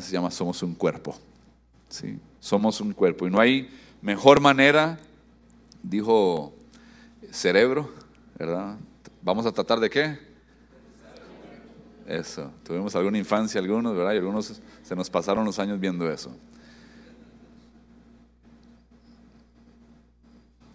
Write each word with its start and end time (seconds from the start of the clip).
se 0.00 0.12
llama 0.12 0.30
Somos 0.30 0.62
un 0.62 0.74
cuerpo. 0.74 1.16
¿sí? 1.88 2.18
Somos 2.40 2.80
un 2.80 2.92
cuerpo. 2.92 3.26
Y 3.26 3.30
no 3.30 3.40
hay 3.40 3.68
mejor 4.00 4.40
manera, 4.40 4.98
dijo 5.82 6.52
cerebro, 7.30 7.92
¿verdad? 8.38 8.76
Vamos 9.22 9.46
a 9.46 9.52
tratar 9.52 9.80
de 9.80 9.90
qué? 9.90 10.18
Eso. 12.06 12.50
Tuvimos 12.64 12.94
alguna 12.96 13.18
infancia, 13.18 13.60
algunos, 13.60 13.94
¿verdad? 13.94 14.14
Y 14.14 14.18
algunos 14.18 14.60
se 14.82 14.96
nos 14.96 15.10
pasaron 15.10 15.44
los 15.44 15.58
años 15.58 15.78
viendo 15.78 16.10
eso. 16.10 16.34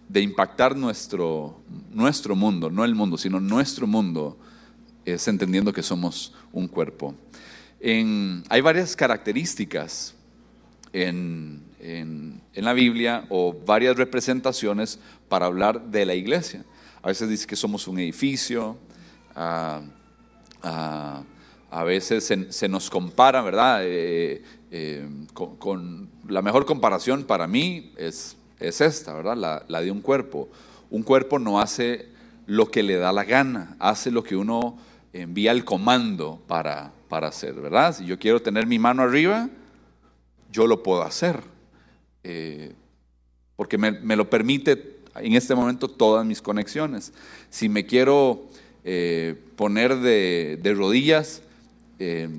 De 0.07 0.21
impactar 0.21 0.75
nuestro, 0.75 1.59
nuestro 1.91 2.35
mundo, 2.35 2.69
no 2.69 2.85
el 2.85 2.93
mundo, 2.93 3.17
sino 3.17 3.39
nuestro 3.39 3.87
mundo, 3.87 4.37
es 5.05 5.27
entendiendo 5.27 5.73
que 5.73 5.81
somos 5.81 6.33
un 6.51 6.67
cuerpo. 6.67 7.15
Hay 7.83 8.61
varias 8.61 8.95
características 8.95 10.15
en, 10.93 11.61
la 12.55 12.73
Biblia 12.73 13.25
o 13.29 13.53
varias 13.65 13.97
representaciones 13.97 14.99
para 15.27 15.47
hablar 15.47 15.81
de 15.81 16.05
la 16.05 16.15
iglesia. 16.15 16.63
A 17.01 17.07
veces 17.07 17.27
dice 17.27 17.45
que 17.45 17.57
somos 17.57 17.87
un 17.87 17.99
edificio, 17.99 18.77
ah, 19.35 19.81
a 20.61 21.83
veces 21.83 22.31
se, 22.49 22.69
nos 22.69 22.89
compara, 22.89 23.41
¿verdad? 23.41 23.79
Eh, 23.83 24.43
eh, 24.71 25.07
con, 25.33 26.09
la 26.27 26.41
mejor 26.41 26.65
comparación 26.65 27.23
para 27.23 27.47
mí 27.47 27.91
es, 27.97 28.37
es 28.59 28.79
esta, 28.79 29.13
¿verdad? 29.13 29.65
La, 29.67 29.81
de 29.81 29.91
un 29.91 30.01
cuerpo. 30.01 30.49
Un 30.89 31.03
cuerpo 31.03 31.39
no 31.39 31.59
hace 31.59 32.07
lo 32.45 32.69
que 32.69 32.83
le 32.83 32.95
da 32.97 33.11
la 33.11 33.23
gana, 33.23 33.75
hace 33.79 34.11
lo 34.11 34.23
que 34.23 34.35
uno 34.35 34.77
envía 35.13 35.51
el 35.51 35.65
comando 35.65 36.41
para, 36.47 36.91
para 37.13 37.27
hacer, 37.27 37.53
¿verdad? 37.53 37.95
Si 37.95 38.05
yo 38.05 38.17
quiero 38.17 38.41
tener 38.41 38.65
mi 38.65 38.79
mano 38.79 39.03
arriba, 39.03 39.47
yo 40.51 40.65
lo 40.65 40.81
puedo 40.81 41.03
hacer, 41.03 41.41
eh, 42.23 42.73
porque 43.55 43.77
me, 43.77 44.15
lo 44.15 44.31
permite 44.31 44.97
en 45.17 45.33
este 45.33 45.53
momento 45.53 45.87
todas 45.87 46.25
mis 46.25 46.41
conexiones. 46.41 47.13
Si 47.51 47.69
me 47.69 47.85
quiero 47.85 48.45
eh, 48.83 49.39
poner 49.55 49.97
de, 49.97 50.73
rodillas, 50.75 51.43
eh, 51.99 52.29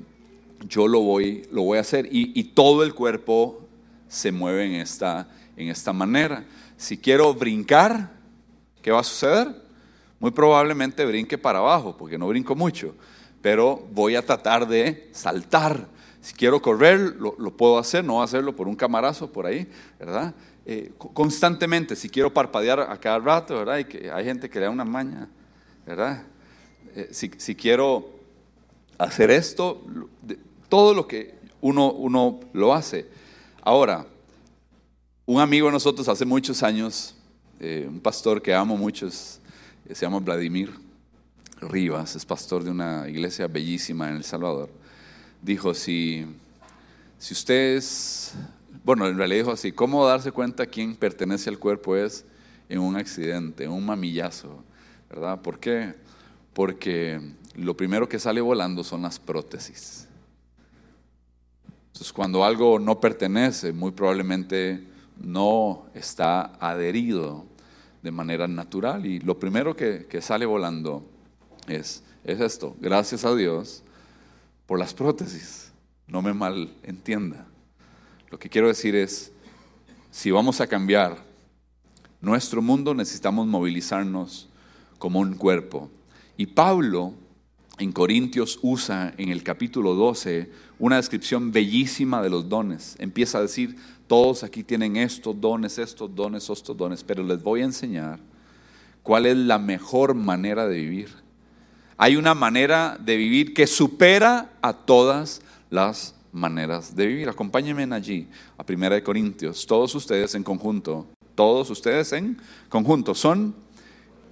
yo 0.67 0.89
lo 0.89 0.99
voy, 0.99 1.47
lo 1.53 1.61
voy 1.61 1.77
a 1.77 1.81
hacer 1.81 2.09
y, 2.11 2.43
todo 2.43 2.83
el 2.83 2.93
cuerpo 2.93 3.61
se 4.09 4.33
mueve 4.33 4.65
en 4.65 4.73
esta, 4.73 5.29
en 5.55 5.69
esta 5.69 5.93
manera. 5.93 6.43
Si 6.75 6.97
quiero 6.97 7.33
brincar, 7.33 8.11
¿qué 8.81 8.91
va 8.91 8.99
a 8.99 9.05
suceder? 9.05 9.55
Muy 10.19 10.31
probablemente 10.31 11.05
brinque 11.05 11.37
para 11.37 11.59
abajo, 11.59 11.95
porque 11.97 12.17
no 12.17 12.27
brinco 12.27 12.57
mucho, 12.57 12.93
pero 13.45 13.87
voy 13.91 14.15
a 14.15 14.25
tratar 14.25 14.67
de 14.67 15.07
saltar. 15.11 15.87
Si 16.19 16.33
quiero 16.33 16.59
correr, 16.63 17.15
lo, 17.19 17.55
puedo 17.55 17.77
hacer, 17.77 18.03
no 18.03 18.23
hacerlo 18.23 18.55
por 18.55 18.67
un 18.67 18.75
camarazo 18.75 19.31
por 19.31 19.45
ahí, 19.45 19.69
¿verdad? 19.99 20.33
Eh, 20.65 20.91
constantemente, 20.97 21.95
si 21.95 22.09
quiero 22.09 22.33
parpadear 22.33 22.79
a 22.79 22.99
cada 22.99 23.19
rato, 23.19 23.53
¿verdad? 23.53 23.77
Y 23.77 23.85
que 23.85 24.09
hay 24.09 24.25
gente 24.25 24.49
que 24.49 24.57
le 24.57 24.65
da 24.65 24.71
una 24.71 24.83
maña, 24.83 25.29
¿verdad? 25.85 26.23
Eh, 26.95 27.09
si, 27.11 27.55
quiero 27.55 28.09
hacer 28.97 29.29
esto, 29.29 29.83
todo 30.67 30.95
lo 30.95 31.07
que 31.07 31.35
uno, 31.61 31.91
uno 31.91 32.39
lo 32.51 32.73
hace. 32.73 33.05
Ahora, 33.61 34.07
un 35.27 35.39
amigo 35.39 35.67
de 35.67 35.73
nosotros 35.73 36.09
hace 36.09 36.25
muchos 36.25 36.63
años, 36.63 37.13
eh, 37.59 37.85
un 37.87 37.99
pastor 37.99 38.41
que 38.41 38.55
amo 38.55 38.75
mucho, 38.75 39.07
se 39.11 39.39
llama 39.93 40.17
Vladimir 40.17 40.84
Rivas, 41.61 42.15
es 42.15 42.25
pastor 42.25 42.63
de 42.63 42.71
una 42.71 43.07
iglesia 43.07 43.47
bellísima 43.47 44.09
en 44.09 44.17
El 44.17 44.23
Salvador, 44.23 44.69
dijo, 45.41 45.73
si, 45.73 46.25
si 47.17 47.33
ustedes, 47.33 48.33
bueno, 48.83 49.07
en 49.07 49.17
realidad 49.17 49.39
dijo 49.39 49.51
así, 49.51 49.71
¿cómo 49.71 50.05
darse 50.05 50.31
cuenta 50.31 50.65
quién 50.65 50.95
pertenece 50.95 51.49
al 51.49 51.59
cuerpo 51.59 51.95
es 51.95 52.25
en 52.69 52.79
un 52.79 52.95
accidente, 52.95 53.63
en 53.63 53.71
un 53.71 53.85
mamillazo? 53.85 54.63
¿Verdad? 55.09 55.41
¿Por 55.41 55.59
qué? 55.59 55.95
porque 56.55 57.19
lo 57.55 57.75
primero 57.75 58.07
que 58.07 58.17
sale 58.17 58.39
volando 58.39 58.81
son 58.81 59.01
las 59.01 59.19
prótesis. 59.19 60.07
Entonces, 61.87 62.13
cuando 62.13 62.45
algo 62.45 62.79
no 62.79 63.01
pertenece, 63.01 63.73
muy 63.73 63.91
probablemente 63.91 64.81
no 65.21 65.85
está 65.93 66.53
adherido 66.61 67.45
de 68.01 68.11
manera 68.11 68.47
natural. 68.47 69.05
Y 69.05 69.19
lo 69.19 69.37
primero 69.37 69.75
que, 69.75 70.07
sale 70.21 70.45
volando 70.45 71.05
es, 71.67 72.03
es 72.23 72.39
esto. 72.39 72.75
Gracias 72.79 73.25
a 73.25 73.35
Dios 73.35 73.83
por 74.65 74.79
las 74.79 74.93
prótesis. 74.93 75.71
No 76.07 76.21
me 76.21 76.33
malentienda. 76.33 77.45
Lo 78.29 78.39
que 78.39 78.49
quiero 78.49 78.67
decir 78.67 78.95
es, 78.95 79.31
si 80.11 80.31
vamos 80.31 80.61
a 80.61 80.67
cambiar 80.67 81.17
nuestro 82.21 82.61
mundo, 82.61 82.93
necesitamos 82.93 83.47
movilizarnos 83.47 84.47
como 84.97 85.19
un 85.19 85.35
cuerpo 85.35 85.89
y 86.37 86.47
Pablo 86.47 87.13
en 87.77 87.91
Corintios 87.91 88.59
usa 88.61 89.13
en 89.17 89.29
el 89.29 89.43
capítulo 89.43 89.95
12 89.95 90.49
una 90.79 90.97
descripción 90.97 91.51
bellísima 91.51 92.21
de 92.21 92.29
los 92.29 92.49
dones. 92.49 92.95
Empieza 92.99 93.37
a 93.37 93.41
decir, 93.41 93.75
todos 94.07 94.43
aquí 94.43 94.63
tienen 94.63 94.97
estos 94.97 95.39
dones, 95.39 95.77
estos 95.77 96.13
dones, 96.13 96.49
estos 96.49 96.75
dones, 96.75 97.03
pero 97.03 97.23
les 97.23 97.41
voy 97.41 97.61
a 97.61 97.65
enseñar 97.65 98.19
cuál 99.03 99.25
es 99.25 99.37
la 99.37 99.59
mejor 99.59 100.13
manera 100.13 100.67
de 100.67 100.77
vivir. 100.77 101.24
Hay 101.97 102.17
una 102.17 102.33
manera 102.33 102.97
de 102.99 103.15
vivir 103.15 103.53
que 103.53 103.67
supera 103.67 104.51
a 104.61 104.73
todas 104.73 105.41
las 105.69 106.15
maneras 106.33 106.95
de 106.95 107.07
vivir. 107.07 107.29
Acompáñenme 107.29 107.95
allí, 107.95 108.27
a 108.57 108.65
Primera 108.65 108.95
de 108.95 109.03
Corintios. 109.03 109.65
Todos 109.65 109.95
ustedes 109.95 110.35
en 110.35 110.43
conjunto, 110.43 111.07
todos 111.35 111.69
ustedes 111.69 112.11
en 112.11 112.39
conjunto 112.67 113.15
son 113.15 113.55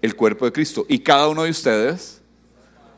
el 0.01 0.15
cuerpo 0.15 0.45
de 0.45 0.51
Cristo. 0.51 0.85
Y 0.89 0.99
cada 0.99 1.29
uno 1.29 1.43
de 1.43 1.51
ustedes 1.51 2.21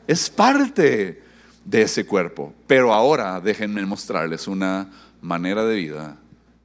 es 0.08 0.30
parte 0.30 1.22
de 1.64 1.82
ese 1.84 2.06
cuerpo. 2.06 2.54
Pero 2.66 2.92
ahora 2.92 3.40
déjenme 3.40 3.86
mostrarles 3.86 4.48
una 4.48 4.90
manera 5.22 5.64
de 5.64 5.76
vida 5.76 6.18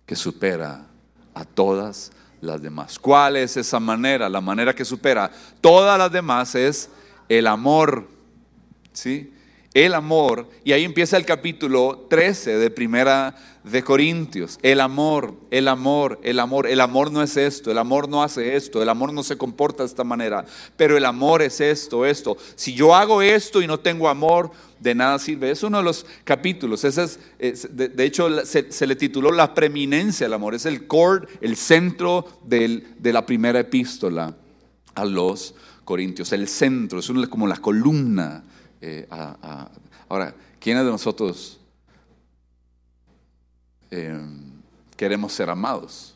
que 0.06 0.16
supera 0.16 0.86
a 1.34 1.44
todas 1.44 2.12
las 2.40 2.62
demás. 2.62 2.98
¿Cuál 2.98 3.36
es 3.36 3.58
esa 3.58 3.78
manera? 3.78 4.30
La 4.30 4.40
manera 4.40 4.74
que 4.74 4.86
supera 4.86 5.30
todas 5.60 5.98
las 5.98 6.10
demás 6.10 6.54
es 6.54 6.88
el 7.30 7.46
amor. 7.46 8.08
¿Sí? 8.92 9.32
El 9.72 9.94
amor. 9.94 10.48
Y 10.64 10.72
ahí 10.72 10.84
empieza 10.84 11.16
el 11.16 11.24
capítulo 11.24 12.06
13 12.10 12.58
de 12.58 12.70
Primera 12.70 13.36
de 13.62 13.84
Corintios. 13.84 14.58
El 14.62 14.80
amor, 14.80 15.34
el 15.52 15.68
amor, 15.68 16.18
el 16.24 16.41
amor. 16.41 16.66
El 16.66 16.80
amor 16.80 17.12
no 17.12 17.22
es 17.22 17.36
esto, 17.36 17.70
el 17.70 17.78
amor 17.78 18.08
no 18.08 18.24
hace 18.24 18.56
esto, 18.56 18.82
el 18.82 18.88
amor 18.88 19.12
no 19.12 19.22
se 19.22 19.38
comporta 19.38 19.84
de 19.84 19.86
esta 19.86 20.02
manera. 20.02 20.44
Pero 20.76 20.96
el 20.96 21.04
amor 21.04 21.41
es 21.41 21.60
esto, 21.60 22.04
esto. 22.04 22.36
Si 22.56 22.74
yo 22.74 22.96
hago 22.96 23.22
esto 23.22 23.62
y 23.62 23.68
no 23.68 23.78
tengo 23.78 24.08
amor, 24.08 24.50
de 24.80 24.97
nada 24.97 25.20
sirve. 25.20 25.52
Es 25.52 25.62
uno 25.62 25.78
de 25.78 25.84
los 25.84 26.04
capítulos. 26.24 26.82
Ese 26.82 27.04
es, 27.38 27.68
de, 27.76 28.04
hecho, 28.04 28.44
se, 28.44 28.86
le 28.88 28.97
tituló 28.97 29.30
La 29.30 29.54
preeminencia 29.54 30.26
del 30.26 30.34
amor. 30.34 30.56
Es 30.56 30.66
el 30.66 30.88
core, 30.88 31.28
el 31.41 31.54
centro 31.54 32.26
de 32.42 33.12
la 33.12 33.24
primera 33.24 33.60
epístola 33.60 34.34
a 34.97 35.04
los 35.04 35.54
Corintios. 35.91 36.33
El 36.33 36.47
centro, 36.47 37.01
es 37.01 37.28
como 37.28 37.48
la 37.48 37.57
columna. 37.57 38.45
Eh, 38.81 39.09
ahora, 39.10 40.33
¿quiénes 40.60 40.84
de 40.84 40.91
nosotros 40.92 41.59
eh, 43.91 44.21
queremos 44.97 45.33
ser 45.33 45.51
amados. 45.51 46.15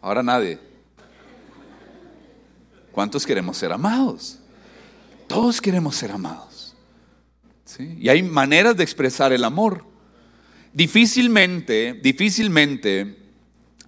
Ahora 0.00 0.22
nadie. 0.22 0.58
¿Cuántos 2.90 3.26
queremos 3.26 3.58
ser 3.58 3.70
amados? 3.70 4.38
Todos 5.26 5.60
queremos 5.60 5.96
ser 5.96 6.10
amados. 6.10 6.74
Y 7.78 8.08
hay 8.08 8.22
maneras 8.22 8.78
de 8.78 8.82
expresar 8.82 9.30
el 9.34 9.44
amor. 9.44 9.84
Difícilmente, 10.72 12.00
difícilmente 12.02 13.23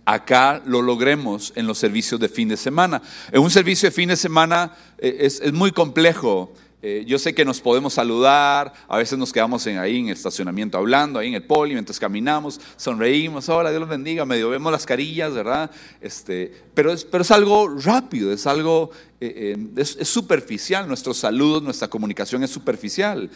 acá 0.07 0.63
lo 0.65 0.81
logremos 0.81 1.53
en 1.55 1.67
los 1.67 1.77
servicios 1.77 2.19
de 2.19 2.31
fin 2.31 2.49
de 2.49 2.57
semana. 2.57 3.03
En 3.31 3.43
un 3.43 3.51
servicio 3.51 3.91
de 3.91 3.95
fin 3.95 4.09
de 4.09 4.17
semana 4.17 4.75
eh, 4.97 5.19
es, 5.21 5.41
es 5.41 5.53
muy 5.53 5.73
complejo 5.73 6.55
eh, 6.89 7.05
yo 7.05 7.19
sé 7.19 7.35
que 7.35 7.45
nos 7.45 7.61
podemos 7.61 7.95
saludar, 7.95 8.73
a 8.87 8.99
veces 8.99 9.19
nos 9.19 9.33
quedamos 9.33 9.67
ahí 9.67 9.99
en 9.99 10.07
el 10.07 10.13
estacionamiento 10.13 10.79
hablando, 10.79 11.19
ahí 11.19 11.27
en 11.27 11.35
el 11.35 11.43
poli, 11.43 11.73
mientras 11.73 11.99
caminamos, 11.99 12.61
sonreímos, 12.77 13.49
hola, 13.49 13.71
Dios 13.71 13.81
los 13.81 13.89
bendiga, 13.89 14.25
medio 14.25 14.51
vemos 14.51 14.71
las 14.71 14.87
carillas, 14.87 15.33
¿verdad? 15.33 15.69
Este, 16.01 16.53
pero, 16.75 16.93
es, 16.93 17.05
pero 17.05 17.23
es 17.23 17.31
algo 17.33 17.77
rápido, 17.79 18.31
es 18.31 18.47
algo, 18.47 18.91
eh, 19.21 19.57
eh, 19.57 19.69
es, 19.77 19.97
superficial, 20.07 20.87
nuestros 20.87 21.17
saludos, 21.17 21.61
nuestra 21.61 21.89
comunicación 21.89 22.45
es 22.45 22.51
superficial. 22.51 23.31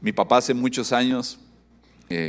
mi 0.00 0.12
papá 0.12 0.38
hace 0.38 0.52
muchos 0.52 0.92
años, 0.92 1.38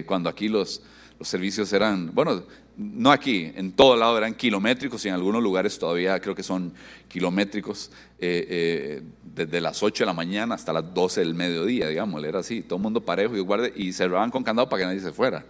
cuando 0.06 0.30
aquí 0.30 0.47
los, 0.47 0.83
los 1.18 1.27
servicios 1.27 1.74
eran, 1.74 2.13
bueno, 2.13 2.44
no 2.75 3.11
aquí, 3.11 3.51
en 3.55 3.71
todo 3.73 3.95
lado 3.95 4.17
eran 4.17 4.33
kilométricos 4.33 5.05
y 5.05 5.07
en 5.07 5.13
algunos 5.13 5.43
lugares 5.43 5.77
todavía 5.77 6.19
creo 6.19 6.33
que 6.33 6.43
son 6.43 6.73
kilométricos, 7.07 7.91
eh, 8.19 8.47
eh, 8.49 9.01
desde 9.23 9.61
las 9.61 9.83
8 9.83 10.03
de 10.03 10.05
la 10.07 10.13
mañana 10.13 10.55
hasta 10.55 10.73
las 10.73 10.93
12 10.93 11.21
del 11.21 11.35
mediodía, 11.35 11.87
digamos, 11.87 12.23
era 12.23 12.39
así, 12.39 12.61
todo 12.61 12.77
el 12.77 12.83
mundo 12.83 13.01
parejo 13.01 13.35
y, 13.37 13.39
guarde, 13.41 13.73
y 13.75 13.93
cerraban 13.93 14.31
con 14.31 14.43
candado 14.43 14.69
para 14.69 14.81
que 14.81 14.85
nadie 14.87 15.01
se 15.01 15.11
fuera, 15.11 15.45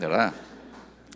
¿verdad? 0.00 0.34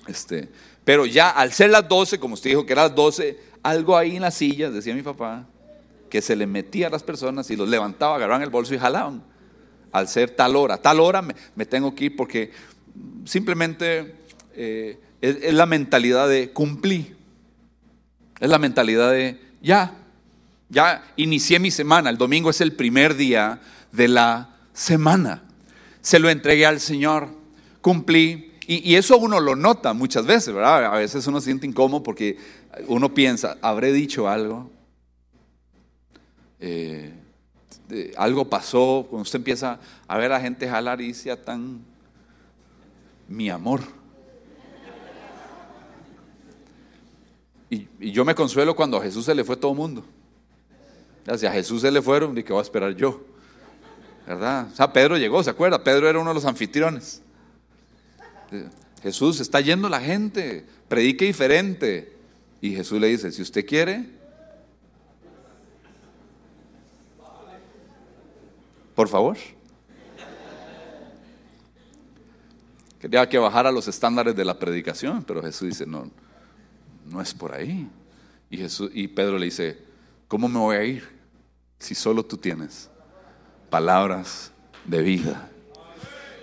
Este, 0.06 0.48
pero 0.84 1.06
ya 1.06 1.30
al 1.30 1.52
ser 1.52 1.70
las 1.70 1.88
12, 1.88 2.20
como 2.20 2.34
usted 2.34 2.50
dijo 2.50 2.64
que 2.64 2.72
era 2.72 2.84
las 2.84 2.94
12, 2.94 3.38
algo 3.62 3.96
ahí 3.96 4.16
en 4.16 4.22
las 4.22 4.34
sillas, 4.34 4.72
decía 4.72 4.94
mi 4.94 5.02
papá, 5.02 5.46
que 6.08 6.20
se 6.20 6.36
le 6.36 6.46
metía 6.46 6.88
a 6.88 6.90
las 6.90 7.02
personas 7.02 7.50
y 7.50 7.56
los 7.56 7.68
levantaba, 7.68 8.16
agarraban 8.16 8.42
el 8.42 8.50
bolso 8.50 8.74
y 8.74 8.78
jalaban. 8.78 9.22
Al 9.92 10.08
ser 10.08 10.30
tal 10.30 10.56
hora, 10.56 10.76
tal 10.78 11.00
hora 11.00 11.22
me, 11.22 11.66
tengo 11.66 11.94
que 11.94 12.06
ir 12.06 12.16
porque 12.16 12.50
simplemente 13.24 14.16
eh, 14.54 14.98
es, 15.22 15.54
la 15.54 15.66
mentalidad 15.66 16.28
de 16.28 16.50
cumplir. 16.50 17.16
Es 18.40 18.50
la 18.50 18.58
mentalidad 18.58 19.12
de 19.12 19.40
ya, 19.62 19.94
ya 20.69 21.02
inicié 21.16 21.58
mi 21.60 21.70
semana. 21.70 22.10
El 22.10 22.19
domingo 22.19 22.50
es 22.50 22.60
el 22.60 22.72
primer 22.72 23.14
día 23.14 23.60
de 23.92 24.08
la 24.08 24.56
semana. 24.72 25.44
Se 26.00 26.19
lo 26.19 26.28
entregué 26.28 26.66
al 26.66 26.80
Señor, 26.80 27.28
cumplí. 27.80 28.52
Y, 28.66 28.94
eso 28.94 29.19
uno 29.19 29.40
lo 29.40 29.54
nota 29.54 29.92
muchas 29.92 30.26
veces, 30.26 30.54
¿verdad? 30.54 30.86
A 30.86 30.96
veces 30.96 31.26
uno 31.26 31.40
se 31.40 31.46
siente 31.46 31.66
incómodo 31.66 32.02
porque 32.02 32.38
uno 32.86 33.12
piensa, 33.12 33.58
¿habré 33.60 33.92
dicho 33.92 34.28
algo? 34.28 34.70
Eh, 36.58 37.12
algo 38.16 38.48
pasó, 38.48 39.06
cuando 39.10 39.22
usted 39.22 39.40
empieza 39.40 39.78
a 40.06 40.16
ver 40.16 40.32
a 40.32 40.40
gente 40.40 40.68
jalar 40.68 41.00
y 41.00 41.08
dice, 41.08 41.36
tan 41.36 41.80
mi 43.28 43.50
amor. 43.50 44.01
Y, 47.72 48.12
yo 48.12 48.22
me 48.26 48.34
consuelo 48.34 48.76
cuando 48.76 48.98
a 48.98 49.02
Jesús 49.02 49.24
se 49.24 49.34
le 49.34 49.44
fue 49.44 49.56
todo 49.56 49.72
el 49.72 49.78
mundo. 49.78 50.04
Si 51.38 51.46
a 51.46 51.52
Jesús 51.52 51.80
se 51.80 51.90
le 51.90 52.02
fueron, 52.02 52.36
¿y 52.36 52.42
qué 52.42 52.52
voy 52.52 52.60
a 52.60 52.62
esperar 52.62 52.94
yo? 52.94 53.22
¿Verdad? 54.26 54.69
O 54.70 54.76
sea, 54.76 54.92
Pedro 54.92 55.16
llegó, 55.16 55.42
¿se 55.42 55.48
acuerda? 55.48 55.82
Pedro 55.82 56.06
era 56.06 56.19
uno 56.19 56.28
de 56.30 56.34
los 56.34 56.44
anfitriones. 56.44 57.22
Jesús 59.02 59.40
está 59.40 59.62
yendo 59.62 59.88
la 59.88 60.00
gente, 60.02 60.66
predique 60.86 61.24
diferente. 61.24 62.14
Y 62.60 62.74
Jesús 62.74 63.00
le 63.00 63.06
dice, 63.06 63.32
si 63.32 63.40
usted 63.40 63.64
quiere, 63.64 64.06
por 68.94 69.08
favor. 69.08 69.38
Quería 73.00 73.26
que 73.26 73.38
bajara 73.38 73.72
los 73.72 73.88
estándares 73.88 74.36
de 74.36 74.44
la 74.44 74.58
predicación, 74.58 75.25
pero 75.25 75.42
Jesús 75.42 75.70
dice, 75.70 75.86
no, 75.86 76.10
no 77.06 77.20
es 77.20 77.34
por 77.34 77.54
ahí. 77.54 77.88
Y, 78.50 78.58
Jesús, 78.58 78.90
y 78.93 79.08
Pedro 79.08 79.38
le 79.38 79.46
dice, 79.46 79.78
¿cómo 80.28 80.49
me 80.49 80.58
voy 80.58 80.76
a 80.76 80.84
ir 80.84 81.08
si 81.78 81.94
solo 81.94 82.25
tú 82.25 82.37
tienes 82.37 82.90
palabras 83.70 84.52
de 84.84 85.02
vida? 85.02 85.50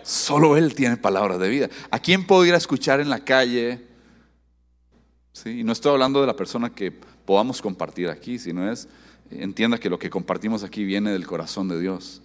Solo 0.03 0.57
Él 0.57 0.73
tiene 0.73 0.97
palabras 0.97 1.39
de 1.39 1.49
vida. 1.49 1.69
¿A 1.91 1.99
quién 1.99 2.25
puedo 2.25 2.45
ir 2.45 2.53
a 2.53 2.57
escuchar 2.57 2.99
en 2.99 3.09
la 3.09 3.23
calle? 3.23 3.85
¿Sí? 5.33 5.59
Y 5.59 5.63
no 5.63 5.71
estoy 5.71 5.91
hablando 5.91 6.19
de 6.21 6.27
la 6.27 6.35
persona 6.35 6.71
que 6.71 6.91
podamos 6.91 7.61
compartir 7.61 8.09
aquí, 8.09 8.39
sino 8.39 8.71
es, 8.71 8.87
entienda 9.29 9.77
que 9.77 9.89
lo 9.89 9.99
que 9.99 10.09
compartimos 10.09 10.63
aquí 10.63 10.83
viene 10.83 11.11
del 11.11 11.27
corazón 11.27 11.67
de 11.67 11.79
Dios. 11.79 12.23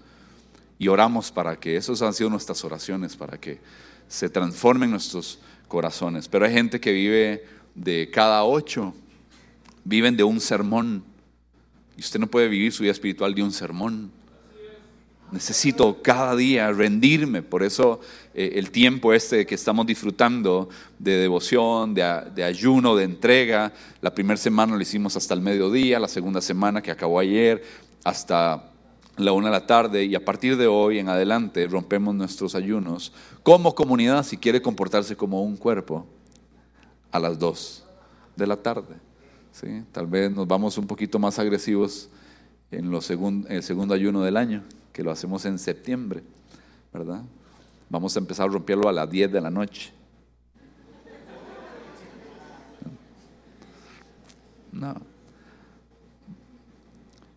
Y 0.78 0.88
oramos 0.88 1.30
para 1.30 1.56
que, 1.56 1.76
esas 1.76 2.00
han 2.00 2.14
sido 2.14 2.30
nuestras 2.30 2.64
oraciones, 2.64 3.16
para 3.16 3.38
que 3.38 3.60
se 4.08 4.28
transformen 4.30 4.90
nuestros 4.90 5.38
corazones. 5.68 6.28
Pero 6.28 6.46
hay 6.46 6.52
gente 6.52 6.80
que 6.80 6.92
vive 6.92 7.44
de 7.74 8.10
cada 8.12 8.44
ocho 8.44 8.94
viven 9.84 10.16
de 10.16 10.24
un 10.24 10.40
sermón. 10.40 11.04
Y 11.96 12.00
usted 12.00 12.18
no 12.18 12.26
puede 12.26 12.48
vivir 12.48 12.72
su 12.72 12.82
vida 12.82 12.92
espiritual 12.92 13.34
de 13.34 13.42
un 13.42 13.52
sermón. 13.52 14.10
Necesito 15.30 16.02
cada 16.02 16.36
día 16.36 16.70
rendirme. 16.72 17.42
Por 17.42 17.62
eso 17.62 18.00
eh, 18.34 18.52
el 18.56 18.70
tiempo 18.70 19.12
este 19.12 19.46
que 19.46 19.54
estamos 19.54 19.86
disfrutando 19.86 20.68
de 20.98 21.16
devoción, 21.16 21.94
de, 21.94 22.22
de 22.34 22.44
ayuno, 22.44 22.96
de 22.96 23.04
entrega. 23.04 23.72
La 24.00 24.14
primera 24.14 24.36
semana 24.36 24.76
lo 24.76 24.82
hicimos 24.82 25.16
hasta 25.16 25.34
el 25.34 25.40
mediodía, 25.40 25.98
la 25.98 26.08
segunda 26.08 26.40
semana 26.40 26.82
que 26.82 26.90
acabó 26.90 27.18
ayer 27.18 27.62
hasta 28.04 28.70
la 29.16 29.32
una 29.32 29.46
de 29.46 29.52
la 29.52 29.66
tarde 29.66 30.04
y 30.04 30.14
a 30.14 30.24
partir 30.24 30.56
de 30.56 30.66
hoy 30.66 30.98
en 30.98 31.08
adelante 31.08 31.66
rompemos 31.68 32.14
nuestros 32.14 32.54
ayunos 32.54 33.12
como 33.44 33.74
comunidad 33.74 34.24
si 34.24 34.36
quiere 34.36 34.60
comportarse 34.60 35.16
como 35.16 35.42
un 35.42 35.56
cuerpo 35.56 36.04
a 37.14 37.20
las 37.20 37.38
2 37.38 37.84
de 38.34 38.46
la 38.46 38.56
tarde. 38.56 38.96
¿sí? 39.52 39.84
Tal 39.92 40.08
vez 40.08 40.32
nos 40.32 40.48
vamos 40.48 40.76
un 40.78 40.86
poquito 40.88 41.20
más 41.20 41.38
agresivos 41.38 42.08
en, 42.72 42.90
los 42.90 43.08
el 43.08 43.62
segundo 43.62 43.94
ayuno 43.94 44.20
del 44.22 44.36
año, 44.36 44.64
que 44.92 45.04
lo 45.04 45.12
hacemos 45.12 45.44
en 45.44 45.60
septiembre, 45.60 46.24
¿verdad? 46.92 47.22
Vamos 47.88 48.16
a 48.16 48.18
empezar 48.18 48.48
a 48.48 48.52
romperlo 48.52 48.88
a 48.88 48.92
las 48.92 49.08
10 49.08 49.30
de 49.30 49.40
la 49.40 49.48
noche. 49.48 49.92
No. 54.72 54.96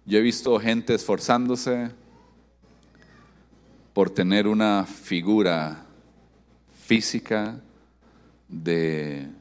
Yo 0.08 0.18
he 0.18 0.22
visto 0.22 0.60
gente 0.60 0.96
esforzándose 0.96 1.92
por 3.94 4.10
tener 4.10 4.48
una 4.48 4.86
figura 4.88 5.86
física 6.84 7.60
de 8.48 9.37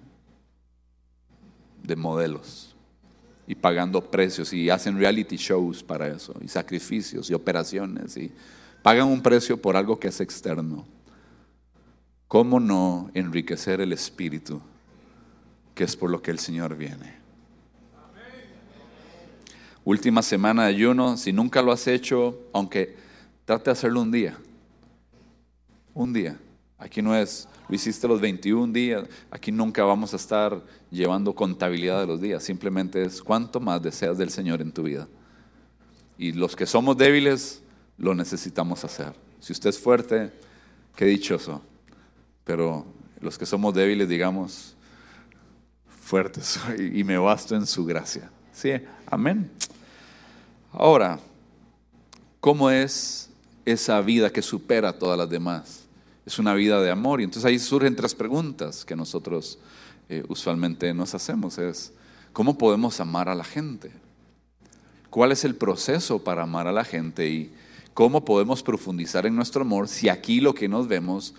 de 1.87 1.97
modelos 1.97 2.75
y 3.47 3.55
pagando 3.55 4.11
precios 4.11 4.53
y 4.53 4.71
hacen 4.71 4.99
reality 4.99 5.37
shows 5.37 5.83
para 5.83 6.09
eso 6.09 6.35
y 6.43 6.49
sacrificios 6.49 7.31
y 7.31 7.35
operaciones 7.35 8.17
y 8.17 8.33
pagan 8.83 9.09
un 9.09 9.23
precio 9.23 9.61
por 9.61 9.77
algo 9.77 9.99
que 9.99 10.09
es 10.09 10.21
externo. 10.21 10.87
¿Cómo 12.29 12.59
no 12.59 13.11
enriquecer 13.15 13.81
el 13.81 13.93
espíritu, 13.93 14.61
que 15.75 15.85
es 15.85 15.95
por 15.97 16.11
lo 16.11 16.21
que 16.21 16.33
el 16.33 16.41
Señor 16.41 16.77
viene? 16.77 17.15
Última 19.85 20.23
semana 20.23 20.65
de 20.65 20.71
ayuno, 20.71 21.17
si 21.17 21.33
nunca 21.33 21.63
lo 21.63 21.71
has 21.71 21.87
hecho, 21.87 22.41
aunque 22.53 22.97
trate 23.45 23.67
de 23.67 23.71
hacerlo 23.71 24.03
un 24.03 24.11
día, 24.11 24.37
un 25.95 26.13
día. 26.13 26.37
Aquí 26.79 27.01
no 27.03 27.17
es 27.17 27.49
lo 27.69 27.75
hiciste 27.75 28.07
los 28.07 28.21
21 28.21 28.73
días. 28.73 29.05
Aquí 29.31 29.51
nunca 29.51 29.83
vamos 29.85 30.13
a 30.13 30.17
estar 30.17 30.63
llevando 30.91 31.35
contabilidad 31.35 32.01
de 32.01 32.07
los 32.07 32.21
días. 32.21 32.43
Simplemente 32.43 33.03
es 33.03 33.23
cuánto 33.23 33.59
más 33.61 33.83
deseas 33.83 34.19
del 34.19 34.31
Señor 34.31 34.61
en 34.61 34.73
tu 34.73 34.85
vida. 34.85 35.09
Y 36.17 36.33
los 36.33 36.55
que 36.55 36.67
somos 36.67 36.97
débiles, 36.97 37.63
lo 37.99 38.15
necesitamos 38.15 38.85
hacer. 38.85 39.15
Si 39.41 39.53
usted 39.53 39.71
es 39.71 39.79
fuerte, 39.79 40.33
qué 40.95 41.07
dichoso. 41.07 41.61
Pero 42.45 42.87
los 43.21 43.37
que 43.37 43.47
somos 43.47 43.75
débiles, 43.75 44.09
digamos, 44.09 44.77
fuertes 46.03 46.61
y 46.95 47.03
me 47.03 47.19
basto 47.19 47.57
en 47.57 47.67
su 47.67 47.85
gracia. 47.85 48.31
Sí, 48.53 48.71
amén. 49.11 49.51
Ahora, 50.73 51.19
¿cómo 52.39 52.71
es 52.71 53.29
esa 53.65 54.01
vida 54.01 54.31
que 54.31 54.41
supera 54.41 54.91
a 54.91 54.99
todas 54.99 55.19
las 55.19 55.29
demás? 55.29 55.86
Es 56.27 56.41
una 56.41 56.55
vida 56.55 56.83
de 56.83 56.91
amor. 56.91 57.21
Y 57.21 57.25
entonces 57.25 57.47
ahí 57.47 57.59
surgen 57.59 57.95
tres 57.97 58.15
preguntas 58.15 58.85
que 58.85 58.97
nosotros 58.97 59.59
eh, 60.09 60.25
usualmente 60.29 60.93
nos 60.93 61.15
hacemos. 61.15 61.57
Es, 61.57 61.93
¿cómo 62.33 62.59
podemos 62.59 63.01
amar 63.01 63.29
a 63.29 63.35
la 63.35 63.45
gente? 63.45 63.93
¿Cuál 65.09 65.33
es 65.33 65.45
el 65.45 65.55
proceso 65.55 66.23
para 66.23 66.43
amar 66.43 66.67
a 66.67 66.73
la 66.73 66.85
gente? 66.85 67.29
Y 67.31 67.53
cómo 67.95 68.25
podemos 68.25 68.63
profundizar 68.63 69.25
en 69.25 69.37
nuestro 69.37 69.63
amor 69.63 69.89
si 69.89 70.09
aquí 70.09 70.41
lo 70.41 70.55
que 70.55 70.69
nos 70.69 70.89
vemos 70.89 71.33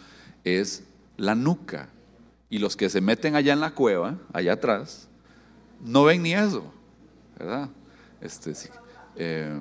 es 0.44 0.84
la 1.18 1.36
nuca. 1.36 1.90
Y 2.50 2.60
los 2.60 2.78
que 2.78 2.90
se 2.90 3.02
meten 3.02 3.36
allá 3.36 3.52
en 3.52 3.60
la 3.60 3.72
cueva, 3.72 4.18
allá 4.32 4.54
atrás, 4.54 5.10
no 5.84 6.06
ven 6.06 6.24
ni 6.24 6.34
eso, 6.34 6.64
¿verdad? 7.38 7.70
Este, 8.22 8.54
eh, 9.18 9.60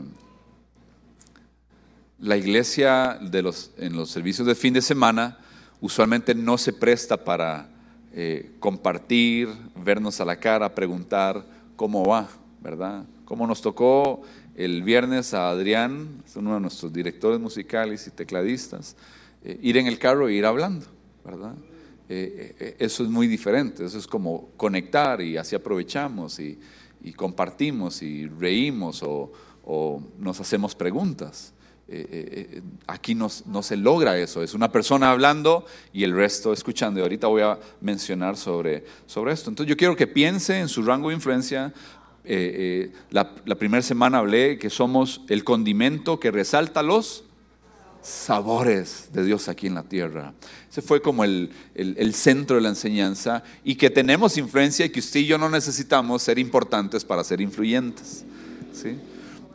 la 2.19 2.37
iglesia 2.37 3.19
de 3.21 3.43
los, 3.43 3.73
en 3.77 3.95
los 3.95 4.11
servicios 4.11 4.47
de 4.47 4.55
fin 4.55 4.73
de 4.73 4.83
semana 4.83 5.39
usualmente 5.81 6.35
no 6.35 6.57
se 6.57 6.73
presta 6.73 7.23
para 7.23 7.69
eh, 8.13 8.53
compartir, 8.59 9.49
vernos 9.85 10.21
a 10.21 10.25
la 10.25 10.37
cara, 10.37 10.75
preguntar 10.75 11.45
cómo 11.77 12.05
va, 12.05 12.29
¿verdad? 12.63 13.05
Cómo 13.27 13.47
nos 13.47 13.61
tocó 13.61 14.23
el 14.55 14.83
viernes 14.83 15.35
a 15.35 15.51
Adrián, 15.51 16.23
uno 16.35 16.55
de 16.55 16.61
nuestros 16.61 16.93
directores 16.93 17.39
musicales 17.39 18.07
y 18.07 18.11
tecladistas, 18.11 18.97
eh, 19.45 19.59
ir 19.61 19.77
en 19.77 19.87
el 19.87 19.99
carro 19.99 20.29
e 20.29 20.35
ir 20.35 20.47
hablando, 20.47 20.87
¿verdad? 21.25 21.55
Eh, 22.09 22.77
eso 22.79 23.03
es 23.03 23.11
muy 23.11 23.27
diferente, 23.27 23.85
eso 23.85 23.99
es 23.99 24.07
como 24.07 24.49
conectar 24.57 25.21
y 25.21 25.37
así 25.37 25.55
aprovechamos 25.55 26.39
y, 26.39 26.59
compartimos 27.15 28.03
y 28.03 28.27
reímos 28.27 29.01
o 29.05 30.03
nos 30.19 30.41
hacemos 30.41 30.75
preguntas. 30.75 31.53
Eh, 31.89 32.63
aquí 32.87 33.15
no, 33.15 33.29
no, 33.47 33.63
se 33.63 33.77
logra 33.77 34.19
eso. 34.19 34.43
Es 34.43 34.55
una 34.55 34.71
persona 34.71 35.11
hablando 35.11 35.67
y 35.93 36.05
el 36.05 36.15
resto 36.15 36.53
escuchando. 36.53 37.01
Y 37.01 37.03
ahorita 37.03 37.27
voy 37.27 37.43
a 37.43 37.59
mencionar 37.81 38.37
sobre, 38.37 38.85
sobre 39.07 39.33
esto. 39.33 39.51
Entonces 39.51 39.71
yo 39.71 39.77
quiero 39.77 39.97
que 39.97 40.07
piense 40.07 40.59
en 40.59 40.69
su 40.69 40.83
rango 40.83 41.09
de 41.09 41.15
influencia. 41.15 41.73
la, 42.25 43.31
la 43.45 43.55
primera 43.55 43.83
semana 43.83 44.19
hablé 44.19 44.59
que 44.59 44.71
somos 44.71 45.23
el 45.29 45.45
condimento 45.45 46.19
que 46.19 46.31
resalta 46.31 46.83
los 46.83 47.27
sabores 48.07 49.09
de 49.13 49.25
Dios 49.25 49.49
aquí 49.49 49.67
en 49.67 49.75
la 49.75 49.83
tierra. 49.83 50.33
Ese 50.71 50.81
fue 50.81 51.03
como 51.03 51.25
el, 51.25 51.51
centro 52.13 52.57
de 52.57 52.63
la 52.63 52.69
enseñanza 52.69 53.43
y 53.65 53.75
que 53.75 53.91
tenemos 53.91 54.39
influencia 54.39 54.87
y 54.87 54.91
que 54.91 55.01
usted 55.01 55.21
y 55.21 55.27
yo 55.27 55.39
no 55.39 55.51
necesitamos 55.51 56.23
ser 56.23 56.39
importantes 56.39 57.05
para 57.05 57.25
ser 57.25 57.41
influyentes. 57.41 58.25
¿sí? 58.73 58.97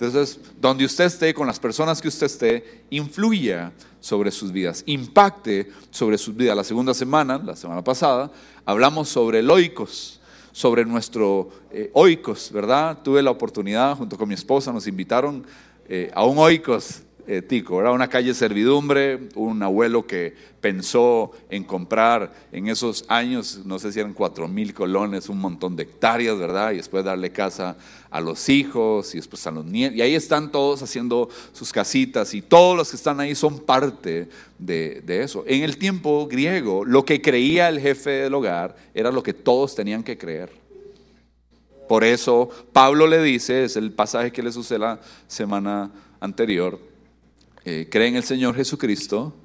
Entonces, 0.02 0.40
donde 0.60 0.84
usted 0.84 1.06
esté, 1.06 1.32
con 1.32 1.46
las 1.46 1.60
personas 1.60 2.02
que 2.02 2.08
usted 2.08 2.26
esté, 2.26 2.86
influya 2.90 3.72
sobre 4.00 4.32
sus 4.32 4.52
vidas, 4.52 4.82
impacte 4.88 5.72
sobre 5.92 6.18
sus 6.18 6.36
vidas. 6.36 6.58
La 6.58 6.64
segunda 6.64 6.96
semana, 6.96 7.38
la 7.38 7.56
semana 7.56 7.84
pasada, 7.84 8.32
hablamos 8.66 9.10
sobre 9.10 9.38
el 9.42 9.52
oikos, 9.52 10.20
sobre 10.52 10.86
nuestro 10.86 11.50
eh, 11.70 11.92
oikos, 11.94 12.52
¿verdad? 12.52 12.98
Tuve 13.04 13.22
la 13.22 13.30
oportunidad, 13.30 13.96
junto 13.96 14.18
con 14.18 14.28
mi 14.28 14.34
esposa, 14.34 14.74
nos 14.74 14.88
invitaron 14.88 15.46
eh, 15.88 16.10
a 16.16 16.26
un 16.26 16.40
oikos 16.40 17.04
eh, 17.28 17.42
tico, 17.42 17.78
¿verdad? 17.78 17.94
Una 17.94 18.10
calle 18.10 18.34
servidumbre, 18.34 19.20
un 19.36 19.62
abuelo 19.64 20.06
que 20.06 20.36
pensó 20.60 21.32
en 21.50 21.64
comprar 21.64 22.34
en 22.52 22.68
esos 22.68 23.06
años, 23.08 23.62
no 23.66 23.80
sé 23.80 23.92
si 23.92 24.00
eran 24.00 24.14
cuatro 24.14 24.48
mil 24.48 24.74
colones, 24.74 25.30
un 25.30 25.40
montón 25.40 25.76
de 25.76 25.84
hectáreas, 25.84 26.38
¿verdad? 26.38 26.72
Y 26.72 26.78
después 26.78 27.04
darle 27.04 27.32
casa 27.32 27.78
a 28.10 28.22
los 28.22 28.50
hijos 28.50 29.14
y 29.14 29.18
después 29.18 29.46
a 29.48 29.52
los 29.52 29.66
nietos. 29.66 29.98
Y 29.98 30.02
ahí 30.02 30.16
están 30.16 30.52
todos 30.52 30.82
haciendo 30.82 31.30
sus 31.54 31.72
casitas 31.72 32.34
y 32.34 32.42
todos 32.42 32.78
los 32.78 32.90
que 32.90 32.96
están 32.96 33.20
ahí 33.20 33.36
son 33.36 33.60
parte 33.60 34.30
de, 34.60 35.02
de 35.02 35.24
eso. 35.24 35.44
En 35.48 35.64
el 35.64 35.78
tiempo 35.78 36.28
griego, 36.28 36.86
lo 36.86 37.06
que 37.06 37.22
creía 37.22 37.70
el 37.70 37.80
jefe 37.80 38.10
del 38.12 38.34
hogar 38.34 38.76
era 38.94 39.12
lo 39.12 39.24
que 39.24 39.34
todos 39.34 39.76
tenían 39.76 40.04
que 40.04 40.18
creer. 40.18 40.62
Por 41.92 42.06
eso 42.06 42.50
Pablo 42.72 43.06
le 43.06 43.22
dice, 43.22 43.66
es 43.66 43.76
el 43.76 43.92
pasaje 43.92 44.32
que 44.32 44.42
les 44.42 44.56
usé 44.56 44.80
la 44.80 45.02
semana 45.28 45.92
anterior, 46.22 46.80
eh, 47.64 47.88
cree 47.92 48.08
en 48.08 48.16
el 48.16 48.24
Señor 48.24 48.56
Jesucristo 48.56 49.36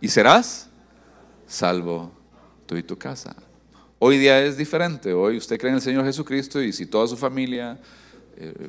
y 0.00 0.08
serás 0.08 0.68
salvo 1.46 2.10
tú 2.66 2.76
y 2.76 2.82
tu 2.82 2.98
casa. 2.98 3.36
Hoy 4.00 4.18
día 4.18 4.44
es 4.44 4.56
diferente. 4.56 5.12
Hoy 5.12 5.36
usted 5.36 5.58
cree 5.58 5.70
en 5.70 5.76
el 5.76 5.82
Señor 5.82 6.04
Jesucristo 6.04 6.60
y 6.60 6.72
si 6.72 6.86
toda 6.86 7.06
su 7.06 7.16
familia 7.16 7.78
eh, 8.36 8.68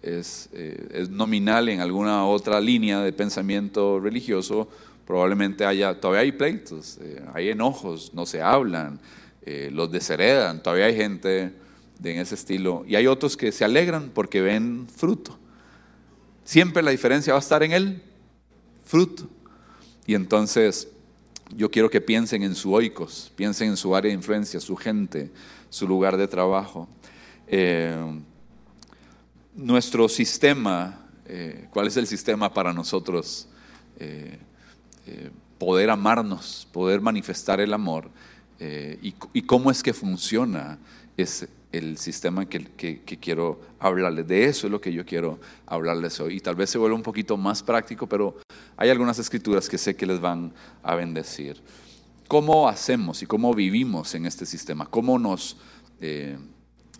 es, 0.00 0.48
eh, 0.54 0.88
es, 0.90 1.10
nominal 1.10 1.68
en 1.68 1.80
alguna 1.80 2.24
otra 2.24 2.58
línea 2.62 3.00
de 3.00 3.12
pensamiento 3.12 4.00
religioso, 4.00 4.66
probablemente 5.06 5.66
haya, 5.66 6.00
todavía 6.00 6.22
hay 6.22 6.32
pleitos, 6.32 6.98
hay 7.34 7.50
enojos, 7.50 8.14
no 8.14 8.24
se 8.24 8.40
hablan, 8.40 8.98
los 9.70 9.92
desheredan, 9.92 10.62
todavía 10.62 10.86
hay 10.86 10.96
gente 10.96 11.52
de, 11.98 12.14
en 12.14 12.20
ese 12.20 12.36
estilo. 12.36 12.84
Y 12.88 12.96
hay 12.96 13.06
otros 13.06 13.36
que 13.36 13.52
se 13.52 13.66
alegran 13.66 14.10
porque 14.14 14.40
ven 14.40 14.86
fruto. 14.88 15.38
Siempre 16.44 16.82
la 16.82 16.90
diferencia 16.90 17.32
va 17.32 17.38
a 17.38 17.42
estar 17.42 17.62
en 17.62 17.72
el 17.72 18.02
fruto. 18.84 19.28
Y 20.06 20.14
entonces 20.14 20.88
yo 21.56 21.70
quiero 21.70 21.90
que 21.90 22.00
piensen 22.00 22.42
en 22.42 22.54
su 22.54 22.72
oikos, 22.72 23.32
piensen 23.34 23.70
en 23.70 23.76
su 23.76 23.96
área 23.96 24.10
de 24.10 24.14
influencia, 24.14 24.60
su 24.60 24.76
gente, 24.76 25.30
su 25.70 25.88
lugar 25.88 26.16
de 26.16 26.28
trabajo. 26.28 26.88
Eh, 27.46 27.96
nuestro 29.54 30.08
sistema, 30.08 31.06
eh, 31.26 31.68
¿cuál 31.70 31.86
es 31.86 31.96
el 31.96 32.06
sistema 32.06 32.52
para 32.52 32.72
nosotros? 32.72 33.48
Eh, 33.98 34.38
poder 35.58 35.90
amarnos, 35.90 36.66
poder 36.72 37.00
manifestar 37.00 37.60
el 37.60 37.72
amor 37.72 38.10
y, 38.60 39.14
y, 39.32 39.42
cómo 39.42 39.70
es 39.70 39.82
que 39.82 39.92
funciona 39.92 40.78
ese, 41.16 41.48
el 41.78 41.98
sistema 41.98 42.46
que, 42.46 43.02
quiero 43.20 43.60
hablarles. 43.78 44.26
De 44.26 44.44
eso 44.44 44.66
es 44.66 44.70
lo 44.70 44.80
que 44.80 44.92
yo 44.92 45.04
quiero 45.04 45.38
hablarles 45.66 46.20
hoy. 46.20 46.36
Y 46.36 46.40
tal 46.40 46.54
vez 46.54 46.70
se 46.70 46.78
vuelva 46.78 46.96
un 46.96 47.02
poquito 47.02 47.36
más 47.36 47.62
práctico, 47.62 48.06
pero 48.06 48.36
hay 48.76 48.90
algunas 48.90 49.18
escrituras 49.18 49.68
que 49.68 49.78
sé 49.78 49.96
que 49.96 50.06
les 50.06 50.20
van 50.20 50.52
a 50.82 50.94
bendecir. 50.94 51.60
¿Cómo 52.28 52.68
hacemos 52.68 53.22
y 53.22 53.26
cómo 53.26 53.52
vivimos 53.54 54.14
en 54.14 54.26
este 54.26 54.46
sistema? 54.46 54.86
¿Cómo 54.86 55.18
nos 55.18 55.56
eh, 56.00 56.38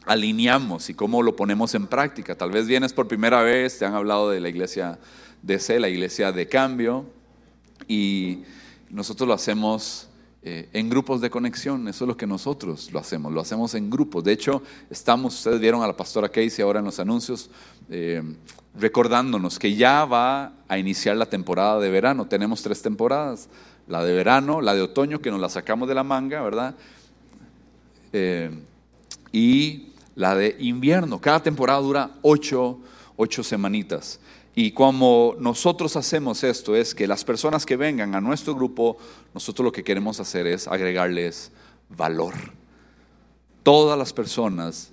alineamos 0.06 0.90
y 0.90 0.94
cómo 0.94 1.22
lo 1.22 1.34
ponemos 1.36 1.74
en 1.74 1.86
práctica? 1.86 2.34
Tal 2.34 2.50
vez 2.50 2.66
vienes 2.66 2.92
por 2.92 3.08
primera 3.08 3.42
vez, 3.42 3.78
te 3.78 3.84
han 3.84 3.94
hablado 3.94 4.30
de 4.30 4.40
la 4.40 4.48
iglesia 4.48 4.98
de 5.42 5.58
C, 5.58 5.80
la 5.80 5.88
iglesia 5.88 6.32
de 6.32 6.48
cambio, 6.48 7.06
y 7.88 8.42
nosotros 8.90 9.26
lo 9.26 9.34
hacemos 9.34 10.08
eh, 10.46 10.68
en 10.74 10.90
grupos 10.90 11.22
de 11.22 11.30
conexión. 11.30 11.88
Eso 11.88 12.04
es 12.04 12.08
lo 12.08 12.18
que 12.18 12.26
nosotros 12.26 12.92
lo 12.92 12.98
hacemos, 12.98 13.32
lo 13.32 13.40
hacemos 13.40 13.74
en 13.74 13.88
grupos. 13.88 14.22
De 14.24 14.32
hecho, 14.32 14.62
estamos, 14.90 15.34
ustedes 15.38 15.58
vieron 15.58 15.82
a 15.82 15.86
la 15.86 15.96
pastora 15.96 16.28
Casey 16.28 16.62
ahora 16.62 16.80
en 16.80 16.84
los 16.84 17.00
anuncios, 17.00 17.48
eh, 17.88 18.22
recordándonos 18.78 19.58
que 19.58 19.74
ya 19.74 20.04
va 20.04 20.52
a 20.68 20.76
iniciar 20.76 21.16
la 21.16 21.24
temporada 21.24 21.80
de 21.80 21.88
verano. 21.88 22.26
Tenemos 22.26 22.60
tres 22.60 22.82
temporadas, 22.82 23.48
la 23.88 24.04
de 24.04 24.12
verano, 24.12 24.60
la 24.60 24.74
de 24.74 24.82
otoño, 24.82 25.20
que 25.20 25.30
nos 25.30 25.40
la 25.40 25.48
sacamos 25.48 25.88
de 25.88 25.94
la 25.94 26.04
manga, 26.04 26.42
¿verdad? 26.42 26.74
Eh, 28.12 28.50
y 29.32 29.94
la 30.14 30.34
de 30.34 30.56
invierno. 30.60 31.22
Cada 31.22 31.42
temporada 31.42 31.80
dura 31.80 32.10
ocho, 32.20 32.80
ocho 33.16 33.42
semanitas. 33.42 34.20
Y 34.54 34.70
como 34.70 35.34
nosotros 35.38 35.96
hacemos 35.96 36.44
esto 36.44 36.76
es 36.76 36.94
que 36.94 37.08
las 37.08 37.24
personas 37.24 37.66
que 37.66 37.76
vengan 37.76 38.14
a 38.14 38.20
nuestro 38.20 38.54
grupo, 38.54 38.96
nosotros 39.32 39.64
lo 39.64 39.72
que 39.72 39.82
queremos 39.82 40.20
hacer 40.20 40.46
es 40.46 40.68
agregarles 40.68 41.50
valor. 41.88 42.34
Todas 43.64 43.98
las 43.98 44.12
personas 44.12 44.92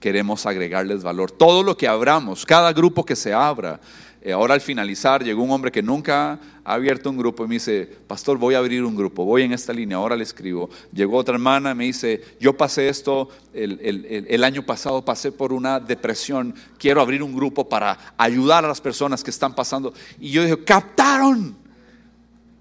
queremos 0.00 0.46
agregarles 0.46 1.04
valor. 1.04 1.30
Todo 1.30 1.62
lo 1.62 1.76
que 1.76 1.86
abramos, 1.86 2.44
cada 2.44 2.72
grupo 2.72 3.04
que 3.04 3.14
se 3.14 3.32
abra, 3.32 3.80
ahora 4.28 4.52
al 4.52 4.60
finalizar 4.60 5.24
llegó 5.24 5.42
un 5.42 5.50
hombre 5.50 5.72
que 5.72 5.82
nunca 5.82 6.38
ha 6.62 6.74
abierto 6.74 7.08
un 7.08 7.16
grupo 7.16 7.44
y 7.44 7.48
me 7.48 7.54
dice, 7.54 7.88
pastor, 8.06 8.36
voy 8.36 8.54
a 8.54 8.58
abrir 8.58 8.84
un 8.84 8.94
grupo, 8.94 9.24
voy 9.24 9.42
en 9.42 9.52
esta 9.52 9.72
línea, 9.72 9.96
ahora 9.96 10.14
le 10.14 10.24
escribo. 10.24 10.68
Llegó 10.92 11.16
otra 11.16 11.34
hermana 11.34 11.74
me 11.74 11.84
dice, 11.84 12.22
yo 12.38 12.54
pasé 12.54 12.90
esto, 12.90 13.30
el, 13.54 14.44
año 14.44 14.62
pasado 14.64 15.02
pasé 15.04 15.32
por 15.32 15.54
una 15.54 15.80
depresión, 15.80 16.54
quiero 16.78 17.00
abrir 17.00 17.22
un 17.22 17.34
grupo 17.34 17.66
para 17.66 18.14
ayudar 18.18 18.64
a 18.64 18.68
las 18.68 18.80
personas 18.80 19.24
que 19.24 19.30
están 19.30 19.54
pasando. 19.54 19.94
Y 20.20 20.30
yo 20.30 20.42
dije, 20.42 20.62
captaron. 20.64 21.56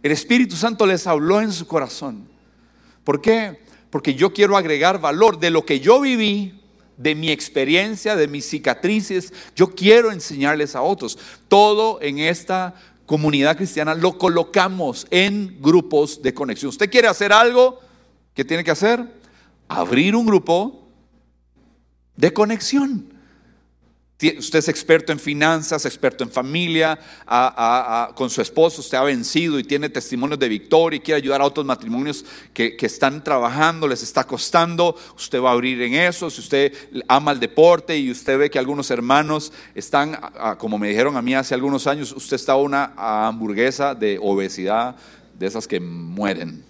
El 0.01 0.13
Espíritu 0.13 0.55
Santo 0.55 0.85
les 0.85 1.05
habló 1.07 1.41
en 1.41 1.51
su 1.51 1.67
corazón. 1.67 2.25
¿Por 3.03 3.19
qué? 3.19 3.59
Porque 3.89 4.15
yo 4.15 4.31
quiero 4.31 4.55
agregar 4.55 5.01
valor 5.01 5.39
de 5.39 5.49
lo 5.49 5.65
que 5.65 5.81
yo 5.81 5.99
viví 5.99 6.58
de 7.00 7.15
mi 7.15 7.32
experiencia, 7.32 8.15
de 8.15 8.27
mis 8.27 8.46
cicatrices. 8.46 9.34
Yo 9.56 9.74
quiero 9.74 10.12
enseñarles 10.12 10.75
a 10.75 10.82
otros. 10.82 11.18
Todo 11.48 12.00
en 12.01 12.20
esta 12.20 12.75
comunidad 13.06 13.56
cristiana 13.56 13.96
lo 13.96 14.18
colocamos 14.18 15.08
en 15.10 15.58
grupos 15.62 16.22
de 16.22 16.34
conexión. 16.34 16.70
Usted 16.70 16.91
quiere 16.91 17.08
hacer 17.08 17.32
algo, 17.32 17.79
¿qué 18.36 18.44
tiene 18.44 18.65
que 18.65 18.72
hacer? 18.72 19.03
Abrir 19.70 20.15
un 20.15 20.25
grupo 20.25 20.88
de 22.18 22.34
conexión. 22.34 23.08
Usted 24.21 24.59
es 24.59 24.67
experto 24.67 25.13
en 25.13 25.19
finanzas, 25.19 25.85
experto 25.85 26.25
en 26.25 26.29
familia, 26.29 26.99
con 28.15 28.29
su 28.29 28.41
esposo 28.41 28.81
usted 28.81 28.97
ha 28.97 29.03
vencido 29.03 29.57
y 29.57 29.63
tiene 29.63 29.88
testimonios 29.88 30.38
de 30.38 30.49
victoria 30.49 30.97
y 30.97 30.99
quiere 30.99 31.19
ayudar 31.19 31.39
a 31.39 31.45
otros 31.45 31.65
matrimonios 31.65 32.25
que, 32.53 32.75
están 32.81 33.23
trabajando, 33.23 33.88
les 33.88 34.03
está 34.03 34.25
costando, 34.25 34.93
usted 35.15 35.41
va 35.41 35.51
a 35.51 35.53
abrir 35.53 35.81
en 35.83 35.93
eso. 35.93 36.29
Si 36.29 36.41
usted 36.41 36.73
ama 37.07 37.31
el 37.31 37.39
deporte 37.39 37.97
y 37.97 38.11
usted 38.11 38.38
ve 38.38 38.49
que 38.49 38.59
algunos 38.59 38.91
hermanos 38.91 39.53
están, 39.73 40.19
como 40.57 40.77
me 40.77 40.89
dijeron 40.89 41.15
a 41.15 41.21
mí 41.21 41.33
hace 41.33 41.53
algunos 41.53 41.88
años, 41.88 42.11
usted 42.11 42.35
está 42.35 42.57
una 42.57 42.91
hamburguesa 42.97 43.95
de 43.95 44.19
obesidad, 44.21 44.97
de 45.38 45.47
esas 45.47 45.65
que 45.65 45.79
mueren, 45.79 46.65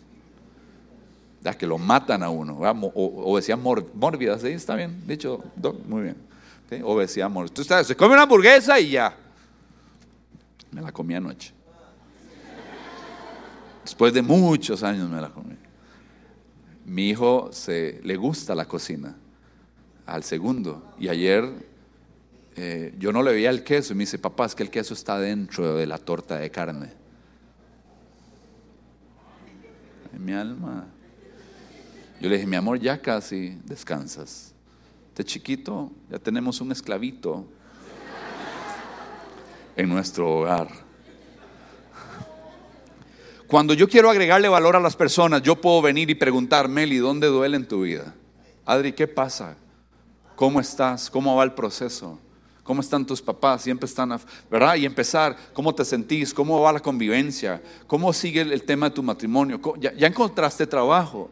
que 1.58 1.66
lo 1.66 1.80
matan 1.80 2.22
a 2.22 2.30
uno, 2.30 2.60
obesidad 2.94 3.58
mórbida, 3.58 4.38
¿sí? 4.38 4.50
¿Está 4.50 4.76
bien? 4.76 5.02
Dicho, 5.08 5.44
muy 5.88 6.04
bien. 6.04 6.29
Obesidad 6.84 7.26
amor. 7.26 7.50
Tú 7.50 7.64
se 7.64 7.96
come 7.96 8.14
una 8.14 8.24
hamburguesa 8.24 8.80
y 8.80 8.92
ya. 8.92 9.16
Me 10.72 10.82
la 10.82 10.92
comí 10.92 11.16
anoche. 11.16 11.52
Después 13.84 14.14
de 14.14 14.22
muchos 14.22 14.84
años 14.84 15.10
me 15.10 15.20
la 15.20 15.30
comí. 15.30 15.56
Mi 16.86 17.10
hijo 17.10 17.50
se, 17.52 18.00
le 18.04 18.16
gusta 18.16 18.54
la 18.54 18.66
cocina. 18.66 19.16
Al 20.06 20.24
segundo. 20.24 20.94
Y 21.00 21.08
ayer 21.08 21.52
eh, 22.56 22.94
yo 23.00 23.12
no 23.12 23.24
le 23.24 23.32
veía 23.32 23.50
el 23.50 23.64
queso 23.64 23.94
y 23.94 23.96
me 23.96 24.04
dice, 24.04 24.20
papá, 24.20 24.46
es 24.46 24.54
que 24.54 24.64
el 24.64 24.70
queso 24.70 24.94
está 24.94 25.18
dentro 25.20 25.76
de 25.76 25.88
la 25.88 25.98
torta 25.98 26.38
de 26.38 26.52
carne. 26.52 26.92
En 30.14 30.24
mi 30.24 30.34
alma. 30.34 30.88
Yo 32.22 32.30
le 32.30 32.36
dije, 32.36 32.48
mi 32.48 32.58
amor, 32.58 32.80
ya 32.80 33.02
casi 33.02 33.58
descansas 33.66 34.54
chiquito 35.24 35.92
ya 36.10 36.20
tenemos 36.20 36.62
un 36.62 36.72
esclavito. 36.72 37.46
en 39.76 39.88
nuestro 39.88 40.40
hogar. 40.40 40.68
Cuando 43.48 43.74
yo 43.74 43.88
quiero 43.88 44.10
agregarle 44.10 44.50
valor 44.50 44.76
a 44.76 44.80
las 44.80 44.96
personas, 44.96 45.42
yo 45.42 45.56
puedo 45.56 45.82
venir 45.82 46.10
y 46.10 46.16
preguntar, 46.16 46.68
Meli, 46.68 46.98
¿dónde 46.98 47.28
duele 47.28 47.56
en 47.56 47.68
tu 47.68 47.82
vida? 47.82 48.14
Adri, 48.66 48.92
¿qué 48.92 49.08
pasa? 49.08 49.56
¿Cómo 50.36 50.60
estás? 50.60 51.10
¿Cómo 51.10 51.36
va 51.36 51.46
el 51.46 51.54
proceso? 51.54 52.20
¿Cómo 52.64 52.82
están 52.82 53.06
tus 53.06 53.22
papás? 53.22 53.64
Siempre 53.64 53.88
están, 53.88 54.20
¿verdad? 54.52 54.76
Y 54.76 54.86
empezar, 54.86 55.36
¿cómo 55.54 55.74
te 55.74 55.84
sentís? 55.84 56.34
¿Cómo 56.34 56.62
va 56.62 56.74
la 56.74 56.80
convivencia? 56.80 57.60
¿Cómo 57.88 58.14
sigue 58.14 58.42
el 58.42 58.64
tema 58.64 58.90
de 58.90 58.96
tu 58.96 59.02
matrimonio? 59.02 59.60
¿Ya, 59.80 60.06
encontraste 60.06 60.68
trabajo? 60.68 61.32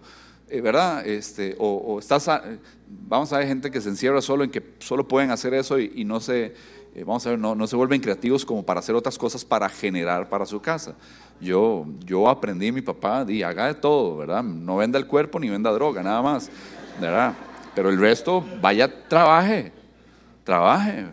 Eh, 0.50 0.62
¿Verdad? 0.62 1.06
Este, 1.06 1.56
o, 1.60 2.00
estás, 2.00 2.30
vamos 2.88 3.34
a 3.34 3.39
ver 3.39 3.48
gente 3.48 3.70
que 3.70 3.82
se 3.82 3.89
encierra 3.89 4.22
solo 4.22 4.46
en 4.46 4.50
que 4.50 4.63
solo 4.80 5.06
pueden 5.06 5.30
hacer 5.32 5.54
eso 5.54 5.77
y, 5.77 6.06
no 6.06 6.22
se, 6.22 6.54
eh, 6.96 7.04
vamos 7.06 7.25
a 7.27 7.32
ver, 7.32 7.39
no, 7.39 7.54
no, 7.54 7.68
se 7.68 7.75
vuelven 7.75 8.00
creativos 8.00 8.46
como 8.46 8.63
para 8.63 8.80
hacer 8.80 8.96
otras 8.96 9.18
cosas 9.18 9.44
para 9.44 9.68
generar 9.68 10.30
para 10.30 10.46
su 10.46 10.62
casa. 10.62 10.96
Yo, 11.42 11.86
yo 12.06 12.30
aprendí, 12.30 12.72
mi 12.72 12.82
papá, 12.82 13.25
di, 13.25 13.44
haga 13.44 13.68
de 13.68 13.74
todo, 13.74 14.18
¿verdad? 14.18 14.42
No 14.42 14.77
venda 14.77 14.98
el 14.98 15.06
cuerpo 15.06 15.38
ni 15.38 15.50
venda 15.50 15.70
droga, 15.72 16.01
nada 16.01 16.22
más, 16.22 16.50
¿verdad? 17.01 17.34
Pero 17.75 17.89
el 17.89 18.00
resto, 18.00 18.44
vaya, 18.62 18.89
trabaje, 19.08 19.74
trabaje, 20.46 21.08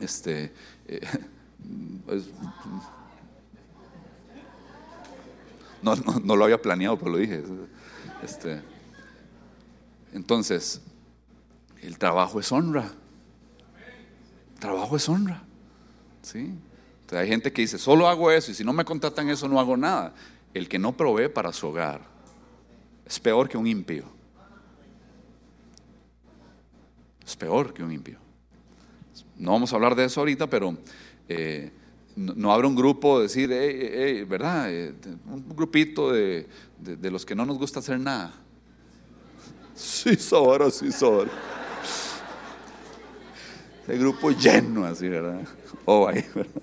este, 0.00 0.52
eh, 0.88 1.00
pues, 2.04 2.30
no, 5.82 5.94
no, 5.94 6.34
lo 6.34 6.44
había 6.44 6.60
planeado, 6.60 6.98
pero 6.98 7.12
lo 7.12 7.18
dije. 7.18 7.44
Este, 8.26 8.60
entonces, 10.12 10.82
el 11.80 11.96
trabajo 11.96 12.40
es 12.40 12.50
honra. 12.50 12.90
trabajo 14.58 14.96
es 14.96 15.08
honra. 15.08 15.44
¿Sí? 16.22 16.52
hay 17.12 17.28
gente 17.28 17.52
que 17.52 17.62
dice, 17.62 17.78
solo 17.78 18.08
hago 18.08 18.32
eso 18.32 18.50
y 18.50 18.54
si 18.54 18.64
no 18.64 18.72
me 18.72 18.84
contratan 18.84 19.28
eso 19.28 19.46
no 19.46 19.60
hago 19.60 19.76
nada. 19.76 20.12
El 20.52 20.68
que 20.68 20.76
no 20.76 20.96
provee 20.96 21.28
para 21.28 21.52
su 21.52 21.68
hogar 21.68 22.00
es 23.06 23.20
peor 23.20 23.48
que 23.48 23.56
un 23.56 23.68
impío. 23.68 24.06
Es 27.24 27.36
peor 27.36 27.72
que 27.72 27.84
un 27.84 27.92
impío. 27.92 28.18
No 29.36 29.52
vamos 29.52 29.72
a 29.72 29.76
hablar 29.76 29.94
de 29.94 30.04
eso 30.04 30.18
ahorita, 30.18 30.48
pero 30.48 30.76
eh, 31.28 31.70
no, 32.16 32.52
habrá 32.52 32.66
un 32.66 32.74
grupo, 32.74 33.20
decir, 33.20 33.48
¿verdad? 34.26 34.72
Eh, 34.72 34.94
un 35.26 35.44
grupito 35.54 36.10
de, 36.12 36.48
los 37.02 37.26
que 37.26 37.34
no 37.34 37.44
nos 37.44 37.58
gusta 37.58 37.80
hacer 37.80 38.00
nada. 38.00 38.32
Sí, 39.74 40.16
ahora 40.32 40.70
sí, 40.70 40.88
ahora. 41.02 41.30
El 43.86 43.98
grupo 43.98 44.30
lleno 44.30 44.84
así, 44.84 45.08
¿verdad? 45.08 45.46
Oh, 45.84 46.08
ahí, 46.08 46.24
¿verdad? 46.34 46.62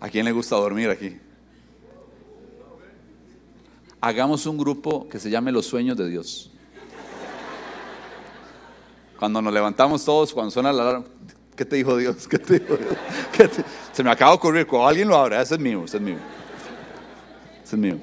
¿A 0.00 0.10
quién 0.10 0.24
le 0.24 0.32
gusta 0.32 0.56
dormir 0.56 0.90
aquí? 0.90 1.16
Hagamos 4.00 4.46
un 4.46 4.58
grupo 4.58 5.08
que 5.08 5.20
se 5.20 5.30
llame 5.30 5.52
Los 5.52 5.66
Sueños 5.66 5.96
de 5.96 6.08
Dios. 6.08 6.51
Cuando 9.22 9.40
nos 9.40 9.54
levantamos 9.54 10.04
todos, 10.04 10.34
cuando 10.34 10.50
suena 10.50 10.72
la 10.72 10.82
alarma, 10.82 11.04
¿qué 11.54 11.64
te 11.64 11.76
dijo 11.76 11.96
Dios? 11.96 12.26
¿Qué 12.28 12.40
te 12.40 12.58
dijo 12.58 12.76
Dios? 12.76 12.96
Se 13.92 14.02
me 14.02 14.10
acaba 14.10 14.32
de 14.32 14.36
ocurrir, 14.36 14.66
cuando 14.66 14.88
alguien 14.88 15.06
lo 15.06 15.16
abra, 15.16 15.40
ese 15.40 15.54
es 15.54 15.60
mío, 15.60 15.84
ese 15.84 15.98
es 15.98 16.02
mío. 16.02 16.16
Ese 17.62 17.76
es 17.76 17.80
mío. 17.80 18.00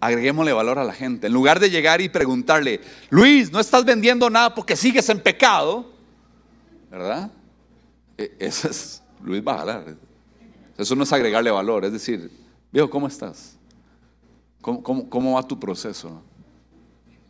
Agreguémosle 0.00 0.54
valor 0.54 0.78
a 0.78 0.84
la 0.84 0.94
gente. 0.94 1.26
En 1.26 1.34
lugar 1.34 1.60
de 1.60 1.68
llegar 1.68 2.00
y 2.00 2.08
preguntarle, 2.08 2.80
Luis, 3.10 3.52
no 3.52 3.60
estás 3.60 3.84
vendiendo 3.84 4.30
nada 4.30 4.54
porque 4.54 4.74
sigues 4.74 5.06
en 5.10 5.20
pecado, 5.20 5.92
¿verdad? 6.90 7.30
E, 8.16 8.34
eso 8.38 8.70
es 8.70 9.02
Luis 9.22 9.44
Bajalar. 9.44 9.94
Eso 10.78 10.96
no 10.96 11.02
es 11.02 11.12
agregarle 11.12 11.50
valor, 11.50 11.84
es 11.84 11.92
decir, 11.92 12.30
viejo, 12.72 12.88
¿cómo 12.88 13.08
estás? 13.08 13.58
¿Cómo, 14.62 15.10
cómo 15.10 15.34
va 15.34 15.42
tu 15.42 15.60
proceso? 15.60 16.22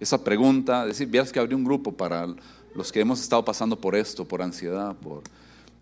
Esa 0.02 0.24
pregunta, 0.24 0.84
decir, 0.84 1.06
vieras 1.08 1.30
que 1.30 1.38
abrí 1.38 1.54
un 1.54 1.62
grupo 1.62 1.92
para 1.92 2.26
los 2.74 2.90
que 2.90 3.00
hemos 3.00 3.20
estado 3.20 3.44
pasando 3.44 3.80
por 3.80 3.94
esto, 3.94 4.24
por 4.24 4.42
ansiedad, 4.42 4.96
por, 4.96 5.18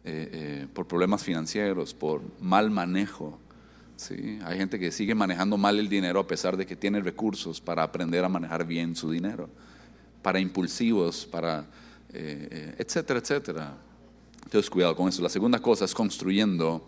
eh, 0.05 0.29
eh, 0.33 0.67
por 0.75 0.87
problemas 0.87 1.23
financieros, 1.23 1.95
por 1.95 2.21
mal 2.39 2.71
manejo. 2.71 3.39
¿sí? 3.97 4.39
Hay 4.45 4.59
gente 4.59 4.79
que 4.79 4.93
sigue 4.93 5.15
manejando 5.15 5.57
mal 5.57 5.79
el 5.79 5.89
dinero 5.89 6.21
a 6.21 6.27
pesar 6.27 6.59
de 6.59 6.67
que 6.67 6.77
tiene 6.77 7.01
recursos 7.01 7.63
para 7.63 7.83
aprender 7.83 8.23
a 8.23 8.29
manejar 8.29 8.67
bien 8.67 8.95
su 8.95 9.11
dinero, 9.11 9.49
para 10.21 10.39
impulsivos, 10.39 11.25
para, 11.25 11.65
eh, 12.13 12.75
etcétera, 12.79 13.21
etcétera. 13.21 13.75
Entonces, 14.45 14.69
cuidado 14.69 14.95
con 14.97 15.09
eso. 15.09 15.23
La 15.23 15.31
segunda 15.31 15.61
cosa 15.61 15.87
es 15.87 15.95
construyendo 15.95 16.87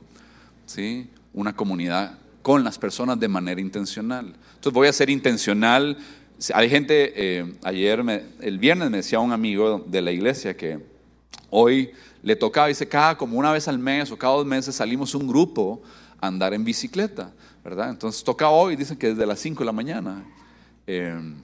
¿sí? 0.66 1.08
una 1.32 1.56
comunidad 1.56 2.18
con 2.42 2.62
las 2.62 2.78
personas 2.78 3.18
de 3.18 3.28
manera 3.28 3.60
intencional. 3.60 4.34
Entonces 4.54 4.72
voy 4.72 4.88
a 4.88 4.92
ser 4.92 5.08
intencional 5.08 5.96
hay 6.54 6.68
gente, 6.68 7.12
eh, 7.14 7.54
ayer, 7.62 8.00
el 8.40 8.58
viernes 8.58 8.90
me 8.90 8.96
decía 8.98 9.20
un 9.20 9.32
amigo 9.32 9.84
de 9.86 10.02
la 10.02 10.10
iglesia 10.10 10.56
que 10.56 10.80
hoy 11.50 11.90
le 12.22 12.36
tocaba, 12.36 12.68
dice, 12.68 12.88
cada 12.88 13.16
como 13.16 13.38
una 13.38 13.52
vez 13.52 13.68
al 13.68 13.78
mes 13.78 14.10
o 14.10 14.18
cada 14.18 14.34
dos 14.34 14.46
meses 14.46 14.74
salimos 14.74 15.14
un 15.14 15.28
grupo 15.28 15.82
a 16.20 16.26
andar 16.26 16.54
en 16.54 16.64
bicicleta, 16.64 17.32
¿verdad? 17.62 17.90
Entonces 17.90 18.24
toca 18.24 18.48
hoy, 18.48 18.76
dicen 18.76 18.96
que 18.96 19.08
desde 19.08 19.26
las 19.26 19.38
5 19.40 19.60
de 19.60 19.66
la 19.66 19.72
mañana. 19.72 20.24
Eh, 20.86 21.34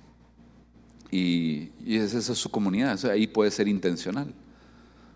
y, 1.10 1.70
esa 1.86 2.18
es 2.18 2.38
su 2.38 2.50
comunidad, 2.50 3.02
ahí 3.06 3.26
puede 3.26 3.50
ser 3.50 3.68
intencional. 3.68 4.32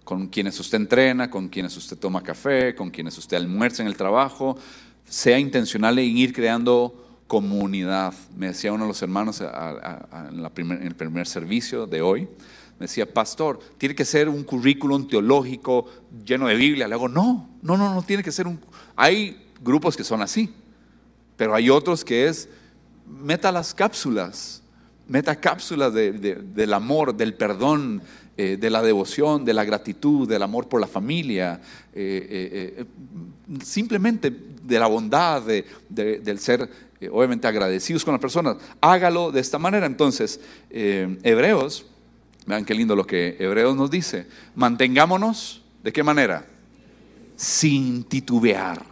Con 0.04 0.28
quienes 0.28 0.58
usted 0.58 0.78
entrena, 0.78 1.30
con 1.30 1.48
quienes 1.48 1.76
usted 1.76 1.96
toma 1.96 2.22
café, 2.22 2.74
con 2.74 2.90
quienes 2.90 3.16
usted 3.18 3.36
almuerza 3.36 3.82
en 3.82 3.88
el 3.88 3.96
trabajo, 3.96 4.58
sea 5.04 5.38
intencional 5.38 5.98
en 5.98 6.16
ir 6.16 6.32
creando 6.32 7.11
comunidad. 7.32 8.12
Me 8.36 8.48
decía 8.48 8.74
uno 8.74 8.84
de 8.84 8.88
los 8.88 9.00
hermanos 9.00 9.40
en, 9.40 10.82
el 10.82 10.94
primer 10.94 11.26
servicio 11.26 11.86
de 11.86 12.02
hoy, 12.02 12.28
me 12.78 12.84
decía, 12.84 13.10
pastor, 13.10 13.58
tiene 13.78 13.94
que 13.94 14.04
ser 14.04 14.28
un 14.28 14.44
currículum 14.44 15.08
teológico 15.08 15.86
lleno 16.26 16.46
de 16.48 16.56
Biblia. 16.56 16.86
Le 16.86 16.94
digo, 16.94 17.08
no, 17.08 17.48
no, 17.62 17.78
no, 17.78 17.94
no 17.94 18.02
tiene 18.02 18.22
que 18.22 18.30
ser 18.30 18.46
un... 18.46 18.60
Hay 18.96 19.48
grupos 19.62 19.96
que 19.96 20.04
son 20.04 20.20
así, 20.20 20.52
pero 21.38 21.54
hay 21.54 21.70
otros 21.70 22.04
que 22.04 22.28
es, 22.28 22.50
meta 23.06 23.50
las 23.50 23.72
cápsulas, 23.72 24.62
meta 25.08 25.34
cápsulas 25.34 25.94
del 25.94 26.74
amor, 26.74 27.16
del 27.16 27.32
perdón, 27.32 28.02
eh, 28.36 28.58
de 28.60 28.68
la 28.68 28.82
devoción, 28.82 29.42
de 29.42 29.54
la 29.54 29.64
gratitud, 29.64 30.28
del 30.28 30.42
amor 30.42 30.68
por 30.68 30.82
la 30.82 30.86
familia, 30.86 31.62
eh, 31.94 32.76
eh, 32.76 32.84
simplemente 33.64 34.30
de 34.30 34.78
la 34.78 34.86
bondad, 34.86 35.42
del 35.88 36.38
ser 36.38 36.91
eh, 37.02 37.08
obviamente 37.10 37.48
agradecidos 37.48 38.04
con 38.04 38.12
las 38.12 38.20
personas. 38.20 38.56
Hágalo 38.80 39.32
de 39.32 39.40
esta 39.40 39.58
manera. 39.58 39.86
Entonces, 39.86 40.40
eh, 40.70 41.18
Hebreos, 41.24 41.84
vean 42.46 42.64
qué 42.64 42.74
lindo 42.74 42.94
lo 42.94 43.04
que 43.06 43.36
Hebreos 43.40 43.74
nos 43.74 43.90
dice. 43.90 44.26
Mantengámonos, 44.54 45.62
¿de 45.82 45.92
qué 45.92 46.04
manera? 46.04 46.46
Sin 47.34 48.04
titubear 48.04 48.84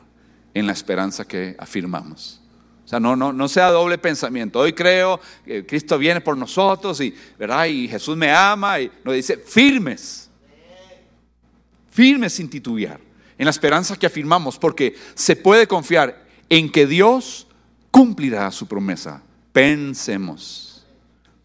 en 0.55 0.67
la 0.67 0.73
esperanza 0.73 1.25
que 1.25 1.55
afirmamos. 1.57 2.41
O 2.85 2.89
sea, 2.89 2.99
no, 2.99 3.15
no, 3.15 3.33
no 3.33 3.47
sea 3.47 3.71
doble 3.71 3.97
pensamiento. 3.97 4.59
Hoy 4.59 4.73
creo 4.73 5.21
que 5.45 5.65
Cristo 5.65 5.97
viene 5.97 6.21
por 6.21 6.37
nosotros 6.37 7.01
y, 7.01 7.15
¿verdad? 7.39 7.67
y 7.67 7.87
Jesús 7.87 8.17
me 8.17 8.33
ama 8.33 8.81
y 8.81 8.91
nos 9.05 9.15
dice 9.15 9.37
firmes. 9.37 10.29
Firmes 11.93 12.33
sin 12.33 12.51
titubear. 12.51 12.99
En 13.39 13.45
la 13.45 13.53
esperanza 13.53 13.97
que 13.97 14.07
afirmamos, 14.07 14.59
porque 14.59 14.97
se 15.15 15.37
puede 15.37 15.69
confiar 15.69 16.27
en 16.49 16.73
que 16.73 16.87
Dios 16.87 17.47
cumplirá 17.91 18.51
su 18.51 18.67
promesa. 18.67 19.23
Pensemos, 19.53 20.87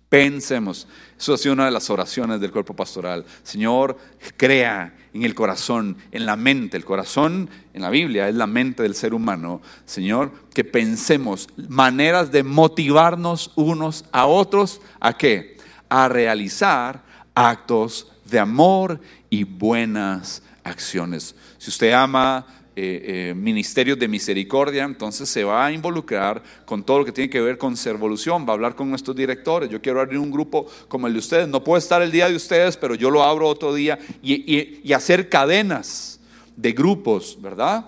pensemos. 0.09 0.87
Eso 1.17 1.33
ha 1.33 1.37
sido 1.37 1.53
una 1.53 1.65
de 1.65 1.71
las 1.71 1.89
oraciones 1.89 2.39
del 2.39 2.51
cuerpo 2.51 2.75
pastoral. 2.75 3.25
Señor, 3.43 3.97
crea 4.37 4.93
en 5.13 5.23
el 5.23 5.33
corazón, 5.33 5.97
en 6.11 6.25
la 6.25 6.35
mente. 6.35 6.77
El 6.77 6.85
corazón 6.85 7.49
en 7.73 7.81
la 7.81 7.89
Biblia 7.89 8.27
es 8.27 8.35
la 8.35 8.47
mente 8.47 8.83
del 8.83 8.95
ser 8.95 9.13
humano. 9.13 9.61
Señor, 9.85 10.31
que 10.53 10.63
pensemos 10.63 11.47
maneras 11.69 12.31
de 12.31 12.43
motivarnos 12.43 13.51
unos 13.55 14.05
a 14.11 14.25
otros. 14.25 14.81
¿A 14.99 15.17
qué? 15.17 15.57
A 15.89 16.09
realizar 16.09 17.03
actos 17.33 18.11
de 18.25 18.39
amor 18.39 18.99
y 19.29 19.43
buenas 19.43 20.43
acciones. 20.63 21.35
Si 21.57 21.69
usted 21.69 21.91
ama 21.93 22.45
eh, 22.77 23.29
eh, 23.29 23.33
ministerios 23.33 23.97
de 23.97 24.07
misericordia, 24.07 24.83
entonces 24.83 25.29
se 25.29 25.45
va 25.45 25.65
a 25.65 25.71
involucrar 25.71 26.43
con 26.65 26.83
todo 26.83 26.99
lo 26.99 27.05
que 27.05 27.13
tiene 27.13 27.29
que 27.29 27.39
ver 27.39 27.57
con 27.57 27.77
servolución, 27.77 28.45
va 28.45 28.49
a 28.49 28.53
hablar 28.53 28.75
con 28.75 28.89
nuestros 28.89 29.15
directores, 29.15 29.69
yo 29.69 29.81
quiero 29.81 30.01
abrir 30.01 30.19
un 30.19 30.29
grupo 30.29 30.65
como 30.89 31.07
el 31.07 31.13
de 31.13 31.19
ustedes, 31.19 31.47
no 31.47 31.63
puedo 31.63 31.77
estar 31.77 32.01
el 32.01 32.11
día 32.11 32.27
de 32.27 32.35
ustedes, 32.35 32.75
pero 32.75 32.95
yo 32.95 33.09
lo 33.09 33.23
abro 33.23 33.47
otro 33.47 33.73
día 33.73 33.97
y, 34.21 34.91
hacer 34.91 35.29
cadenas 35.29 36.19
de 36.57 36.73
grupos, 36.73 37.37
¿verdad? 37.41 37.85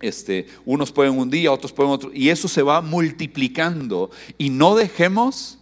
Este, 0.00 0.46
unos 0.64 0.90
pueden 0.92 1.18
un 1.18 1.28
día, 1.28 1.52
otros 1.52 1.72
pueden 1.72 1.92
otro, 1.92 2.10
y 2.14 2.30
eso 2.30 2.48
se 2.48 2.62
va 2.62 2.80
multiplicando 2.80 4.10
y 4.38 4.48
no 4.48 4.74
dejemos 4.74 5.58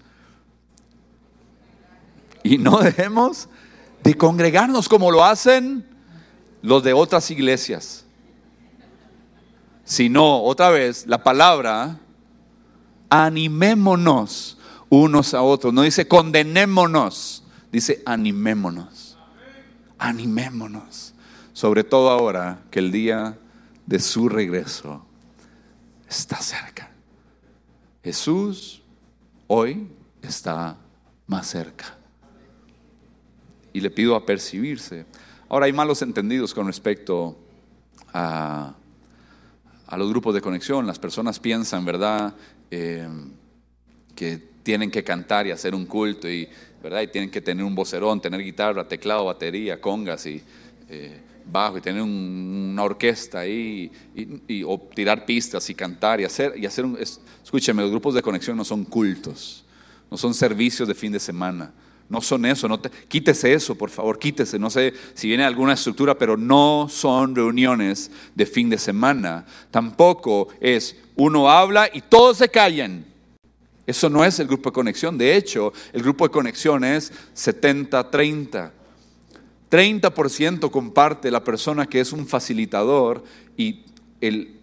Y 2.43 2.57
no 2.57 2.79
dejemos 2.79 3.49
de 4.03 4.15
congregarnos 4.15 4.89
como 4.89 5.11
lo 5.11 5.25
hacen 5.25 5.85
los 6.63 6.83
de 6.83 6.93
otras 6.93 7.31
iglesias. 7.31 8.07
Sino, 9.91 10.45
otra 10.45 10.71
vez, 10.71 11.09
la 11.09 11.25
palabra, 11.25 11.99
animémonos 13.09 14.57
unos 14.89 15.35
a 15.35 15.43
otros. 15.43 15.75
No 15.75 15.83
dice 15.83 16.07
condenémonos, 16.07 17.43
dice 17.73 18.01
animémonos. 18.07 19.19
Animémonos. 19.99 21.13
Sobre 21.53 21.83
todo 21.83 22.09
ahora 22.11 22.63
que 22.71 22.79
el 22.79 22.93
día 22.93 23.37
de 23.85 23.99
su 23.99 24.29
regreso 24.29 25.05
está 26.09 26.37
cerca. 26.37 26.93
Jesús 28.05 28.83
hoy 29.49 29.89
está 30.23 30.77
más 31.27 31.49
cerca. 31.49 31.99
Y 33.73 33.81
le 33.81 33.91
pido 33.91 34.15
a 34.15 34.25
percibirse. 34.25 35.05
Ahora 35.49 35.67
hay 35.67 35.73
malos 35.73 36.01
entendidos 36.01 36.55
con 36.55 36.69
respecto 36.69 37.37
a, 38.13 38.77
a 39.91 39.97
los 39.97 40.09
grupos 40.09 40.35
de 40.35 40.41
conexión. 40.41 40.87
Las 40.87 40.99
personas 40.99 41.39
piensan, 41.39 41.85
¿verdad?, 41.85 42.35
eh, 42.71 43.07
que 44.15 44.41
tienen 44.63 44.91
que 44.91 45.03
cantar 45.03 45.47
y 45.47 45.51
hacer 45.51 45.75
un 45.75 45.87
culto 45.87 46.29
y, 46.29 46.49
¿verdad? 46.83 47.03
y 47.03 47.09
tienen 47.09 47.31
que 47.31 47.41
tener 47.41 47.65
un 47.65 47.75
vocerón, 47.75 48.21
tener 48.21 48.43
guitarra, 48.43 48.87
teclado, 48.87 49.25
batería, 49.25 49.81
congas 49.81 50.27
y 50.27 50.43
eh, 50.89 51.21
bajo 51.51 51.79
y 51.79 51.81
tener 51.81 52.03
una 52.03 52.83
orquesta 52.83 53.41
ahí 53.41 53.91
y, 54.47 54.63
o 54.63 54.79
tirar 54.95 55.25
pistas 55.25 55.69
y 55.71 55.75
cantar 55.75 56.21
y 56.21 56.25
hacer, 56.25 56.55
y 56.57 56.67
hacer 56.67 56.85
un... 56.85 56.99
escúcheme, 56.99 57.83
los 57.83 57.91
grupos 57.91 58.15
de 58.15 58.23
conexión 58.23 58.57
no 58.57 58.65
son 58.65 58.85
cultos, 58.85 59.65
no 60.11 60.17
son 60.17 60.35
servicios 60.35 60.87
de 60.87 60.95
fin 60.95 61.13
de 61.13 61.21
semana. 61.21 61.73
No 62.11 62.21
son 62.21 62.45
eso, 62.45 62.67
no 62.67 62.81
te, 62.81 62.91
quítese 62.91 63.55
eso, 63.55 63.77
por 63.77 63.89
favor, 63.89 64.19
quítese. 64.19 64.59
No 64.59 64.69
sé 64.69 64.93
si 65.15 65.29
viene 65.29 65.45
alguna 65.45 65.75
estructura, 65.75 66.19
pero 66.19 66.37
no 66.37 66.89
son 66.91 67.37
reuniones 67.37 68.11
de 68.35 68.47
fin 68.47 68.69
de 68.69 68.79
semana. 68.79 69.47
Tampoco 69.71 70.49
es 70.61 70.97
uno 71.15 71.49
habla 71.49 71.89
y 71.93 72.01
todos 72.01 72.39
se 72.39 72.49
callan. 72.49 73.07
Eso 73.87 74.11
no 74.11 74.25
es 74.25 74.41
el 74.41 74.49
grupo 74.49 74.71
de 74.71 74.75
conexión. 74.75 75.17
De 75.17 75.37
hecho, 75.37 75.73
el 75.93 76.03
grupo 76.03 76.25
de 76.25 76.33
conexión 76.33 76.83
es 76.83 77.13
70-30. 77.37 78.73
30% 79.71 80.69
comparte 80.69 81.31
la 81.31 81.45
persona 81.45 81.87
que 81.87 82.01
es 82.01 82.13
un 82.13 82.27
facilitador 82.27 83.23
y 83.57 83.85
el, 84.21 84.59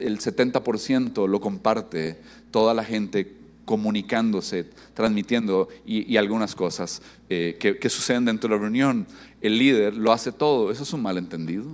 el 0.00 0.18
70% 0.18 1.28
lo 1.28 1.40
comparte 1.40 2.20
toda 2.50 2.74
la 2.74 2.82
gente 2.82 3.37
comunicándose, 3.68 4.64
transmitiendo 4.94 5.68
y, 5.84 6.16
algunas 6.16 6.54
cosas 6.54 7.02
eh, 7.28 7.58
que, 7.60 7.90
suceden 7.90 8.24
dentro 8.24 8.48
de 8.48 8.56
la 8.56 8.62
reunión. 8.62 9.06
El 9.42 9.58
líder 9.58 9.94
lo 9.94 10.10
hace 10.10 10.32
todo. 10.32 10.70
Eso 10.70 10.84
es 10.84 10.92
un 10.94 11.02
malentendido. 11.02 11.66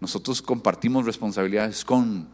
Nosotros 0.00 0.42
compartimos 0.42 1.06
responsabilidades 1.06 1.84
con 1.84 2.26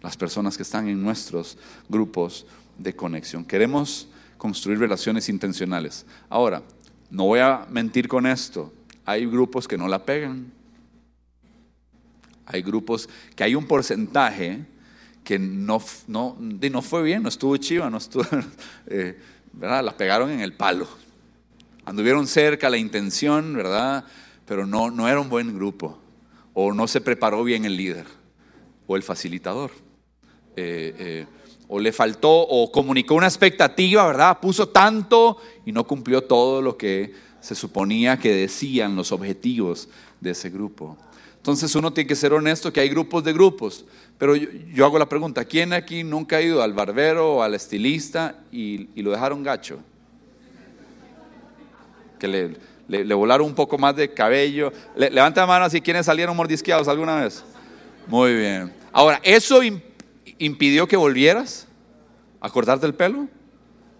las 0.00 0.16
personas 0.16 0.56
que 0.56 0.62
están 0.62 0.88
en 0.88 1.02
nuestros 1.02 1.58
grupos 1.90 2.46
de 2.78 2.96
conexión. 2.96 3.44
Queremos 3.44 4.08
construir 4.38 4.78
relaciones 4.78 5.28
intencionales. 5.28 6.06
Ahora, 6.30 6.62
no 7.10 7.24
voy 7.24 7.40
a 7.40 7.66
mentir 7.68 8.08
con 8.08 8.26
esto 8.26 8.72
hay 9.10 9.26
grupos 9.26 9.66
que 9.66 9.76
no 9.76 9.88
la 9.88 10.04
pegan. 10.04 10.52
Hay 12.46 12.62
grupos 12.62 13.08
que 13.34 13.42
hay 13.42 13.56
un 13.56 13.66
porcentaje 13.66 14.64
que 15.30 15.38
no, 15.38 15.80
no, 16.08 16.36
no 16.40 16.82
fue 16.82 17.04
bien, 17.04 17.22
no 17.22 17.28
estuvo 17.28 17.56
chiva, 17.56 17.88
no 17.88 17.98
estuvo, 17.98 18.24
eh, 18.88 19.16
¿verdad? 19.52 19.84
La 19.84 19.96
pegaron 19.96 20.28
en 20.28 20.40
el 20.40 20.54
palo. 20.54 20.88
Anduvieron 21.84 22.26
cerca 22.26 22.68
la 22.68 22.76
intención, 22.76 23.54
¿verdad? 23.54 24.04
Pero 24.44 24.66
no, 24.66 24.90
no 24.90 25.06
era 25.08 25.20
un 25.20 25.28
buen 25.28 25.54
grupo. 25.54 26.00
O 26.52 26.74
no 26.74 26.88
se 26.88 27.00
preparó 27.00 27.44
bien 27.44 27.64
el 27.64 27.76
líder 27.76 28.06
o 28.88 28.96
el 28.96 29.04
facilitador. 29.04 29.70
Eh, 30.56 30.96
eh, 30.98 31.26
o 31.68 31.78
le 31.78 31.92
faltó 31.92 32.32
o 32.32 32.72
comunicó 32.72 33.14
una 33.14 33.28
expectativa, 33.28 34.04
¿verdad? 34.08 34.40
Puso 34.40 34.70
tanto 34.70 35.36
y 35.64 35.70
no 35.70 35.86
cumplió 35.86 36.24
todo 36.24 36.60
lo 36.60 36.76
que 36.76 37.14
se 37.40 37.54
suponía 37.54 38.18
que 38.18 38.34
decían 38.34 38.96
los 38.96 39.12
objetivos 39.12 39.88
de 40.20 40.30
ese 40.30 40.50
grupo. 40.50 40.98
Entonces 41.50 41.74
uno 41.74 41.92
tiene 41.92 42.06
que 42.06 42.14
ser 42.14 42.32
honesto 42.32 42.72
que 42.72 42.78
hay 42.78 42.88
grupos 42.88 43.24
de 43.24 43.32
grupos, 43.32 43.84
pero 44.18 44.36
yo, 44.36 44.84
hago 44.84 45.00
la 45.00 45.08
pregunta, 45.08 45.44
¿quién 45.44 45.72
aquí 45.72 46.04
nunca 46.04 46.36
ha 46.36 46.42
ido 46.42 46.62
al 46.62 46.72
barbero 46.72 47.34
o 47.34 47.42
al 47.42 47.56
estilista 47.56 48.36
y, 48.52 49.02
lo 49.02 49.10
dejaron 49.10 49.42
gacho? 49.42 49.80
Que 52.20 52.54
le, 52.86 53.14
volaron 53.14 53.48
un 53.48 53.56
poco 53.56 53.78
más 53.78 53.96
de 53.96 54.14
cabello. 54.14 54.72
levanta 54.94 55.40
la 55.40 55.48
mano 55.48 55.64
así, 55.64 55.80
¿quiénes 55.80 56.06
salieron 56.06 56.36
mordisqueados 56.36 56.86
alguna 56.86 57.16
vez? 57.16 57.42
Muy 58.06 58.36
bien. 58.36 58.72
Ahora, 58.92 59.20
¿eso 59.24 59.60
impidió 60.38 60.86
que 60.86 60.96
volvieras 60.96 61.66
a 62.40 62.48
cortarte 62.48 62.86
el 62.86 62.94
pelo? 62.94 63.26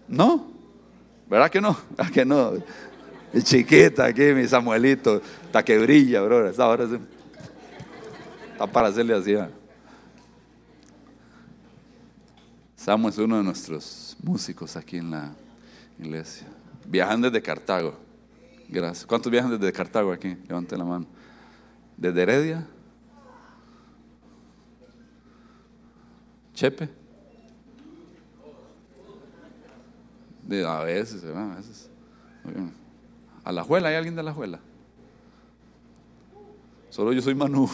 No. 0.07 0.49
¿Verdad 1.29 1.51
que 1.51 1.59
no? 1.59 1.77
¿Verdad 1.97 2.13
que 2.13 2.23
no? 2.23 2.53
chiquita 3.43 4.05
aquí, 4.05 4.21
mi 4.33 4.47
Samuelito, 4.47 5.21
hasta 5.47 5.65
que 5.65 5.77
brilla, 5.79 6.21
bro. 6.21 6.47
Esta 6.49 6.65
hora 6.65 6.85
está 6.85 6.97
para 8.67 8.87
hacerle 8.87 9.13
así. 9.13 9.35
Samuel 12.75 13.13
es 13.13 13.19
uno 13.19 13.37
de 13.37 13.43
nuestros 13.43 14.17
músicos 14.23 14.75
aquí 14.75 14.97
en 14.97 15.11
la 15.11 15.31
iglesia. 15.99 16.47
Viajan 16.85 17.21
desde 17.21 17.41
Cartago. 17.41 17.95
Gracias. 18.67 19.05
¿Cuántos 19.05 19.31
viajan 19.31 19.51
desde 19.51 19.71
Cartago 19.71 20.11
aquí? 20.11 20.35
Levanten 20.47 20.79
la 20.79 20.85
mano. 20.85 21.05
¿Desde 21.95 22.21
Heredia? 22.23 22.67
¿Chepe? 26.53 26.89
A 30.65 30.83
veces, 30.83 31.23
a 31.23 31.55
veces. 31.55 31.89
¿A 33.43 33.51
la 33.51 33.63
juela? 33.63 33.89
¿Hay 33.89 33.95
alguien 33.95 34.15
de 34.15 34.23
la 34.23 34.33
juela? 34.33 34.59
Solo 36.89 37.13
yo 37.13 37.21
soy 37.21 37.35
Manu. 37.35 37.69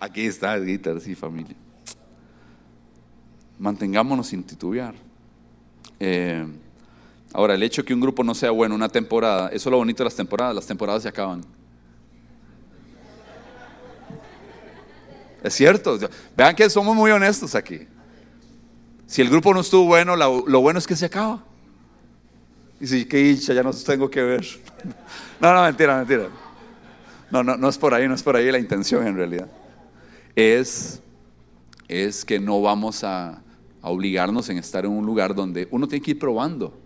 Aquí 0.00 0.24
está 0.24 0.56
Guitar, 0.56 0.98
sí, 1.00 1.14
familia. 1.14 1.54
Mantengámonos 3.58 4.28
sin 4.28 4.42
titubear. 4.42 4.94
Eh, 6.00 6.46
ahora, 7.34 7.54
el 7.54 7.62
hecho 7.62 7.84
que 7.84 7.92
un 7.92 8.00
grupo 8.00 8.24
no 8.24 8.34
sea 8.34 8.50
bueno 8.50 8.74
una 8.74 8.88
temporada, 8.88 9.48
eso 9.48 9.68
es 9.68 9.70
lo 9.70 9.76
bonito 9.76 10.02
de 10.02 10.06
las 10.06 10.16
temporadas, 10.16 10.54
las 10.54 10.66
temporadas 10.66 11.02
se 11.02 11.10
acaban. 11.10 11.44
Es 15.42 15.54
cierto, 15.54 15.98
vean 16.34 16.56
que 16.56 16.68
somos 16.70 16.96
muy 16.96 17.10
honestos 17.10 17.54
aquí. 17.54 17.86
Si 19.06 19.20
el 19.20 19.28
grupo 19.28 19.52
no 19.52 19.60
estuvo 19.60 19.84
bueno, 19.84 20.16
lo 20.16 20.60
bueno 20.60 20.78
es 20.78 20.86
que 20.86 20.96
se 20.96 21.06
acaba. 21.06 21.44
Y 22.80 22.86
si, 22.86 23.04
qué 23.04 23.20
hincha, 23.20 23.52
ya 23.52 23.62
no 23.62 23.72
tengo 23.72 24.10
que 24.10 24.22
ver. 24.22 24.46
No, 25.40 25.54
no, 25.54 25.62
mentira, 25.62 25.96
mentira. 25.96 26.28
No, 27.30 27.42
no, 27.42 27.56
no 27.56 27.68
es 27.70 27.78
por 27.78 27.94
ahí, 27.94 28.06
no 28.06 28.14
es 28.14 28.22
por 28.22 28.36
ahí 28.36 28.50
la 28.52 28.58
intención 28.58 29.06
en 29.06 29.16
realidad. 29.16 29.48
Es, 30.34 31.02
es 31.88 32.24
que 32.24 32.38
no 32.38 32.60
vamos 32.62 33.04
a, 33.04 33.42
obligarnos 33.82 34.48
en 34.50 34.58
estar 34.58 34.84
en 34.84 34.90
un 34.90 35.06
lugar 35.06 35.34
donde 35.34 35.66
uno 35.70 35.88
tiene 35.88 36.04
que 36.04 36.10
ir 36.12 36.18
probando. 36.18 36.78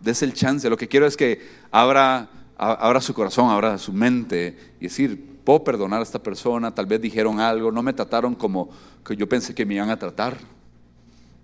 Des 0.00 0.22
el 0.22 0.32
chance. 0.32 0.68
Lo 0.70 0.76
que 0.76 0.88
quiero 0.88 1.06
es 1.06 1.16
que 1.16 1.40
abra, 1.70 2.30
abra 2.56 3.00
su 3.00 3.14
corazón, 3.14 3.50
abra 3.50 3.76
su 3.78 3.92
mente 3.92 4.56
y 4.80 4.84
decir, 4.84 5.40
puedo 5.44 5.64
perdonar 5.64 6.00
a 6.00 6.02
esta 6.02 6.22
persona, 6.22 6.74
tal 6.74 6.86
vez 6.86 7.00
dijeron 7.00 7.40
algo, 7.40 7.70
no 7.72 7.82
me 7.82 7.92
trataron 7.92 8.34
como 8.34 8.70
que 9.04 9.16
yo 9.16 9.28
pensé 9.28 9.54
que 9.54 9.66
me 9.66 9.74
iban 9.74 9.90
a 9.90 9.98
tratar. 9.98 10.36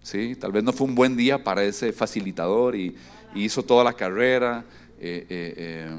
¿Sí? 0.03 0.35
Tal 0.37 0.53
vez 0.53 0.65
no 0.65 0.73
fue 0.73 0.87
un 0.87 0.95
buen 0.95 1.17
día 1.17 1.45
para 1.45 1.63
ese 1.63 1.93
facilitador 1.93 2.75
y, 2.77 2.97
hizo 3.33 3.63
toda 3.63 3.85
la 3.85 3.93
carrera, 3.93 4.65
eh, 4.99 5.25
eh, 5.29 5.55
eh, 5.57 5.91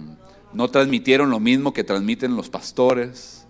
no 0.51 0.69
transmitieron 0.69 1.29
lo 1.29 1.39
mismo 1.39 1.71
que 1.71 1.81
transmiten 1.81 2.35
los 2.35 2.49
pastores, 2.49 3.40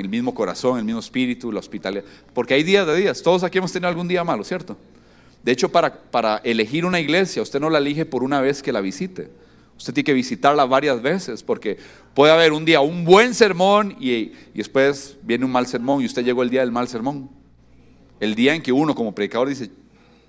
el 0.00 0.08
mismo 0.08 0.34
corazón, 0.34 0.78
el 0.78 0.84
mismo 0.84 1.00
espíritu, 1.00 1.52
la 1.52 1.60
hospitalidad, 1.60 2.04
porque 2.32 2.54
hay 2.54 2.62
días 2.62 2.86
de 2.86 2.96
días, 2.96 3.22
todos 3.22 3.42
aquí 3.42 3.58
hemos 3.58 3.72
tenido 3.72 3.88
algún 3.88 4.08
día 4.08 4.24
malo, 4.24 4.44
¿cierto? 4.44 4.76
De 5.42 5.52
hecho, 5.52 5.70
para, 5.70 5.92
para 5.92 6.38
elegir 6.38 6.84
una 6.84 7.00
iglesia, 7.00 7.42
usted 7.42 7.60
no 7.60 7.68
la 7.70 7.78
elige 7.78 8.06
por 8.06 8.22
una 8.22 8.40
vez 8.40 8.62
que 8.62 8.72
la 8.72 8.80
visite, 8.80 9.30
usted 9.76 9.92
tiene 9.92 10.04
que 10.04 10.14
visitarla 10.14 10.64
varias 10.64 11.02
veces, 11.02 11.42
porque 11.42 11.76
puede 12.14 12.32
haber 12.32 12.52
un 12.52 12.64
día 12.64 12.80
un 12.80 13.04
buen 13.04 13.34
sermón 13.34 13.96
y, 14.00 14.12
y 14.12 14.32
después 14.54 15.16
viene 15.22 15.44
un 15.44 15.52
mal 15.52 15.66
sermón 15.66 16.02
y 16.02 16.06
usted 16.06 16.24
llegó 16.24 16.42
el 16.42 16.50
día 16.50 16.60
del 16.60 16.72
mal 16.72 16.88
sermón. 16.88 17.28
El 18.20 18.34
día 18.34 18.54
en 18.54 18.62
que 18.62 18.72
uno 18.72 18.94
como 18.94 19.14
predicador 19.14 19.48
dice, 19.48 19.70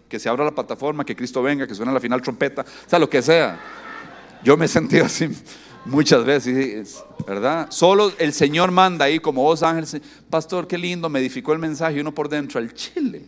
que 0.10 0.20
se 0.20 0.30
abra 0.30 0.44
la 0.44 0.52
plataforma, 0.52 1.06
que 1.06 1.16
Cristo 1.16 1.42
venga, 1.42 1.68
que 1.68 1.76
suene 1.76 1.92
la 1.94 2.00
final 2.00 2.22
trompeta, 2.22 2.64
o 2.64 2.90
sea, 2.90 3.00
lo 3.00 3.10
que 3.10 3.22
sea. 3.22 3.60
Yo 4.44 4.58
me 4.58 4.66
he 4.66 4.68
sentido 4.68 5.06
así 5.06 5.28
muchas 5.86 6.26
veces, 6.26 7.04
¿verdad? 7.26 7.68
Solo 7.70 8.12
el 8.18 8.34
Señor 8.34 8.72
manda 8.72 9.06
ahí 9.06 9.20
como 9.20 9.44
vos 9.44 9.64
ángeles, 9.64 10.02
pastor, 10.30 10.68
qué 10.68 10.78
lindo, 10.78 11.10
me 11.10 11.20
el 11.26 11.60
mensaje 11.60 12.02
uno 12.02 12.14
por 12.14 12.28
dentro, 12.28 12.60
al 12.60 12.74
chile. 12.74 13.26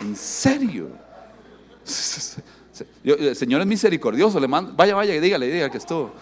¿En 0.00 0.16
serio? 0.16 0.88
el 3.04 3.36
Señor 3.36 3.60
es 3.60 3.66
misericordioso, 3.66 4.40
le 4.40 4.48
manda, 4.48 4.72
vaya, 4.74 4.94
vaya, 4.94 5.20
dígale, 5.20 5.46
diga 5.46 5.70
que 5.70 5.78
estuvo. 5.78 6.12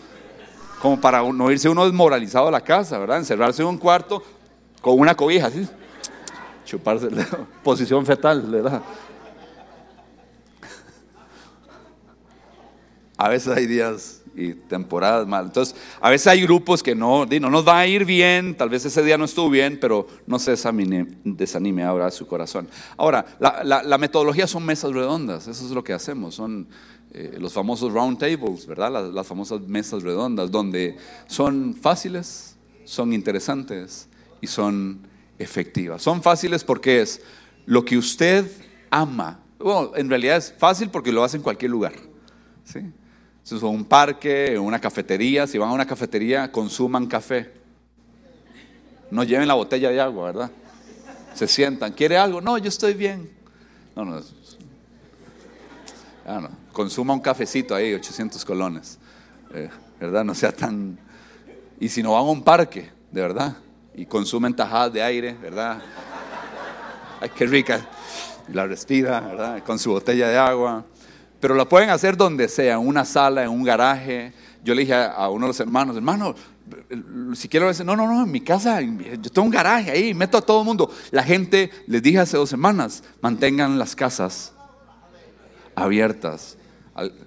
Como 0.81 1.00
para 1.00 1.22
no 1.22 1.50
irse 1.50 1.68
uno 1.68 1.85
desmoralizado 1.85 2.48
a 2.48 2.50
la 2.50 2.61
casa, 2.61 2.98
¿verdad? 2.98 3.18
Encerrarse 3.18 3.62
en 3.62 3.68
un 3.68 3.78
cuarto 3.78 4.22
con 4.81 4.98
una 4.98 5.14
cobija, 5.14 5.48
así. 5.48 5.68
Chuparse, 6.64 7.09
posición 7.62 8.07
fetal, 8.07 8.42
¿verdad? 8.42 8.83
A 13.18 13.28
veces 13.28 13.54
hay 13.54 13.66
días 13.66 14.22
y 14.37 14.52
temporadas 14.54 15.26
mal. 15.26 15.46
Entonces, 15.46 15.74
a 16.00 16.09
veces 16.09 16.28
hay 16.28 16.42
grupos 16.42 16.85
que 16.85 16.94
no, 16.94 17.26
no 17.26 17.50
nos 17.50 17.66
va 17.66 17.81
a 17.81 17.87
ir 17.87 18.04
bien, 18.04 18.57
tal 18.57 18.68
vez 18.68 18.85
ese 18.85 19.02
día 19.02 19.18
no 19.18 19.24
estuvo 19.24 19.50
bien, 19.50 19.78
pero 19.81 20.07
no 20.26 20.38
se 20.38 20.52
desanime, 20.52 21.09
desanime 21.24 21.83
ahora 21.83 22.12
su 22.12 22.28
corazón. 22.28 22.68
Ahora, 22.96 23.26
la, 23.40 23.98
metodología 23.98 24.46
son 24.46 24.64
mesas 24.64 24.92
redondas, 24.92 25.48
eso 25.48 25.66
es 25.66 25.72
lo 25.72 25.83
que 25.83 25.92
hacemos, 25.92 26.37
son 26.37 26.68
eh, 27.12 27.37
los 27.40 27.52
famosos 27.52 27.92
round 27.92 28.18
tables, 28.18 28.66
¿verdad? 28.66 28.92
Las, 28.92 29.12
las 29.12 29.26
famosas 29.26 29.62
mesas 29.62 30.04
redondas, 30.04 30.52
donde 30.52 30.96
son 31.26 31.74
fáciles, 31.74 32.57
son 32.85 33.12
interesantes 33.12 34.09
y 34.40 34.46
son 34.46 35.00
efectivas. 35.40 36.02
Son 36.02 36.22
fáciles 36.22 36.62
porque 36.62 37.00
es 37.00 37.20
lo 37.66 37.85
que 37.85 37.98
usted 37.98 38.48
ama. 38.90 39.40
Bueno, 39.59 39.90
en 39.96 40.09
realidad 40.09 40.37
es 40.37 40.54
fácil 40.57 40.88
porque 40.88 41.11
lo 41.11 41.24
hace 41.24 41.37
en 41.37 41.42
cualquier 41.42 41.72
lugar. 41.72 41.94
¿sí? 42.64 42.81
Es 43.56 43.62
un 43.62 43.84
parque, 43.84 44.58
una 44.58 44.80
cafetería, 44.80 45.46
si 45.46 45.58
van 45.58 45.70
a 45.70 45.72
una 45.72 45.87
cafetería, 45.87 46.50
consuman 46.52 47.06
café. 47.06 47.52
No 49.11 49.24
lleven 49.24 49.48
la 49.48 49.54
botella 49.54 49.90
de 49.90 50.00
agua, 50.00 50.26
¿verdad? 50.26 50.50
Se 51.34 51.46
sientan, 51.46 51.92
¿quiere 51.92 52.18
algo? 52.18 52.40
No, 52.40 52.58
yo 52.58 52.68
estoy 52.68 52.94
bien. 52.94 53.30
No, 53.96 54.04
no. 54.04 54.20
Ah. 56.26 56.48
Consuma 56.72 57.14
un 57.14 57.20
cafecito 57.20 57.74
ahí, 57.74 57.94
800 57.94 58.44
colones. 58.44 58.98
Eh, 59.54 59.70
¿Verdad? 59.98 60.24
No 60.24 60.34
sea 60.34 60.52
tan... 60.52 60.98
Y 61.80 61.88
si 61.88 62.02
no 62.02 62.12
van 62.12 62.20
a 62.20 62.30
un 62.30 62.42
parque, 62.42 62.90
de 63.11 63.20
verdad, 63.20 63.56
y 63.94 64.04
consumen 64.04 64.54
tajadas 64.54 64.92
de 64.92 65.02
aire, 65.02 65.32
¿verdad? 65.34 65.80
Ay, 67.20 67.30
qué 67.34 67.46
rica. 67.46 67.87
La 68.52 68.66
respira, 68.66 69.20
¿verdad? 69.20 69.62
Con 69.64 69.78
su 69.78 69.90
botella 69.90 70.28
de 70.28 70.37
agua. 70.37 70.84
Pero 71.40 71.55
la 71.55 71.68
pueden 71.68 71.90
hacer 71.90 72.16
donde 72.16 72.48
sea, 72.48 72.74
en 72.74 72.87
una 72.87 73.05
sala, 73.05 73.44
en 73.44 73.51
un 73.51 73.62
garaje. 73.62 74.33
Yo 74.64 74.74
le 74.74 74.83
dije 74.83 74.94
a, 74.94 75.29
uno 75.29 75.46
de 75.46 75.48
los 75.48 75.61
hermanos, 75.61 75.96
hermano, 75.96 76.35
si 77.35 77.48
quiero 77.48 77.68
decir, 77.68 77.87
no, 77.87 77.96
no, 77.96 78.07
no, 78.07 78.24
en 78.24 78.31
mi 78.31 78.40
casa, 78.40 78.81
yo 78.81 79.31
tengo 79.31 79.44
un 79.44 79.51
garaje 79.51 79.90
ahí, 79.90 80.14
meto 80.14 80.37
a 80.37 80.42
todo 80.42 80.61
el 80.61 80.66
mundo. 80.66 80.90
La 81.11 81.22
gente, 81.22 81.70
les 81.87 82.03
dije 82.03 82.18
hace 82.18 82.37
dos 82.37 82.51
semanas, 82.51 83.05
mantengan 83.20 83.79
las 83.79 83.94
casas 83.94 84.53
abiertas. 85.74 86.57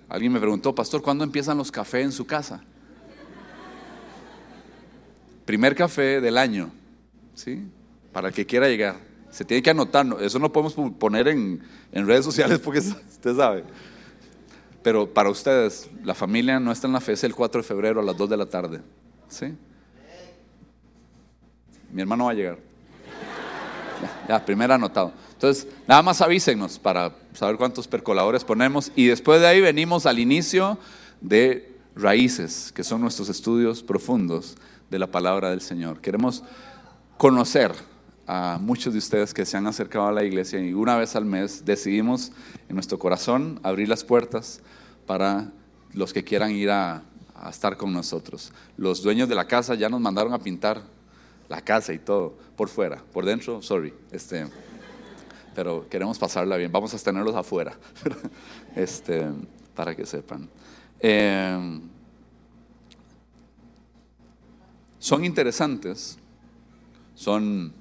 alguien 0.09 0.33
me 0.33 0.39
preguntó, 0.39 0.75
pastor, 0.75 1.01
¿cuándo 1.01 1.23
empiezan 1.23 1.57
los 1.57 1.71
cafés 1.71 2.05
en 2.05 2.11
su 2.11 2.25
casa? 2.25 2.61
Primer 5.45 5.73
café 5.73 6.21
del 6.21 6.37
año, 6.37 6.69
¿sí? 7.33 7.63
Para 8.11 8.27
el 8.27 8.33
que 8.33 8.45
quiera 8.45 8.67
llegar. 8.67 8.97
Se 9.31 9.45
tiene 9.45 9.63
que 9.63 9.69
anotar, 9.69 10.05
eso 10.19 10.37
no 10.37 10.51
podemos 10.51 10.75
poner 10.99 11.29
en, 11.29 11.61
en 11.93 12.05
redes 12.05 12.25
sociales 12.25 12.59
porque 12.59 12.79
usted 13.11 13.35
sabe. 13.35 13.63
Pero 14.83 15.13
para 15.13 15.29
ustedes, 15.29 15.89
la 16.03 16.15
familia 16.15 16.59
no 16.59 16.71
está 16.71 16.87
en 16.87 16.93
la 16.93 17.01
fe, 17.01 17.13
es 17.13 17.23
el 17.23 17.35
4 17.35 17.61
de 17.61 17.67
febrero 17.67 17.99
a 17.99 18.03
las 18.03 18.17
2 18.17 18.29
de 18.29 18.37
la 18.37 18.45
tarde. 18.47 18.81
¿Sí? 19.27 19.55
Mi 21.91 22.01
hermano 22.01 22.25
va 22.25 22.31
a 22.31 22.33
llegar. 22.33 22.57
Ya, 24.27 24.43
primero 24.43 24.73
anotado. 24.73 25.13
Entonces, 25.33 25.67
nada 25.87 26.01
más 26.01 26.21
avísenos 26.21 26.79
para 26.79 27.15
saber 27.33 27.57
cuántos 27.57 27.87
percoladores 27.87 28.43
ponemos. 28.43 28.91
Y 28.95 29.07
después 29.07 29.41
de 29.41 29.47
ahí 29.47 29.61
venimos 29.61 30.05
al 30.05 30.19
inicio 30.19 30.77
de 31.19 31.71
raíces, 31.95 32.71
que 32.71 32.83
son 32.83 33.01
nuestros 33.01 33.29
estudios 33.29 33.83
profundos 33.83 34.55
de 34.89 34.99
la 34.99 35.07
palabra 35.07 35.49
del 35.49 35.61
Señor. 35.61 36.01
Queremos 36.01 36.43
conocer 37.17 37.73
a 38.27 38.59
muchos 38.61 38.93
de 38.93 38.99
ustedes 38.99 39.33
que 39.33 39.45
se 39.45 39.57
han 39.57 39.67
acercado 39.67 40.07
a 40.07 40.11
la 40.11 40.23
iglesia 40.23 40.59
y 40.59 40.73
una 40.73 40.95
vez 40.95 41.15
al 41.15 41.25
mes 41.25 41.65
decidimos 41.65 42.31
en 42.69 42.75
nuestro 42.75 42.99
corazón 42.99 43.59
abrir 43.63 43.89
las 43.89 44.03
puertas 44.03 44.61
para 45.05 45.51
los 45.93 46.13
que 46.13 46.23
quieran 46.23 46.51
ir 46.51 46.69
a, 46.69 47.03
estar 47.49 47.75
con 47.75 47.91
nosotros. 47.91 48.53
Los 48.77 49.01
dueños 49.01 49.27
de 49.27 49.33
la 49.33 49.47
casa 49.47 49.73
ya 49.73 49.89
nos 49.89 49.99
mandaron 49.99 50.31
a 50.31 50.37
pintar 50.37 50.83
la 51.49 51.59
casa 51.59 51.91
y 51.91 51.97
todo, 51.97 52.37
por 52.55 52.69
fuera, 52.69 53.03
por 53.11 53.25
dentro, 53.25 53.63
sorry, 53.63 53.91
este, 54.11 54.45
pero 55.55 55.89
queremos 55.89 56.19
pasarla 56.19 56.55
bien, 56.57 56.71
vamos 56.71 56.93
a 56.93 56.99
tenerlos 56.99 57.35
afuera, 57.35 57.73
este, 58.75 59.27
para 59.73 59.95
que 59.95 60.05
sepan. 60.05 60.47
Em, 60.99 61.81
son 64.99 65.25
interesantes, 65.25 66.19
son 67.15 67.73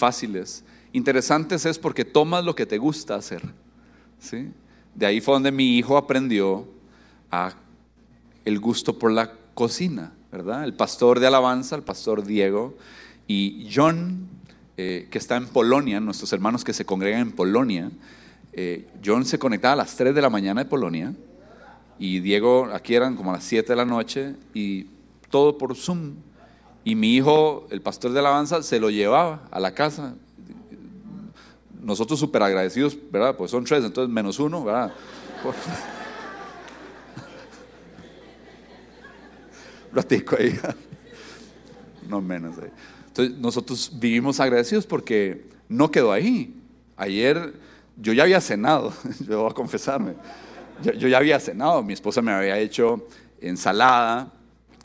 fáciles. 0.00 0.64
Interesantes 0.92 1.66
es 1.66 1.78
porque 1.78 2.04
tomas 2.04 2.44
lo 2.44 2.54
que 2.54 2.66
te 2.66 2.78
gusta 2.78 3.14
hacer. 3.14 3.42
¿sí? 4.18 4.48
De 4.94 5.06
ahí 5.06 5.20
fue 5.20 5.34
donde 5.34 5.52
mi 5.52 5.76
hijo 5.76 5.96
aprendió 5.96 6.66
el 8.44 8.58
gusto 8.58 8.98
por 8.98 9.12
la 9.12 9.32
cocina, 9.54 10.12
¿verdad? 10.32 10.64
El 10.64 10.74
pastor 10.74 11.20
de 11.20 11.26
alabanza, 11.26 11.76
el 11.76 11.82
pastor 11.82 12.24
Diego 12.24 12.76
y 13.28 13.68
John, 13.72 14.26
eh, 14.76 15.06
que 15.10 15.18
está 15.18 15.36
en 15.36 15.46
Polonia, 15.46 16.00
nuestros 16.00 16.32
hermanos 16.32 16.64
que 16.64 16.72
se 16.72 16.84
congregan 16.84 17.20
en 17.20 17.32
Polonia. 17.32 17.90
Eh, 18.52 18.88
John 19.04 19.24
se 19.24 19.38
conectaba 19.38 19.74
a 19.74 19.76
las 19.76 19.94
3 19.94 20.14
de 20.14 20.22
la 20.22 20.30
mañana 20.30 20.64
de 20.64 20.68
Polonia 20.68 21.14
y 21.98 22.20
Diego 22.20 22.70
aquí 22.72 22.94
eran 22.94 23.14
como 23.14 23.30
a 23.30 23.34
las 23.34 23.44
7 23.44 23.68
de 23.68 23.76
la 23.76 23.84
noche 23.84 24.34
y 24.54 24.86
todo 25.28 25.56
por 25.58 25.76
Zoom. 25.76 26.14
Y 26.84 26.94
mi 26.94 27.14
hijo, 27.14 27.66
el 27.70 27.82
pastor 27.82 28.12
de 28.12 28.20
alabanza, 28.20 28.62
se 28.62 28.80
lo 28.80 28.90
llevaba 28.90 29.42
a 29.50 29.60
la 29.60 29.74
casa 29.74 30.14
nosotros 31.82 32.20
súper 32.20 32.42
agradecidos, 32.42 32.96
¿verdad? 33.10 33.36
Pues 33.36 33.50
son 33.50 33.64
tres, 33.64 33.82
entonces 33.84 34.12
menos 34.12 34.38
uno, 34.38 34.64
¿verdad? 34.64 34.92
Platico 39.92 40.36
ahí. 40.38 40.58
No 42.08 42.20
menos 42.20 42.58
ahí. 42.58 42.70
Entonces 43.08 43.36
nosotros 43.38 43.90
vivimos 43.94 44.38
agradecidos 44.40 44.86
porque 44.86 45.46
no 45.68 45.90
quedó 45.90 46.12
ahí. 46.12 46.54
Ayer 46.96 47.54
yo 47.96 48.12
ya 48.12 48.24
había 48.24 48.40
cenado, 48.40 48.92
yo 49.28 49.42
voy 49.42 49.50
a 49.50 49.54
confesarme. 49.54 50.14
Yo, 50.82 51.08
ya 51.08 51.18
había 51.18 51.38
cenado, 51.38 51.82
mi 51.82 51.92
esposa 51.92 52.22
me 52.22 52.32
había 52.32 52.58
hecho 52.58 53.06
ensalada 53.40 54.32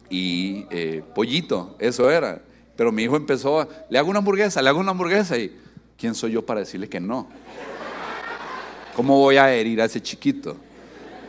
y 0.10 0.66
eh, 0.70 1.04
pollito, 1.14 1.76
eso 1.80 2.10
era. 2.10 2.42
Pero 2.76 2.92
mi 2.92 3.04
hijo 3.04 3.16
empezó, 3.16 3.68
le 3.90 3.98
hago 3.98 4.10
una 4.10 4.20
hamburguesa, 4.20 4.62
le 4.62 4.70
hago 4.70 4.80
una 4.80 4.92
hamburguesa 4.92 5.38
y 5.38 5.58
¿quién 5.98 6.14
soy 6.14 6.34
yo 6.34 6.46
para 6.46 6.60
decirle 6.60 6.90
que 6.90 7.00
no? 7.00 7.28
¿Cómo 8.96 9.20
voy 9.20 9.38
a 9.38 9.54
herir 9.54 9.82
a 9.82 9.86
ese 9.86 10.02
chiquito? 10.02 10.56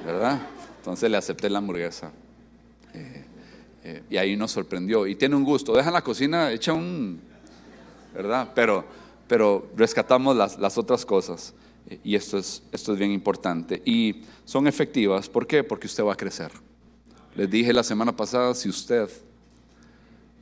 ¿Verdad? 0.05 0.41
Entonces 0.79 1.11
le 1.11 1.17
acepté 1.17 1.51
la 1.51 1.59
hamburguesa. 1.59 2.12
Eh, 2.95 3.25
eh, 3.85 4.03
y 4.11 4.17
ahí 4.17 4.37
nos 4.37 4.53
sorprendió. 4.53 5.07
Y 5.07 5.17
tiene 5.17 5.35
un 5.35 5.45
gusto. 5.45 5.75
Deja 5.75 5.91
la 5.91 6.03
cocina, 6.03 6.53
echa 6.53 6.73
un... 6.73 7.21
¿Verdad? 8.15 8.53
Pero, 8.55 8.85
pero 9.27 9.69
rescatamos 9.77 10.37
las, 10.37 10.59
las 10.59 10.79
otras 10.79 11.05
cosas. 11.05 11.55
Y 12.03 12.15
esto 12.15 12.39
es, 12.39 12.62
esto 12.73 12.93
es 12.93 12.99
bien 12.99 13.11
importante. 13.11 13.83
Y 13.85 14.23
son 14.45 14.67
efectivas. 14.67 15.29
¿Por 15.29 15.47
qué? 15.47 15.62
Porque 15.65 15.87
usted 15.87 16.05
va 16.05 16.12
a 16.12 16.17
crecer. 16.17 16.51
Les 17.37 17.51
dije 17.51 17.72
la 17.75 17.83
semana 17.83 18.16
pasada, 18.16 18.55
si 18.55 18.68
usted 18.68 19.11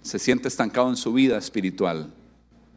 se 0.01 0.19
siente 0.19 0.47
estancado 0.47 0.89
en 0.89 0.97
su 0.97 1.13
vida 1.13 1.37
espiritual, 1.37 2.13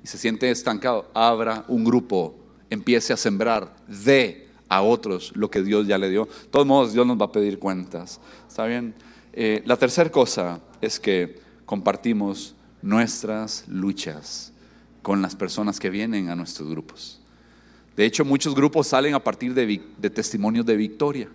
y 0.04 0.08
se 0.08 0.18
siente 0.18 0.50
estancado, 0.50 1.10
abra 1.14 1.66
un 1.68 1.84
grupo, 1.84 2.36
empiece 2.70 3.14
a 3.14 3.18
sembrar, 3.18 3.76
de 3.88 4.48
a 4.70 4.82
otros 4.82 5.32
lo 5.36 5.52
que 5.52 5.62
Dios 5.62 5.88
ya 5.88 6.00
le 6.00 6.10
dio. 6.10 6.26
De 6.26 6.48
todos 6.50 6.66
modos, 6.66 6.94
Dios 6.94 7.06
nos 7.06 7.20
va 7.20 7.26
a 7.26 7.32
pedir 7.32 7.60
cuentas. 7.60 8.20
¿Está 8.48 8.66
bien? 8.66 8.96
Eh, 9.34 9.62
la 9.66 9.78
tercera 9.78 10.12
cosa 10.12 10.62
es 10.82 11.00
que 11.00 11.40
compartimos 11.66 12.56
nuestras 12.82 13.66
luchas 13.68 14.52
con 15.04 15.22
las 15.22 15.36
personas 15.36 15.80
que 15.80 15.92
vienen 15.92 16.30
a 16.30 16.36
nuestros 16.36 16.70
grupos. 16.70 17.20
De 17.96 18.06
hecho, 18.06 18.26
muchos 18.26 18.56
grupos 18.56 18.88
salen 18.88 19.14
a 19.14 19.24
partir 19.24 19.54
de 19.54 20.10
testimonios 20.10 20.66
de 20.66 20.76
victoria. 20.76 21.30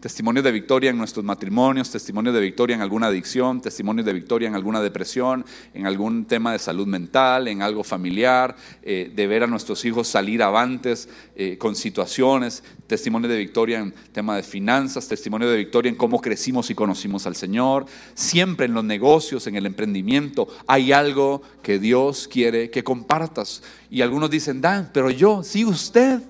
Testimonios 0.00 0.44
de 0.44 0.52
victoria 0.52 0.90
en 0.90 0.98
nuestros 0.98 1.24
matrimonios, 1.24 1.90
testimonios 1.90 2.34
de 2.34 2.40
victoria 2.40 2.76
en 2.76 2.82
alguna 2.82 3.08
adicción, 3.08 3.60
testimonios 3.60 4.06
de 4.06 4.12
victoria 4.12 4.46
en 4.46 4.54
alguna 4.54 4.80
depresión, 4.80 5.44
en 5.74 5.86
algún 5.86 6.26
tema 6.26 6.52
de 6.52 6.60
salud 6.60 6.86
mental, 6.86 7.48
en 7.48 7.62
algo 7.62 7.82
familiar, 7.82 8.54
eh, 8.82 9.10
de 9.14 9.26
ver 9.26 9.42
a 9.42 9.46
nuestros 9.48 9.84
hijos 9.84 10.06
salir 10.06 10.42
avantes 10.42 11.08
eh, 11.34 11.58
con 11.58 11.74
situaciones, 11.74 12.62
testimonios 12.86 13.32
de 13.32 13.38
victoria 13.38 13.80
en 13.80 13.92
tema 14.12 14.36
de 14.36 14.44
finanzas, 14.44 15.08
testimonios 15.08 15.50
de 15.50 15.56
victoria 15.56 15.90
en 15.90 15.96
cómo 15.96 16.20
crecimos 16.20 16.70
y 16.70 16.74
conocimos 16.74 17.26
al 17.26 17.34
Señor. 17.34 17.86
Siempre 18.14 18.66
en 18.66 18.74
los 18.74 18.84
negocios, 18.84 19.48
en 19.48 19.56
el 19.56 19.66
emprendimiento, 19.66 20.46
hay 20.68 20.92
algo 20.92 21.42
que 21.62 21.80
Dios 21.80 22.28
quiere 22.28 22.70
que 22.70 22.84
compartas. 22.84 23.62
Y 23.90 24.02
algunos 24.02 24.30
dicen, 24.30 24.60
Dan, 24.60 24.90
pero 24.92 25.10
yo, 25.10 25.42
sí 25.42 25.64
usted 25.64 26.20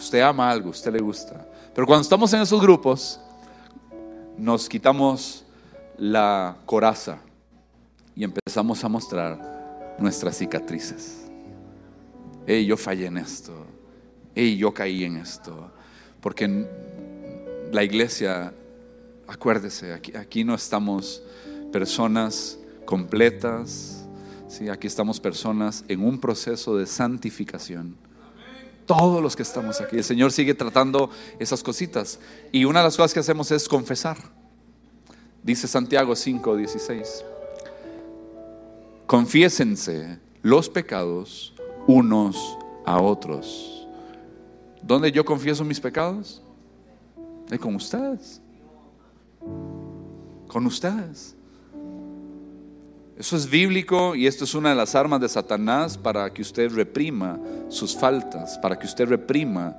Usted 0.00 0.20
ama 0.22 0.50
algo, 0.50 0.70
usted 0.70 0.92
le 0.92 1.00
gusta. 1.00 1.46
Pero 1.74 1.86
cuando 1.86 2.02
estamos 2.02 2.32
en 2.32 2.40
esos 2.40 2.60
grupos, 2.60 3.20
nos 4.36 4.68
quitamos 4.68 5.44
la 5.96 6.56
coraza 6.66 7.18
y 8.16 8.24
empezamos 8.24 8.82
a 8.82 8.88
mostrar 8.88 9.94
nuestras 9.98 10.36
cicatrices. 10.36 11.26
Hey, 12.46 12.66
yo 12.66 12.76
fallé 12.76 13.06
en 13.06 13.18
esto. 13.18 13.52
Hey, 14.34 14.56
yo 14.56 14.74
caí 14.74 15.04
en 15.04 15.18
esto. 15.18 15.70
Porque 16.20 16.66
la 17.70 17.84
iglesia, 17.84 18.52
acuérdese, 19.28 19.92
aquí, 19.92 20.42
no 20.42 20.54
estamos 20.54 21.22
personas 21.70 22.58
completas, 22.84 24.06
¿sí? 24.48 24.68
aquí 24.68 24.86
estamos 24.86 25.20
personas 25.20 25.84
en 25.86 26.02
un 26.02 26.18
proceso 26.18 26.76
de 26.76 26.86
santificación. 26.86 27.96
Todos 28.90 29.22
los 29.22 29.36
que 29.36 29.44
estamos 29.44 29.80
aquí, 29.80 29.98
el 29.98 30.02
Señor 30.02 30.32
sigue 30.32 30.52
tratando 30.52 31.10
esas 31.38 31.62
cositas. 31.62 32.18
Y 32.50 32.64
una 32.64 32.80
de 32.80 32.86
las 32.86 32.96
cosas 32.96 33.14
que 33.14 33.20
hacemos 33.20 33.48
es 33.52 33.68
confesar. 33.68 34.16
Dice 35.44 35.68
Santiago 35.68 36.16
5, 36.16 36.56
16. 36.56 37.24
Confiésense 39.06 40.18
los 40.42 40.68
pecados 40.68 41.54
unos 41.86 42.58
a 42.84 43.00
otros. 43.00 43.86
¿Dónde 44.82 45.12
yo 45.12 45.24
confieso 45.24 45.64
mis 45.64 45.78
pecados? 45.78 46.42
con 47.60 47.76
ustedes. 47.76 48.42
Con 50.48 50.66
ustedes. 50.66 51.36
Eso 53.20 53.36
es 53.36 53.50
bíblico 53.50 54.14
y 54.14 54.26
esto 54.26 54.44
es 54.44 54.54
una 54.54 54.70
de 54.70 54.74
las 54.74 54.94
armas 54.94 55.20
de 55.20 55.28
Satanás 55.28 55.98
para 55.98 56.32
que 56.32 56.40
usted 56.40 56.72
reprima 56.72 57.38
sus 57.68 57.94
faltas, 57.94 58.56
para 58.56 58.78
que 58.78 58.86
usted 58.86 59.06
reprima 59.06 59.76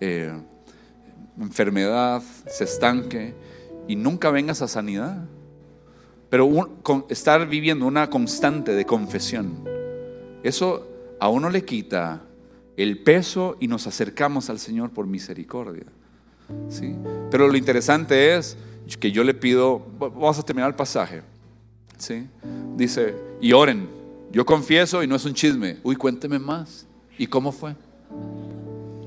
eh, 0.00 0.32
enfermedad, 1.38 2.22
se 2.46 2.64
estanque 2.64 3.34
y 3.86 3.94
nunca 3.94 4.30
venga 4.30 4.52
esa 4.52 4.68
sanidad. 4.68 5.22
Pero 6.30 6.50
estar 7.10 7.46
viviendo 7.46 7.84
una 7.84 8.08
constante 8.08 8.72
de 8.72 8.86
confesión, 8.86 9.68
eso 10.42 10.88
a 11.20 11.28
uno 11.28 11.50
le 11.50 11.66
quita 11.66 12.22
el 12.78 13.02
peso 13.02 13.58
y 13.60 13.68
nos 13.68 13.86
acercamos 13.86 14.48
al 14.48 14.58
Señor 14.58 14.92
por 14.92 15.06
misericordia. 15.06 15.84
¿sí? 16.70 16.96
Pero 17.30 17.48
lo 17.48 17.56
interesante 17.58 18.34
es 18.34 18.56
que 18.98 19.12
yo 19.12 19.24
le 19.24 19.34
pido, 19.34 19.86
vamos 19.98 20.38
a 20.38 20.42
terminar 20.42 20.70
el 20.70 20.74
pasaje. 20.74 21.31
Dice, 22.76 23.14
y 23.40 23.52
oren. 23.52 23.88
Yo 24.32 24.46
confieso 24.46 25.02
y 25.02 25.06
no 25.06 25.16
es 25.16 25.24
un 25.24 25.34
chisme. 25.34 25.78
Uy, 25.82 25.96
cuénteme 25.96 26.38
más. 26.38 26.86
¿Y 27.18 27.26
cómo 27.26 27.52
fue? 27.52 27.74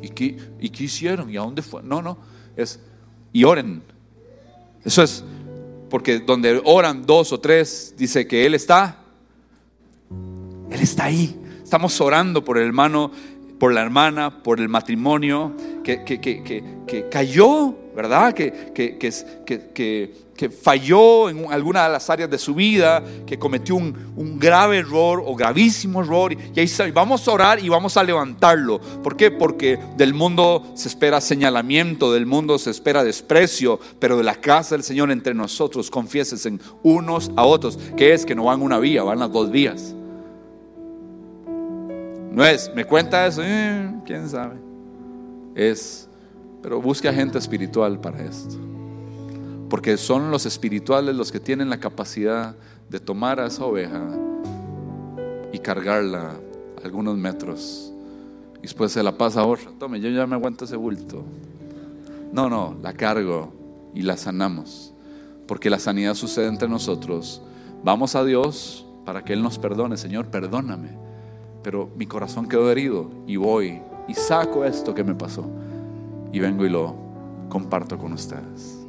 ¿Y 0.01 0.10
qué, 0.10 0.38
¿Y 0.60 0.69
qué 0.69 0.84
hicieron? 0.84 1.29
¿Y 1.29 1.38
a 1.38 1.41
dónde 1.41 1.62
fue? 1.62 1.81
No, 1.84 2.01
no. 2.01 2.17
Es, 2.55 2.79
y 3.34 3.43
oren. 3.43 3.81
Eso 4.84 5.01
es, 5.01 5.23
porque 5.89 6.19
donde 6.19 6.62
oran 6.63 7.05
dos 7.05 7.34
o 7.34 7.39
tres, 7.39 7.95
dice 7.97 8.27
que 8.27 8.45
Él 8.45 8.53
está. 8.53 8.99
Él 10.69 10.79
está 10.79 11.05
ahí. 11.05 11.36
Estamos 11.63 11.99
orando 11.99 12.45
por 12.45 12.60
el 12.60 12.67
hermano, 12.67 13.12
por 13.60 13.73
la 13.73 13.81
hermana, 13.81 14.43
por 14.43 14.60
el 14.60 14.69
matrimonio 14.69 15.53
que, 15.84 16.03
que, 16.03 16.21
que, 16.21 16.63
que 16.86 17.10
cayó, 17.10 17.75
¿verdad? 17.95 18.34
Que, 18.34 18.71
que, 18.73 18.97
que, 18.97 20.25
que 20.36 20.49
falló 20.49 21.29
en 21.29 21.51
alguna 21.51 21.86
de 21.86 21.93
las 21.93 22.10
áreas 22.10 22.29
de 22.29 22.38
su 22.38 22.53
vida, 22.53 23.01
que 23.25 23.39
cometió 23.39 23.75
un, 23.75 23.95
grave 24.38 24.79
error 24.79 25.23
o 25.25 25.34
gravísimo 25.36 26.01
error, 26.01 26.34
y 26.34 26.60
ahí 26.60 26.69
vamos 26.93 27.25
a 27.27 27.31
orar 27.31 27.63
y 27.63 27.69
vamos 27.69 27.95
a 27.95 28.03
levantarlo. 28.03 28.79
¿Por 28.79 29.15
qué? 29.15 29.31
Porque 29.31 29.79
del 29.95 30.13
mundo 30.13 30.73
se 30.75 30.89
espera 30.89 31.21
señalamiento, 31.21 32.12
del 32.12 32.25
mundo 32.25 32.58
se 32.58 32.71
espera 32.71 33.03
desprecio, 33.03 33.79
pero 33.99 34.17
de 34.17 34.23
la 34.23 34.36
casa 34.36 34.75
del 34.75 34.84
Señor 34.84 35.12
entre 35.12 35.34
nosotros 35.34 35.89
en 36.45 36.60
unos 36.84 37.31
a 37.36 37.45
otros, 37.45 37.79
que 37.95 38.13
es 38.13 38.25
que 38.25 38.36
no 38.36 38.45
van 38.45 38.62
una 38.62 38.79
vía, 38.79 39.03
van 39.03 39.19
las 39.19 39.31
dos 39.31 39.49
vías. 39.49 39.95
No 42.31 42.45
es, 42.45 42.69
me 42.75 42.84
cuenta 42.84 43.25
eso, 43.25 43.41
eh, 43.43 43.89
quién 44.05 44.27
sabe. 44.27 44.55
Es, 45.55 46.10
pero 46.65 46.82
busque 46.82 47.08
a 47.08 47.13
gente 47.13 47.38
espiritual 47.38 48.01
para 48.01 48.23
esto 48.23 48.56
porque 49.69 49.97
son 49.97 50.32
los 50.32 50.45
espirituales 50.47 51.15
los 51.15 51.32
que 51.32 51.39
tienen 51.39 51.69
la 51.69 51.80
capacidad 51.80 52.56
de 52.89 52.99
tomar 52.99 53.39
a 53.39 53.45
esa 53.45 53.65
oveja 53.65 54.01
y 55.51 55.60
cargarla 55.60 56.36
algunos 56.84 57.17
metros. 57.17 57.93
Y 58.60 58.62
después 58.63 58.93
se 58.93 59.04
la 59.04 59.17
pasa 59.17 59.41
a 59.41 59.45
otra. 59.45 59.71
Tome, 59.78 59.99
yo 59.99 60.10
ya 60.10 60.25
me 60.25 60.36
aguanto 60.36 60.65
ese 60.65 60.75
bulto. 60.75 61.23
No, 62.32 62.49
no, 62.49 62.75
la 62.82 62.93
cargo 62.93 63.51
y 63.93 64.01
la 64.01 64.17
sanamos. 64.17 64.93
Porque 65.47 65.69
la 65.69 65.78
sanidad 65.78 66.13
sucede 66.13 66.47
entre 66.47 66.67
nosotros. 66.67 67.41
Vamos 67.84 68.15
a 68.15 68.23
Dios 68.23 68.86
para 69.06 69.23
que 69.23 69.34
Él 69.34 69.43
nos 69.43 69.60
perdone. 69.60 69.97
Señor, 69.97 70.28
perdóname. 70.28 70.89
Pero 71.63 71.89
mi 71.95 72.06
corazón 72.06 72.47
quedó 72.47 72.71
herido 72.71 73.12
y 73.28 73.36
voy 73.36 73.82
y 74.08 74.13
saco 74.13 74.63
esto 74.63 74.95
que 74.95 75.04
me 75.04 75.15
pasó. 75.15 75.45
Y 76.36 76.39
vengo 76.41 76.65
y 76.65 76.69
lo 76.69 76.93
comparto 77.48 77.98
con 77.98 78.12
ustedes. 78.12 78.86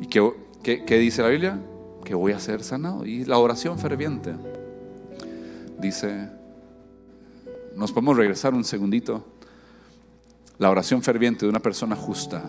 ¿Y 0.00 0.06
qué, 0.06 0.98
dice 1.00 1.20
la 1.20 1.28
Biblia? 1.28 1.58
Que 2.04 2.14
voy 2.14 2.30
a 2.30 2.38
ser 2.38 2.62
sanado. 2.62 3.04
Y 3.04 3.24
la 3.24 3.38
oración 3.38 3.80
ferviente. 3.80 4.32
Dice, 5.76 6.30
nos 7.74 7.90
podemos 7.90 8.16
regresar 8.16 8.54
un 8.54 8.62
segundito. 8.62 9.26
La 10.58 10.70
oración 10.70 11.02
ferviente 11.02 11.46
de 11.46 11.50
una 11.50 11.58
persona 11.58 11.96
justa 11.96 12.44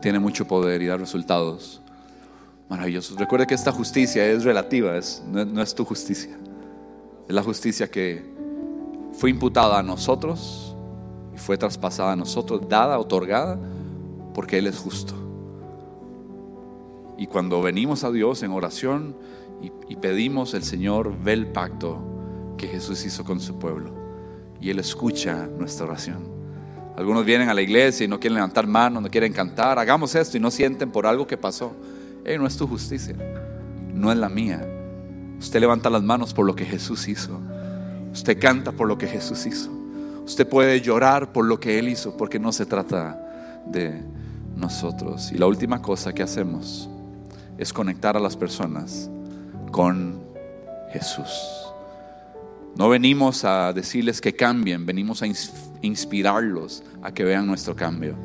tiene 0.00 0.20
mucho 0.20 0.46
poder 0.46 0.80
y 0.80 0.86
da 0.86 0.96
resultados 0.96 1.82
maravillosos. 2.68 3.18
Recuerde 3.18 3.48
que 3.48 3.54
esta 3.54 3.72
justicia 3.72 4.24
es 4.26 4.44
relativa, 4.44 4.96
es, 4.96 5.24
no 5.26 5.60
es 5.60 5.74
tu 5.74 5.84
justicia. 5.84 6.38
Es 7.28 7.34
la 7.34 7.42
justicia 7.42 7.90
que 7.90 8.32
fue 9.12 9.30
imputada 9.30 9.80
a 9.80 9.82
nosotros 9.82 10.73
y 11.34 11.38
fue 11.38 11.58
traspasada 11.58 12.12
a 12.12 12.16
nosotros, 12.16 12.62
dada, 12.68 12.98
otorgada, 12.98 13.58
porque 14.34 14.58
Él 14.58 14.66
es 14.66 14.78
justo. 14.78 15.14
Y 17.16 17.26
cuando 17.26 17.62
venimos 17.62 18.04
a 18.04 18.10
Dios 18.10 18.42
en 18.42 18.50
oración 18.50 19.16
y, 19.88 19.96
pedimos, 19.96 20.52
el 20.54 20.62
Señor 20.62 21.14
ve 21.22 21.32
el 21.32 21.46
pacto 21.46 21.98
que 22.58 22.68
Jesús 22.68 23.04
hizo 23.06 23.24
con 23.24 23.40
su 23.40 23.58
pueblo. 23.58 23.90
Y 24.60 24.70
Él 24.70 24.78
escucha 24.78 25.48
nuestra 25.58 25.86
oración. 25.86 26.34
Algunos 26.96 27.24
vienen 27.24 27.48
a 27.48 27.54
la 27.54 27.62
iglesia 27.62 28.04
y 28.04 28.08
no 28.08 28.20
quieren 28.20 28.34
levantar 28.34 28.66
manos, 28.66 29.02
no 29.02 29.10
quieren 29.10 29.32
cantar. 29.32 29.78
Hagamos 29.78 30.14
esto 30.14 30.36
y 30.36 30.40
no 30.40 30.50
sienten 30.50 30.90
por 30.90 31.06
algo 31.06 31.26
que 31.26 31.36
pasó. 31.36 31.72
Eh, 32.24 32.38
no 32.38 32.46
es 32.46 32.56
tu 32.56 32.66
justicia, 32.66 33.16
no 33.92 34.12
es 34.12 34.18
la 34.18 34.28
mía. 34.28 34.66
Usted 35.38 35.60
levanta 35.60 35.90
las 35.90 36.02
manos 36.02 36.32
por 36.32 36.46
lo 36.46 36.54
que 36.54 36.64
Jesús 36.64 37.08
hizo. 37.08 37.40
Usted 38.12 38.38
canta 38.38 38.72
por 38.72 38.86
lo 38.86 38.96
que 38.96 39.06
Jesús 39.06 39.44
hizo. 39.46 39.73
Usted 40.24 40.48
puede 40.48 40.80
llorar 40.80 41.32
por 41.32 41.44
lo 41.44 41.60
que 41.60 41.78
Él 41.78 41.88
hizo, 41.88 42.16
porque 42.16 42.38
no 42.38 42.52
se 42.52 42.66
trata 42.66 43.62
de 43.66 44.02
nosotros. 44.56 45.30
Y 45.32 45.38
la 45.38 45.46
última 45.46 45.82
cosa 45.82 46.12
que 46.12 46.22
hacemos 46.22 46.88
es 47.58 47.72
conectar 47.72 48.16
a 48.16 48.20
las 48.20 48.36
personas 48.36 49.10
con 49.70 50.20
Jesús. 50.92 51.28
No 52.76 52.88
venimos 52.88 53.44
a 53.44 53.72
decirles 53.72 54.20
que 54.20 54.34
cambien, 54.34 54.84
venimos 54.84 55.22
a 55.22 55.26
inspirarlos 55.82 56.82
a 57.02 57.12
que 57.12 57.22
vean 57.22 57.46
nuestro 57.46 57.76
cambio. 57.76 58.16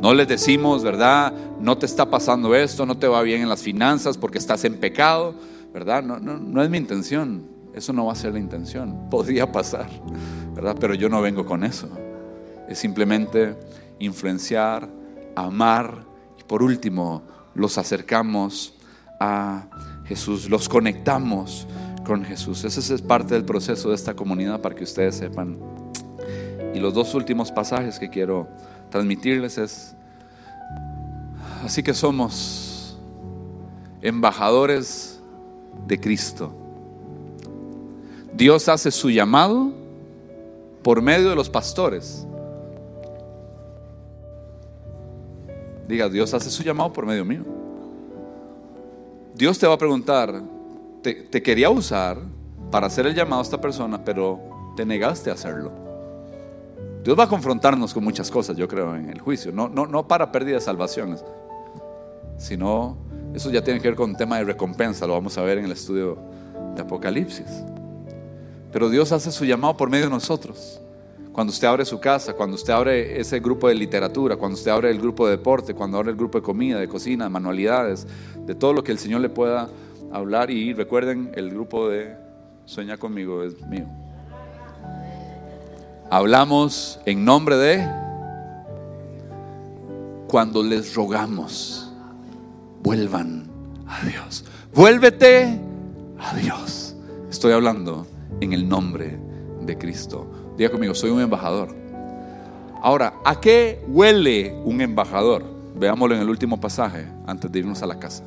No 0.00 0.14
les 0.14 0.28
decimos, 0.28 0.84
¿verdad? 0.84 1.32
No 1.60 1.78
te 1.78 1.86
está 1.86 2.08
pasando 2.08 2.54
esto, 2.54 2.86
no 2.86 2.98
te 2.98 3.08
va 3.08 3.22
bien 3.22 3.42
en 3.42 3.48
las 3.48 3.62
finanzas 3.62 4.16
porque 4.16 4.38
estás 4.38 4.64
en 4.64 4.74
pecado, 4.74 5.34
¿verdad? 5.72 6.02
No, 6.02 6.18
no, 6.18 6.62
es 6.62 6.70
mi 6.70 6.78
intención. 6.78 7.42
Eso 7.78 7.92
no 7.92 8.06
va 8.06 8.12
a 8.12 8.16
ser 8.16 8.32
la 8.32 8.40
intención. 8.40 9.06
Podría 9.10 9.50
pasar, 9.52 9.88
¿verdad? 10.52 10.76
Pero 10.80 10.94
yo 10.94 11.08
no 11.08 11.22
vengo 11.22 11.46
con 11.46 11.62
eso. 11.62 11.88
Es 12.68 12.78
simplemente 12.78 13.56
influenciar, 14.00 14.88
amar 15.36 16.04
y 16.38 16.42
por 16.42 16.62
último, 16.62 17.22
los 17.54 17.78
acercamos 17.78 18.74
a 19.20 19.66
Jesús, 20.06 20.50
los 20.50 20.68
conectamos 20.68 21.68
con 22.04 22.24
Jesús. 22.24 22.64
Ese 22.64 22.94
es 22.94 23.00
parte 23.00 23.34
del 23.34 23.44
proceso 23.44 23.90
de 23.90 23.94
esta 23.94 24.14
comunidad 24.14 24.60
para 24.60 24.74
que 24.74 24.82
ustedes 24.82 25.14
sepan. 25.14 25.56
Y 26.74 26.80
los 26.80 26.94
dos 26.94 27.14
últimos 27.14 27.52
pasajes 27.52 27.98
que 27.98 28.08
quiero 28.08 28.48
transmitirles 28.90 29.56
es, 29.58 29.94
así 31.64 31.82
que 31.82 31.94
somos 31.94 32.98
embajadores 34.02 35.20
de 35.86 36.00
Cristo. 36.00 36.67
Dios 38.38 38.68
hace 38.68 38.92
su 38.92 39.10
llamado 39.10 39.72
por 40.84 41.02
medio 41.02 41.28
de 41.28 41.34
los 41.34 41.50
pastores. 41.50 42.24
Diga, 45.88 46.08
Dios 46.08 46.32
hace 46.32 46.48
su 46.48 46.62
llamado 46.62 46.92
por 46.92 47.04
medio 47.04 47.24
mío. 47.24 47.42
Dios 49.34 49.58
te 49.58 49.66
va 49.66 49.74
a 49.74 49.78
preguntar, 49.78 50.40
te, 51.02 51.42
quería 51.42 51.68
usar 51.68 52.18
para 52.70 52.86
hacer 52.86 53.08
el 53.08 53.14
llamado 53.16 53.40
a 53.40 53.42
esta 53.42 53.60
persona, 53.60 54.04
pero 54.04 54.38
te 54.76 54.86
negaste 54.86 55.30
a 55.30 55.32
hacerlo. 55.32 55.72
Dios 57.02 57.18
va 57.18 57.24
a 57.24 57.28
confrontarnos 57.28 57.92
con 57.92 58.04
muchas 58.04 58.30
cosas, 58.30 58.56
yo 58.56 58.68
creo, 58.68 58.94
en 58.94 59.10
el 59.10 59.20
juicio. 59.20 59.50
No, 59.50 59.68
no, 59.68 59.84
no 59.86 60.06
para 60.06 60.30
pérdida 60.30 60.54
de 60.54 60.60
salvaciones, 60.60 61.24
sino 62.36 62.98
eso 63.34 63.50
ya 63.50 63.64
tiene 63.64 63.80
que 63.80 63.88
ver 63.88 63.96
con 63.96 64.10
un 64.10 64.16
tema 64.16 64.38
de 64.38 64.44
recompensa. 64.44 65.08
Lo 65.08 65.14
vamos 65.14 65.36
a 65.38 65.42
ver 65.42 65.58
en 65.58 65.64
el 65.64 65.72
estudio 65.72 66.18
de 66.76 66.82
Apocalipsis. 66.82 67.64
Pero 68.72 68.90
Dios 68.90 69.12
hace 69.12 69.32
su 69.32 69.44
llamado 69.44 69.76
por 69.76 69.88
medio 69.88 70.04
de 70.04 70.10
nosotros. 70.10 70.80
Cuando 71.32 71.52
usted 71.52 71.68
abre 71.68 71.84
su 71.84 72.00
casa, 72.00 72.34
cuando 72.34 72.56
usted 72.56 72.72
abre 72.72 73.20
ese 73.20 73.38
grupo 73.38 73.68
de 73.68 73.74
literatura, 73.74 74.36
cuando 74.36 74.56
usted 74.56 74.70
abre 74.70 74.90
el 74.90 74.98
grupo 74.98 75.26
de 75.26 75.36
deporte, 75.36 75.72
cuando 75.72 75.96
abre 75.96 76.10
el 76.10 76.16
grupo 76.16 76.38
de 76.38 76.42
comida, 76.42 76.80
de 76.80 76.88
cocina, 76.88 77.24
de 77.24 77.30
manualidades, 77.30 78.06
de 78.44 78.54
todo 78.54 78.72
lo 78.72 78.82
que 78.82 78.92
el 78.92 78.98
Señor 78.98 79.20
le 79.20 79.28
pueda 79.28 79.68
hablar. 80.12 80.50
Y 80.50 80.72
recuerden, 80.72 81.30
el 81.36 81.50
grupo 81.50 81.88
de 81.88 82.16
Sueña 82.64 82.96
conmigo 82.96 83.44
es 83.44 83.54
mío. 83.68 83.86
Hablamos 86.10 86.98
en 87.06 87.24
nombre 87.24 87.56
de 87.56 87.88
cuando 90.26 90.62
les 90.62 90.94
rogamos, 90.94 91.92
vuelvan 92.82 93.48
a 93.86 94.04
Dios. 94.04 94.44
Vuélvete 94.74 95.58
a 96.18 96.34
Dios. 96.36 96.96
Estoy 97.30 97.52
hablando 97.52 98.06
en 98.40 98.52
el 98.52 98.68
nombre 98.68 99.18
de 99.60 99.76
Cristo. 99.76 100.26
Diga 100.56 100.70
conmigo, 100.70 100.94
soy 100.94 101.10
un 101.10 101.20
embajador. 101.20 101.74
Ahora, 102.82 103.14
¿a 103.24 103.40
qué 103.40 103.84
huele 103.88 104.54
un 104.64 104.80
embajador? 104.80 105.44
Veámoslo 105.74 106.14
en 106.14 106.20
el 106.22 106.28
último 106.28 106.60
pasaje 106.60 107.06
antes 107.26 107.50
de 107.50 107.58
irnos 107.58 107.82
a 107.82 107.86
la 107.86 107.98
casa. 107.98 108.24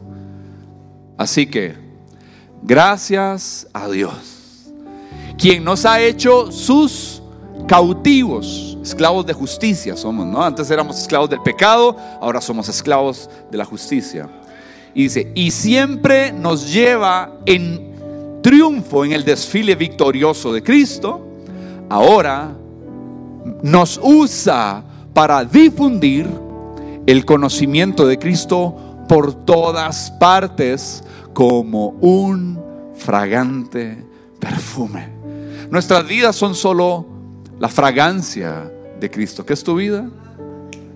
Así 1.17 1.45
que, 1.45 1.75
gracias 2.61 3.67
a 3.73 3.87
Dios, 3.89 4.71
quien 5.37 5.63
nos 5.63 5.85
ha 5.85 6.01
hecho 6.01 6.51
sus 6.51 7.21
cautivos, 7.67 8.77
esclavos 8.81 9.25
de 9.25 9.33
justicia 9.33 9.95
somos, 9.95 10.25
¿no? 10.25 10.43
Antes 10.43 10.69
éramos 10.71 10.99
esclavos 10.99 11.29
del 11.29 11.41
pecado, 11.41 11.95
ahora 12.19 12.41
somos 12.41 12.67
esclavos 12.69 13.29
de 13.49 13.57
la 13.57 13.65
justicia. 13.65 14.29
Y 14.93 15.03
dice, 15.03 15.31
y 15.35 15.51
siempre 15.51 16.31
nos 16.33 16.71
lleva 16.71 17.37
en 17.45 17.90
triunfo 18.41 19.05
en 19.05 19.11
el 19.11 19.23
desfile 19.23 19.75
victorioso 19.75 20.51
de 20.51 20.63
Cristo, 20.63 21.21
ahora 21.89 22.55
nos 23.63 23.99
usa 24.01 24.83
para 25.13 25.43
difundir 25.43 26.27
el 27.05 27.25
conocimiento 27.25 28.07
de 28.07 28.17
Cristo 28.17 28.75
por 29.07 29.33
todas 29.45 30.11
partes 30.19 31.03
como 31.33 31.89
un 32.01 32.59
fragante 32.95 34.03
perfume. 34.39 35.09
Nuestras 35.69 36.07
vidas 36.07 36.35
son 36.35 36.55
solo 36.55 37.05
la 37.59 37.69
fragancia 37.69 38.71
de 38.99 39.09
Cristo. 39.09 39.45
¿Qué 39.45 39.53
es 39.53 39.63
tu 39.63 39.75
vida? 39.75 40.09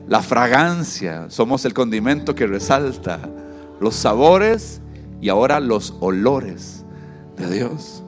La 0.07 0.21
fragancia. 0.21 1.29
Somos 1.29 1.65
el 1.65 1.73
condimento 1.73 2.35
que 2.35 2.47
resalta 2.47 3.19
los 3.79 3.95
sabores 3.95 4.81
y 5.21 5.29
ahora 5.29 5.59
los 5.59 5.95
olores 5.99 6.74
de 7.37 7.49
Dios. 7.51 8.03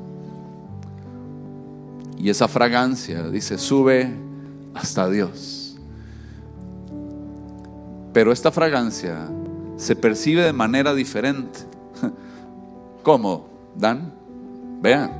Y 2.18 2.30
esa 2.30 2.48
fragancia, 2.48 3.30
dice, 3.30 3.58
sube 3.58 4.12
hasta 4.74 5.10
Dios. 5.10 5.78
Pero 8.14 8.32
esta 8.32 8.52
fragancia 8.52 9.30
se 9.76 9.96
percibe 9.96 10.42
de 10.42 10.54
manera 10.54 10.94
diferente. 10.94 11.60
¿Cómo? 13.04 13.48
Dan, 13.76 14.12
vean. 14.82 15.12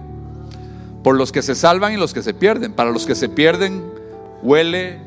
Por 1.04 1.16
los 1.16 1.32
que 1.32 1.44
se 1.44 1.54
salvan 1.54 1.94
y 1.94 1.98
los 1.98 2.14
que 2.14 2.24
se 2.24 2.34
pierden. 2.34 2.74
Para 2.74 2.90
los 2.90 3.06
que 3.06 3.14
se 3.14 3.30
pierden, 3.30 3.84
huele. 4.42 5.00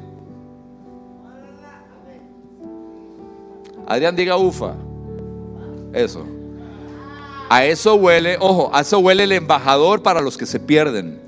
Adrián 3.89 4.15
diga 4.15 4.37
ufa. 4.37 4.75
Eso. 5.93 6.25
A 7.53 7.65
eso 7.65 7.97
huele, 7.97 8.37
ojo, 8.39 8.71
a 8.73 8.83
eso 8.83 9.01
huele 9.01 9.25
el 9.25 9.33
embajador 9.33 10.05
para 10.05 10.21
los 10.21 10.39
que 10.39 10.47
se 10.47 10.61
pierden. 10.61 11.20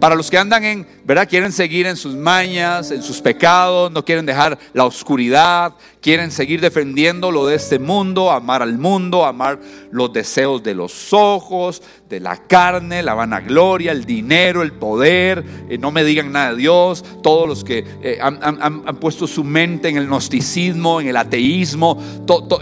Para 0.00 0.14
los 0.14 0.30
que 0.30 0.36
andan 0.36 0.62
en, 0.64 0.86
¿verdad? 1.04 1.26
Quieren 1.28 1.52
seguir 1.52 1.86
en 1.86 1.96
sus 1.96 2.14
mañas, 2.14 2.90
en 2.90 3.02
sus 3.02 3.22
pecados, 3.22 3.90
no 3.90 4.04
quieren 4.04 4.26
dejar 4.26 4.58
la 4.74 4.84
oscuridad, 4.84 5.72
quieren 6.02 6.30
seguir 6.30 6.60
defendiendo 6.60 7.32
lo 7.32 7.46
de 7.46 7.56
este 7.56 7.78
mundo, 7.78 8.30
amar 8.30 8.62
al 8.62 8.76
mundo, 8.76 9.24
amar 9.24 9.58
los 9.90 10.12
deseos 10.12 10.62
de 10.62 10.74
los 10.74 11.12
ojos, 11.14 11.82
de 12.08 12.20
la 12.20 12.36
carne, 12.36 13.02
la 13.02 13.14
vanagloria, 13.14 13.92
el 13.92 14.04
dinero, 14.04 14.62
el 14.62 14.72
poder. 14.72 15.42
Eh, 15.70 15.78
no 15.78 15.90
me 15.90 16.04
digan 16.04 16.30
nada 16.30 16.50
de 16.50 16.58
Dios. 16.58 17.02
Todos 17.22 17.48
los 17.48 17.64
que 17.64 17.84
eh, 18.02 18.18
han, 18.20 18.96
puesto 19.00 19.26
su 19.26 19.44
mente 19.44 19.88
en 19.88 19.96
el 19.96 20.06
gnosticismo, 20.06 21.00
en 21.00 21.08
el 21.08 21.16
ateísmo, 21.16 22.00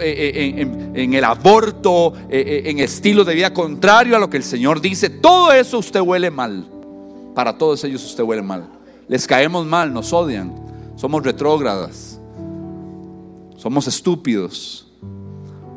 eh, 0.01 0.55
en, 0.57 0.93
en, 0.95 1.15
el 1.15 1.25
aborto, 1.25 2.13
en 2.31 2.79
estilo 2.79 3.25
de 3.25 3.35
vida 3.35 3.53
contrario 3.53 4.17
a 4.17 4.19
lo 4.21 4.31
que 4.31 4.37
el 4.37 4.45
Señor 4.45 4.81
dice. 4.81 5.11
Todo 5.11 5.53
eso 5.53 5.79
usted 5.79 6.01
huele 6.01 6.31
mal. 6.31 6.74
Para 7.35 7.59
todos 7.59 7.83
ellos 7.85 8.05
usted 8.05 8.23
huele 8.23 8.43
mal. 8.43 8.69
Les 9.09 9.27
caemos 9.27 9.67
mal, 9.67 9.93
nos 9.93 10.13
odian. 10.13 10.55
Somos 10.97 11.23
retrógradas. 11.23 12.21
Somos 13.57 13.87
estúpidos. 13.89 14.87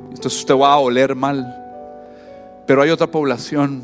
Entonces 0.10 0.40
usted 0.40 0.56
va 0.56 0.74
a 0.74 0.78
oler 0.78 1.16
mal. 1.16 1.56
Pero 2.68 2.82
hay 2.82 2.92
otra 2.92 3.10
población 3.10 3.82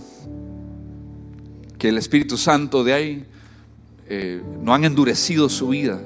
que 1.77 1.89
el 1.89 1.97
Espíritu 1.97 2.37
Santo 2.37 2.83
de 2.83 2.93
ahí 2.93 3.25
eh, 4.07 4.41
no 4.61 4.73
han 4.73 4.85
endurecido 4.85 5.49
su 5.49 5.69
vida, 5.69 5.99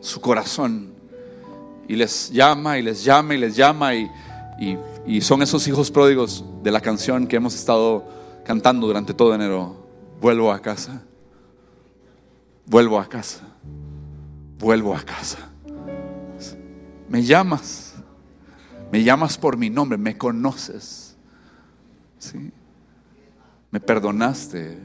su 0.00 0.20
corazón. 0.20 0.94
Y 1.86 1.96
les 1.96 2.30
llama 2.30 2.78
y 2.78 2.82
les 2.82 3.04
llama 3.04 3.34
y 3.34 3.38
les 3.38 3.56
llama 3.56 3.94
y, 3.94 4.08
y 5.06 5.20
son 5.20 5.42
esos 5.42 5.68
hijos 5.68 5.90
pródigos 5.90 6.44
de 6.62 6.70
la 6.70 6.80
canción 6.80 7.26
que 7.26 7.36
hemos 7.36 7.54
estado 7.54 8.04
cantando 8.44 8.86
durante 8.86 9.12
todo 9.12 9.34
enero 9.34 9.83
vuelvo 10.24 10.50
a 10.50 10.58
casa, 10.58 11.02
vuelvo 12.64 12.98
a 12.98 13.06
casa, 13.06 13.42
vuelvo 14.58 14.96
a 14.96 15.02
casa. 15.02 15.50
Me 17.10 17.22
llamas, 17.22 17.96
me 18.90 19.04
llamas 19.04 19.36
por 19.36 19.58
mi 19.58 19.68
nombre, 19.68 19.98
me 19.98 20.16
conoces, 20.16 21.14
¿sí? 22.18 22.50
me 23.70 23.80
perdonaste, 23.80 24.78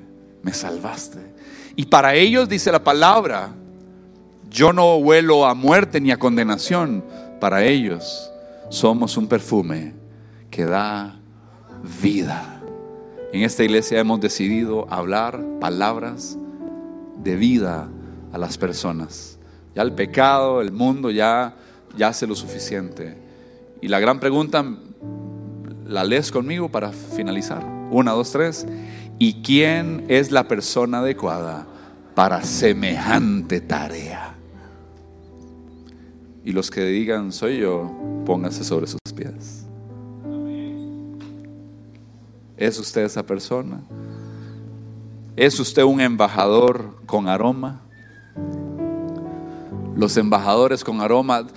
me 0.44 0.54
salvaste. 0.54 1.34
Y 1.78 1.86
para 1.86 2.16
ellos 2.16 2.50
dice 2.50 2.70
la 2.70 2.84
palabra, 2.84 3.56
yo 4.50 4.74
no 4.74 5.00
vuelo 5.00 5.46
a 5.46 5.54
muerte 5.54 6.02
ni 6.02 6.12
a 6.12 6.20
condenación, 6.20 7.02
para 7.40 7.64
ellos 7.64 8.30
somos 8.68 9.16
un 9.16 9.30
perfume 9.30 9.94
que 10.52 10.66
da 10.66 11.18
vida. 12.02 12.59
En 13.32 13.44
esta 13.44 13.64
iglesia 13.64 14.00
hemos 14.00 14.20
decidido 14.20 14.88
hablar 14.92 15.44
palabras 15.60 16.38
de 17.24 17.36
vida 17.36 17.88
a 18.32 18.38
las 18.40 18.58
personas. 18.58 19.38
Ya 19.76 19.84
el 19.84 19.94
pecado, 19.94 20.62
el 20.62 20.72
mundo 20.72 21.12
ya, 21.12 21.56
ya 21.96 22.08
hace 22.08 22.26
lo 22.26 22.36
suficiente. 22.36 23.16
Y 23.82 23.88
la 23.88 24.00
gran 24.00 24.20
pregunta, 24.20 24.66
la 25.86 26.04
lees 26.04 26.32
conmigo 26.32 26.70
para 26.70 26.92
finalizar. 26.92 27.64
Una, 27.92 28.14
dos, 28.14 28.32
tres. 28.32 28.66
¿Y 29.20 29.42
quién 29.44 30.06
es 30.08 30.32
la 30.32 30.48
persona 30.48 31.00
adecuada 31.00 31.68
para 32.16 32.44
semejante 32.44 33.62
tarea? 33.62 34.36
Y 36.44 36.52
los 36.52 36.72
que 36.72 36.84
digan 36.86 37.32
soy 37.32 37.60
yo, 37.60 37.92
pónganse 38.26 38.64
sobre 38.64 38.88
sus 38.88 39.00
pies. 39.16 39.59
¿Es 42.60 42.78
usted 42.78 43.06
esa 43.06 43.26
persona? 43.26 43.80
¿Es 45.38 45.58
usted 45.62 45.82
un 45.84 46.02
embajador 46.02 46.94
con 47.06 47.30
aroma? 47.30 47.80
Los 49.96 50.18
embajadores 50.18 50.84
con 50.84 51.00
aroma 51.00 51.48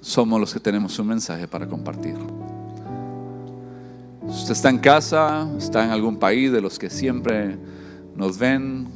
somos 0.00 0.40
los 0.40 0.54
que 0.54 0.60
tenemos 0.60 0.98
un 0.98 1.08
mensaje 1.08 1.46
para 1.46 1.68
compartir. 1.68 2.16
Usted 4.22 4.52
está 4.52 4.70
en 4.70 4.78
casa, 4.78 5.46
está 5.58 5.84
en 5.84 5.90
algún 5.90 6.16
país 6.16 6.50
de 6.50 6.62
los 6.62 6.78
que 6.78 6.88
siempre 6.88 7.58
nos 8.16 8.38
ven. 8.38 8.88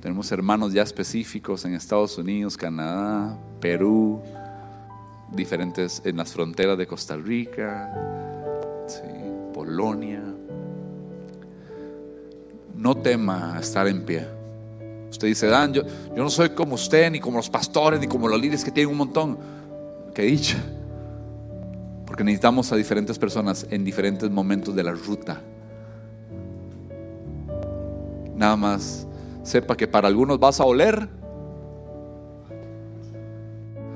Tenemos 0.00 0.32
hermanos 0.32 0.72
ya 0.72 0.82
específicos 0.82 1.64
en 1.64 1.74
Estados 1.74 2.18
Unidos, 2.18 2.56
Canadá, 2.56 3.38
Perú, 3.60 4.20
diferentes 5.30 6.02
en 6.04 6.16
las 6.16 6.32
fronteras 6.32 6.76
de 6.76 6.88
Costa 6.88 7.16
Rica. 7.16 8.23
Polonia. 9.64 10.22
No 12.76 12.94
tema 12.96 13.56
estar 13.58 13.86
en 13.88 14.04
pie. 14.04 14.26
Usted 15.10 15.28
dice, 15.28 15.46
Dan, 15.46 15.72
yo, 15.72 15.82
yo 16.14 16.22
no 16.22 16.28
soy 16.28 16.50
como 16.50 16.74
usted, 16.74 17.10
ni 17.10 17.18
como 17.18 17.38
los 17.38 17.48
pastores, 17.48 17.98
ni 17.98 18.06
como 18.06 18.28
los 18.28 18.38
líderes 18.38 18.64
que 18.64 18.70
tienen 18.70 18.92
un 18.92 18.98
montón. 18.98 19.38
Que 20.14 20.22
dicha. 20.22 20.58
Porque 22.04 22.22
necesitamos 22.24 22.70
a 22.72 22.76
diferentes 22.76 23.18
personas 23.18 23.66
en 23.70 23.84
diferentes 23.84 24.30
momentos 24.30 24.74
de 24.74 24.82
la 24.82 24.92
ruta. 24.92 25.40
Nada 28.36 28.56
más 28.56 29.06
sepa 29.44 29.76
que 29.76 29.88
para 29.88 30.08
algunos 30.08 30.38
vas 30.38 30.60
a 30.60 30.64
oler 30.64 31.08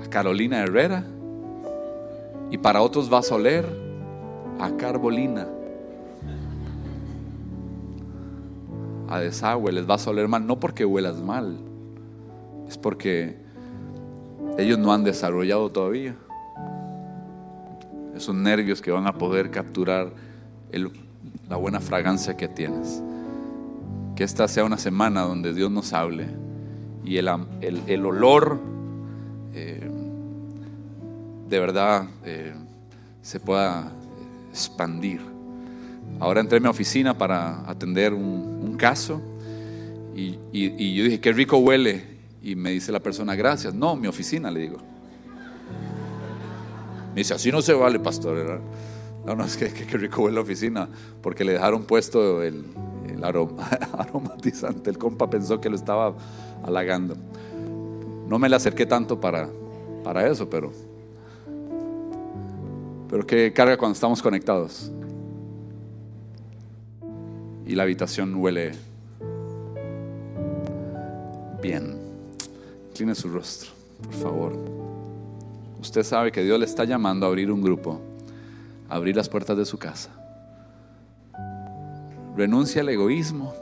a 0.02 0.08
Carolina 0.08 0.62
Herrera 0.62 1.04
y 2.50 2.56
para 2.56 2.80
otros 2.80 3.10
vas 3.10 3.30
a 3.30 3.34
oler 3.34 3.66
a 4.58 4.70
Carbolina. 4.76 5.57
A 9.08 9.20
desagüe 9.20 9.72
les 9.72 9.86
vas 9.86 10.06
a 10.06 10.10
oler 10.10 10.28
mal, 10.28 10.46
no 10.46 10.60
porque 10.60 10.84
huelas 10.84 11.20
mal, 11.20 11.58
es 12.68 12.76
porque 12.76 13.36
ellos 14.58 14.78
no 14.78 14.92
han 14.92 15.04
desarrollado 15.04 15.70
todavía 15.70 16.14
esos 18.14 18.34
nervios 18.34 18.82
que 18.82 18.90
van 18.90 19.06
a 19.06 19.14
poder 19.14 19.50
capturar 19.50 20.12
la 21.48 21.56
buena 21.56 21.80
fragancia 21.80 22.36
que 22.36 22.48
tienes. 22.48 23.02
Que 24.16 24.24
esta 24.24 24.48
sea 24.48 24.64
una 24.64 24.76
semana 24.76 25.22
donde 25.22 25.54
Dios 25.54 25.70
nos 25.70 25.92
hable 25.92 26.26
y 27.04 27.16
el, 27.16 28.04
olor 28.04 28.58
eh, 29.54 29.88
de 31.48 31.60
verdad 31.60 32.08
eh, 32.24 32.52
se 33.22 33.40
pueda 33.40 33.90
expandir. 34.50 35.20
Ahora 36.20 36.40
entré 36.40 36.58
a 36.58 36.60
mi 36.60 36.68
oficina 36.68 37.16
para 37.16 37.60
atender 37.70 38.12
un, 38.12 38.57
caso 38.78 39.20
y, 40.16 40.38
y 40.50 40.94
yo 40.94 41.04
dije, 41.04 41.20
qué 41.20 41.32
rico 41.32 41.58
huele. 41.58 42.18
Y 42.42 42.54
me 42.56 42.70
dice 42.70 42.92
la 42.92 43.00
persona, 43.00 43.34
gracias. 43.34 43.74
No, 43.74 43.94
mi 43.94 44.06
oficina, 44.08 44.50
le 44.50 44.60
digo. 44.60 44.78
Me 47.10 47.16
dice, 47.16 47.34
así 47.34 47.50
no 47.50 47.60
se 47.62 47.72
vale, 47.74 47.98
pastor. 47.98 48.60
No, 49.26 49.34
no, 49.34 49.44
es 49.44 49.56
que, 49.56 49.72
que, 49.72 49.98
rico 49.98 50.28
en 50.28 50.34
la 50.34 50.40
oficina, 50.40 50.88
porque 51.20 51.44
le 51.44 51.52
dejaron 51.52 51.84
puesto 51.84 52.42
el, 52.42 52.64
aromatizante. 53.92 54.90
El 54.90 54.98
compa 54.98 55.28
pensó 55.28 55.60
que 55.60 55.68
lo 55.68 55.76
estaba 55.76 56.14
halagando. 56.62 57.16
No 58.28 58.38
me 58.38 58.48
le 58.48 58.56
acerqué 58.56 58.86
tanto 58.86 59.20
para, 59.20 59.48
para 60.04 60.26
eso, 60.28 60.48
pero, 60.48 60.72
pero 63.10 63.26
qué 63.26 63.52
carga 63.52 63.76
cuando 63.76 63.94
estamos 63.94 64.22
conectados. 64.22 64.92
Y 67.68 67.74
la 67.74 67.82
habitación 67.82 68.34
huele 68.34 68.72
bien. 71.62 71.98
Incline 72.88 73.14
su 73.14 73.28
rostro, 73.28 73.70
por 74.02 74.14
favor. 74.14 74.58
Usted 75.78 76.02
sabe 76.02 76.32
que 76.32 76.42
Dios 76.42 76.58
le 76.58 76.64
está 76.64 76.84
llamando 76.84 77.26
a 77.26 77.28
abrir 77.28 77.52
un 77.52 77.60
grupo, 77.60 78.00
a 78.88 78.96
abrir 78.96 79.14
las 79.14 79.28
puertas 79.28 79.56
de 79.56 79.66
su 79.66 79.78
casa. 79.78 80.10
Renuncia 82.36 82.80
al 82.80 82.88
egoísmo. 82.88 83.52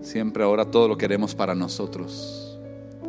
Siempre 0.00 0.44
ahora 0.44 0.64
todo 0.64 0.86
lo 0.86 0.96
queremos 0.96 1.34
para 1.34 1.56
nosotros, 1.56 2.56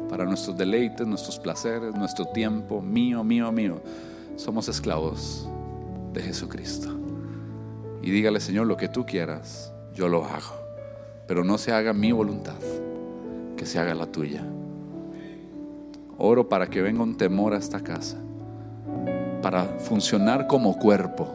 para 0.09 0.25
nuestros 0.25 0.57
deleites, 0.57 1.05
nuestros 1.05 1.37
placeres, 1.37 1.93
nuestro 1.93 2.25
tiempo, 2.25 2.81
mío, 2.81 3.23
mío, 3.23 3.51
mío. 3.51 3.79
Somos 4.37 4.67
esclavos 4.67 5.47
de 6.13 6.23
Jesucristo. 6.23 7.06
Y 8.07 8.11
dígale, 8.11 8.39
Señor, 8.39 8.67
lo 8.67 8.77
que 8.77 8.87
tú 8.87 9.05
quieras, 9.05 9.73
yo 9.93 10.07
lo 10.07 10.23
hago. 10.23 10.55
Pero 11.27 11.43
no 11.43 11.57
se 11.57 11.73
haga 11.73 11.91
mi 11.91 12.13
voluntad, 12.13 12.55
que 13.57 13.65
se 13.65 13.79
haga 13.79 13.93
la 13.93 14.05
tuya. 14.05 14.45
Oro 16.17 16.47
para 16.47 16.67
que 16.67 16.81
venga 16.81 17.03
un 17.03 17.17
temor 17.17 17.53
a 17.53 17.57
esta 17.57 17.81
casa, 17.81 18.15
para 19.41 19.65
funcionar 19.65 20.47
como 20.47 20.79
cuerpo, 20.79 21.33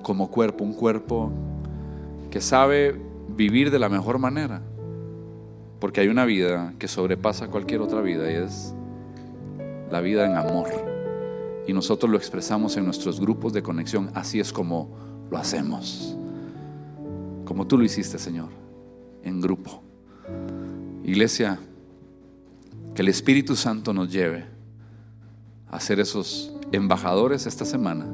como 0.00 0.30
cuerpo, 0.30 0.64
un 0.64 0.72
cuerpo 0.72 1.30
que 2.30 2.40
sabe 2.40 2.98
vivir 3.28 3.70
de 3.70 3.80
la 3.80 3.90
mejor 3.90 4.18
manera, 4.18 4.62
porque 5.78 6.00
hay 6.00 6.08
una 6.08 6.24
vida 6.24 6.72
que 6.78 6.88
sobrepasa 6.88 7.48
cualquier 7.48 7.82
otra 7.82 8.00
vida 8.00 8.32
y 8.32 8.36
es 8.36 8.72
la 9.90 10.00
vida 10.00 10.24
en 10.24 10.38
amor. 10.38 10.68
Y 11.66 11.74
nosotros 11.74 12.10
lo 12.10 12.16
expresamos 12.16 12.78
en 12.78 12.86
nuestros 12.86 13.20
grupos 13.20 13.52
de 13.52 13.62
conexión, 13.62 14.10
así 14.14 14.40
es 14.40 14.54
como 14.54 15.09
lo 15.30 15.38
hacemos, 15.38 16.16
como 17.44 17.66
tú 17.66 17.78
lo 17.78 17.84
hiciste, 17.84 18.18
Señor, 18.18 18.48
en 19.22 19.40
grupo. 19.40 19.82
Iglesia, 21.04 21.58
que 22.94 23.02
el 23.02 23.08
Espíritu 23.08 23.56
Santo 23.56 23.92
nos 23.92 24.10
lleve 24.10 24.44
a 25.70 25.80
ser 25.80 26.00
esos 26.00 26.52
embajadores 26.72 27.46
esta 27.46 27.64
semana 27.64 28.06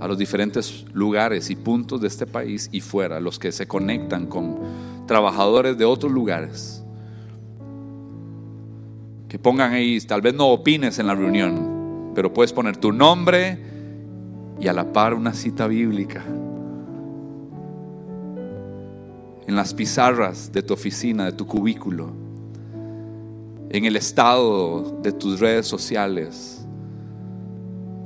a 0.00 0.06
los 0.06 0.16
diferentes 0.16 0.84
lugares 0.92 1.50
y 1.50 1.56
puntos 1.56 2.00
de 2.00 2.06
este 2.06 2.26
país 2.26 2.68
y 2.72 2.80
fuera, 2.80 3.20
los 3.20 3.38
que 3.38 3.50
se 3.50 3.66
conectan 3.66 4.26
con 4.26 4.58
trabajadores 5.06 5.76
de 5.76 5.84
otros 5.84 6.12
lugares. 6.12 6.84
Que 9.28 9.38
pongan 9.38 9.72
ahí, 9.72 10.00
tal 10.00 10.20
vez 10.20 10.34
no 10.34 10.48
opines 10.48 10.98
en 10.98 11.08
la 11.08 11.14
reunión, 11.14 12.12
pero 12.14 12.32
puedes 12.32 12.52
poner 12.52 12.76
tu 12.76 12.92
nombre 12.92 13.77
y 14.60 14.68
a 14.68 14.72
la 14.72 14.92
par 14.92 15.14
una 15.14 15.32
cita 15.32 15.66
bíblica. 15.66 16.24
En 19.46 19.56
las 19.56 19.72
pizarras 19.72 20.52
de 20.52 20.62
tu 20.62 20.74
oficina, 20.74 21.24
de 21.24 21.32
tu 21.32 21.46
cubículo 21.46 22.28
en 23.70 23.84
el 23.84 23.96
estado 23.96 24.98
de 25.02 25.12
tus 25.12 25.40
redes 25.40 25.66
sociales. 25.66 26.66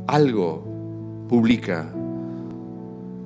Algo 0.06 1.26
publica, 1.28 1.88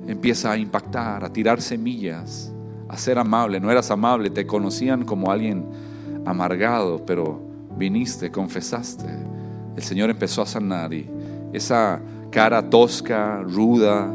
empieza 0.07 0.51
a 0.51 0.57
impactar, 0.57 1.23
a 1.23 1.33
tirar 1.33 1.61
semillas, 1.61 2.53
a 2.87 2.97
ser 2.97 3.17
amable. 3.17 3.59
No 3.59 3.71
eras 3.71 3.89
amable, 3.89 4.29
te 4.29 4.45
conocían 4.45 5.03
como 5.03 5.31
alguien 5.31 5.65
amargado, 6.25 7.03
pero 7.05 7.41
viniste, 7.75 8.31
confesaste. 8.31 9.07
El 9.75 9.83
Señor 9.83 10.09
empezó 10.09 10.41
a 10.43 10.45
sanar 10.45 10.93
y 10.93 11.09
esa 11.53 11.99
cara 12.37 12.69
tosca, 12.69 13.41
ruda, 13.41 14.13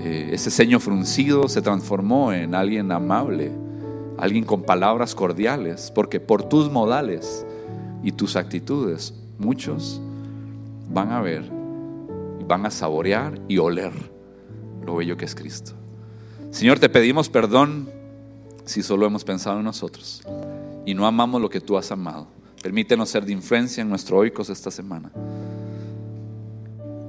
eh, 0.00 0.30
ese 0.32 0.50
ceño 0.50 0.80
fruncido 0.80 1.46
se 1.46 1.62
transformó 1.62 2.32
en 2.32 2.52
alguien 2.52 2.90
amable 2.90 3.52
alguien 4.18 4.42
con 4.42 4.62
palabras 4.62 5.14
cordiales, 5.14 5.92
porque 5.94 6.18
por 6.18 6.42
tus 6.48 6.68
modales 6.68 7.46
y 8.02 8.10
tus 8.10 8.34
actitudes 8.34 9.14
muchos 9.38 10.00
van 10.90 11.12
a 11.12 11.20
ver, 11.20 11.44
van 12.48 12.66
a 12.66 12.72
saborear 12.72 13.40
y 13.46 13.58
oler 13.58 13.92
lo 14.84 14.96
bello 14.96 15.16
que 15.16 15.24
es 15.24 15.36
Cristo. 15.36 15.74
Señor, 16.50 16.80
te 16.80 16.88
pedimos 16.88 17.28
perdón 17.28 17.88
si 18.64 18.82
solo 18.82 19.06
hemos 19.06 19.22
pensado 19.22 19.58
en 19.58 19.64
nosotros 19.64 20.24
y 20.84 20.92
no 20.92 21.06
amamos 21.06 21.40
lo 21.40 21.48
que 21.48 21.60
tú 21.60 21.78
has 21.78 21.92
amado. 21.92 22.26
Permítenos 22.60 23.10
ser 23.10 23.24
de 23.24 23.30
influencia 23.30 23.80
en 23.80 23.90
nuestro 23.90 24.18
oicos 24.18 24.50
esta 24.50 24.72
semana. 24.72 25.12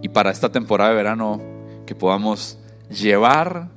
Y 0.05 0.09
para 0.09 0.29
esta 0.29 0.51
temporada 0.51 0.91
de 0.91 0.97
verano, 0.97 1.41
que 1.87 1.95
podamos 1.95 2.59
llevar 2.91 3.71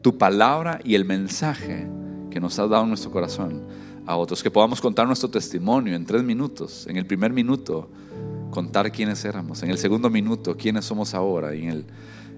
tu 0.00 0.16
palabra 0.16 0.80
y 0.82 0.94
el 0.94 1.04
mensaje 1.04 1.86
que 2.30 2.40
nos 2.40 2.58
has 2.58 2.70
dado 2.70 2.84
en 2.84 2.88
nuestro 2.88 3.10
corazón 3.10 3.62
a 4.06 4.16
otros, 4.16 4.42
que 4.42 4.50
podamos 4.50 4.80
contar 4.80 5.06
nuestro 5.06 5.28
testimonio 5.28 5.94
en 5.96 6.06
tres 6.06 6.22
minutos, 6.22 6.86
en 6.86 6.96
el 6.96 7.04
primer 7.04 7.34
minuto 7.34 7.90
contar 8.52 8.90
quiénes 8.90 9.22
éramos, 9.26 9.62
en 9.62 9.68
el 9.68 9.76
segundo 9.76 10.08
minuto 10.08 10.56
quiénes 10.56 10.86
somos 10.86 11.12
ahora, 11.12 11.54
y 11.54 11.64
en 11.64 11.68
el, 11.68 11.84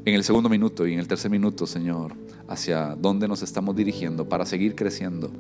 en 0.05 0.15
el 0.15 0.25
segundo 0.25 0.49
minuto 0.49 0.85
y 0.85 0.95
en 0.95 0.99
el 0.99 1.07
tercer 1.07 1.31
minuto, 1.31 1.65
Señor, 1.65 2.13
hacia 2.49 2.97
dónde 2.97 3.29
nos 3.29 3.41
estamos 3.41 3.77
dirigiendo 3.77 4.29
para 4.29 4.45
seguir 4.45 4.75
creciendo. 4.75 5.31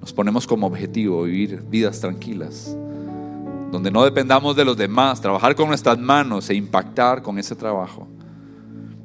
Nos 0.00 0.12
ponemos 0.12 0.48
como 0.48 0.66
objetivo 0.66 1.22
vivir 1.22 1.62
vidas 1.70 2.00
tranquilas, 2.00 2.76
donde 3.70 3.90
no 3.90 4.04
dependamos 4.04 4.56
de 4.56 4.64
los 4.64 4.76
demás, 4.76 5.20
trabajar 5.20 5.54
con 5.54 5.68
nuestras 5.68 5.98
manos 5.98 6.48
e 6.50 6.54
impactar 6.54 7.22
con 7.22 7.38
ese 7.38 7.54
trabajo. 7.54 8.08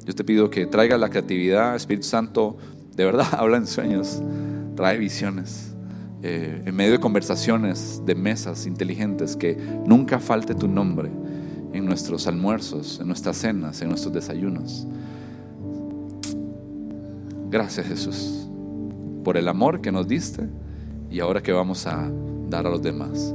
Yo 0.04 0.14
te 0.14 0.24
pido 0.24 0.50
que 0.50 0.66
traiga 0.66 0.96
la 0.98 1.10
creatividad, 1.10 1.76
Espíritu 1.76 2.06
Santo, 2.06 2.56
de 2.94 3.04
verdad 3.04 3.26
habla 3.38 3.56
en 3.56 3.66
sueños, 3.66 4.22
trae 4.76 4.98
visiones. 4.98 5.68
Eh, 6.24 6.62
en 6.66 6.76
medio 6.76 6.92
de 6.92 7.00
conversaciones, 7.00 8.00
de 8.06 8.14
mesas 8.14 8.66
inteligentes, 8.66 9.36
que 9.36 9.56
nunca 9.86 10.20
falte 10.20 10.54
tu 10.54 10.68
nombre 10.68 11.10
en 11.72 11.84
nuestros 11.84 12.28
almuerzos, 12.28 13.00
en 13.00 13.08
nuestras 13.08 13.36
cenas, 13.38 13.82
en 13.82 13.88
nuestros 13.88 14.14
desayunos. 14.14 14.86
Gracias 17.50 17.86
Jesús 17.86 18.42
por 19.22 19.36
el 19.36 19.48
amor 19.48 19.80
que 19.80 19.92
nos 19.92 20.08
diste 20.08 20.48
y 21.10 21.20
ahora 21.20 21.42
que 21.42 21.52
vamos 21.52 21.86
a 21.86 22.10
dar 22.48 22.66
a 22.66 22.70
los 22.70 22.82
demás. 22.82 23.34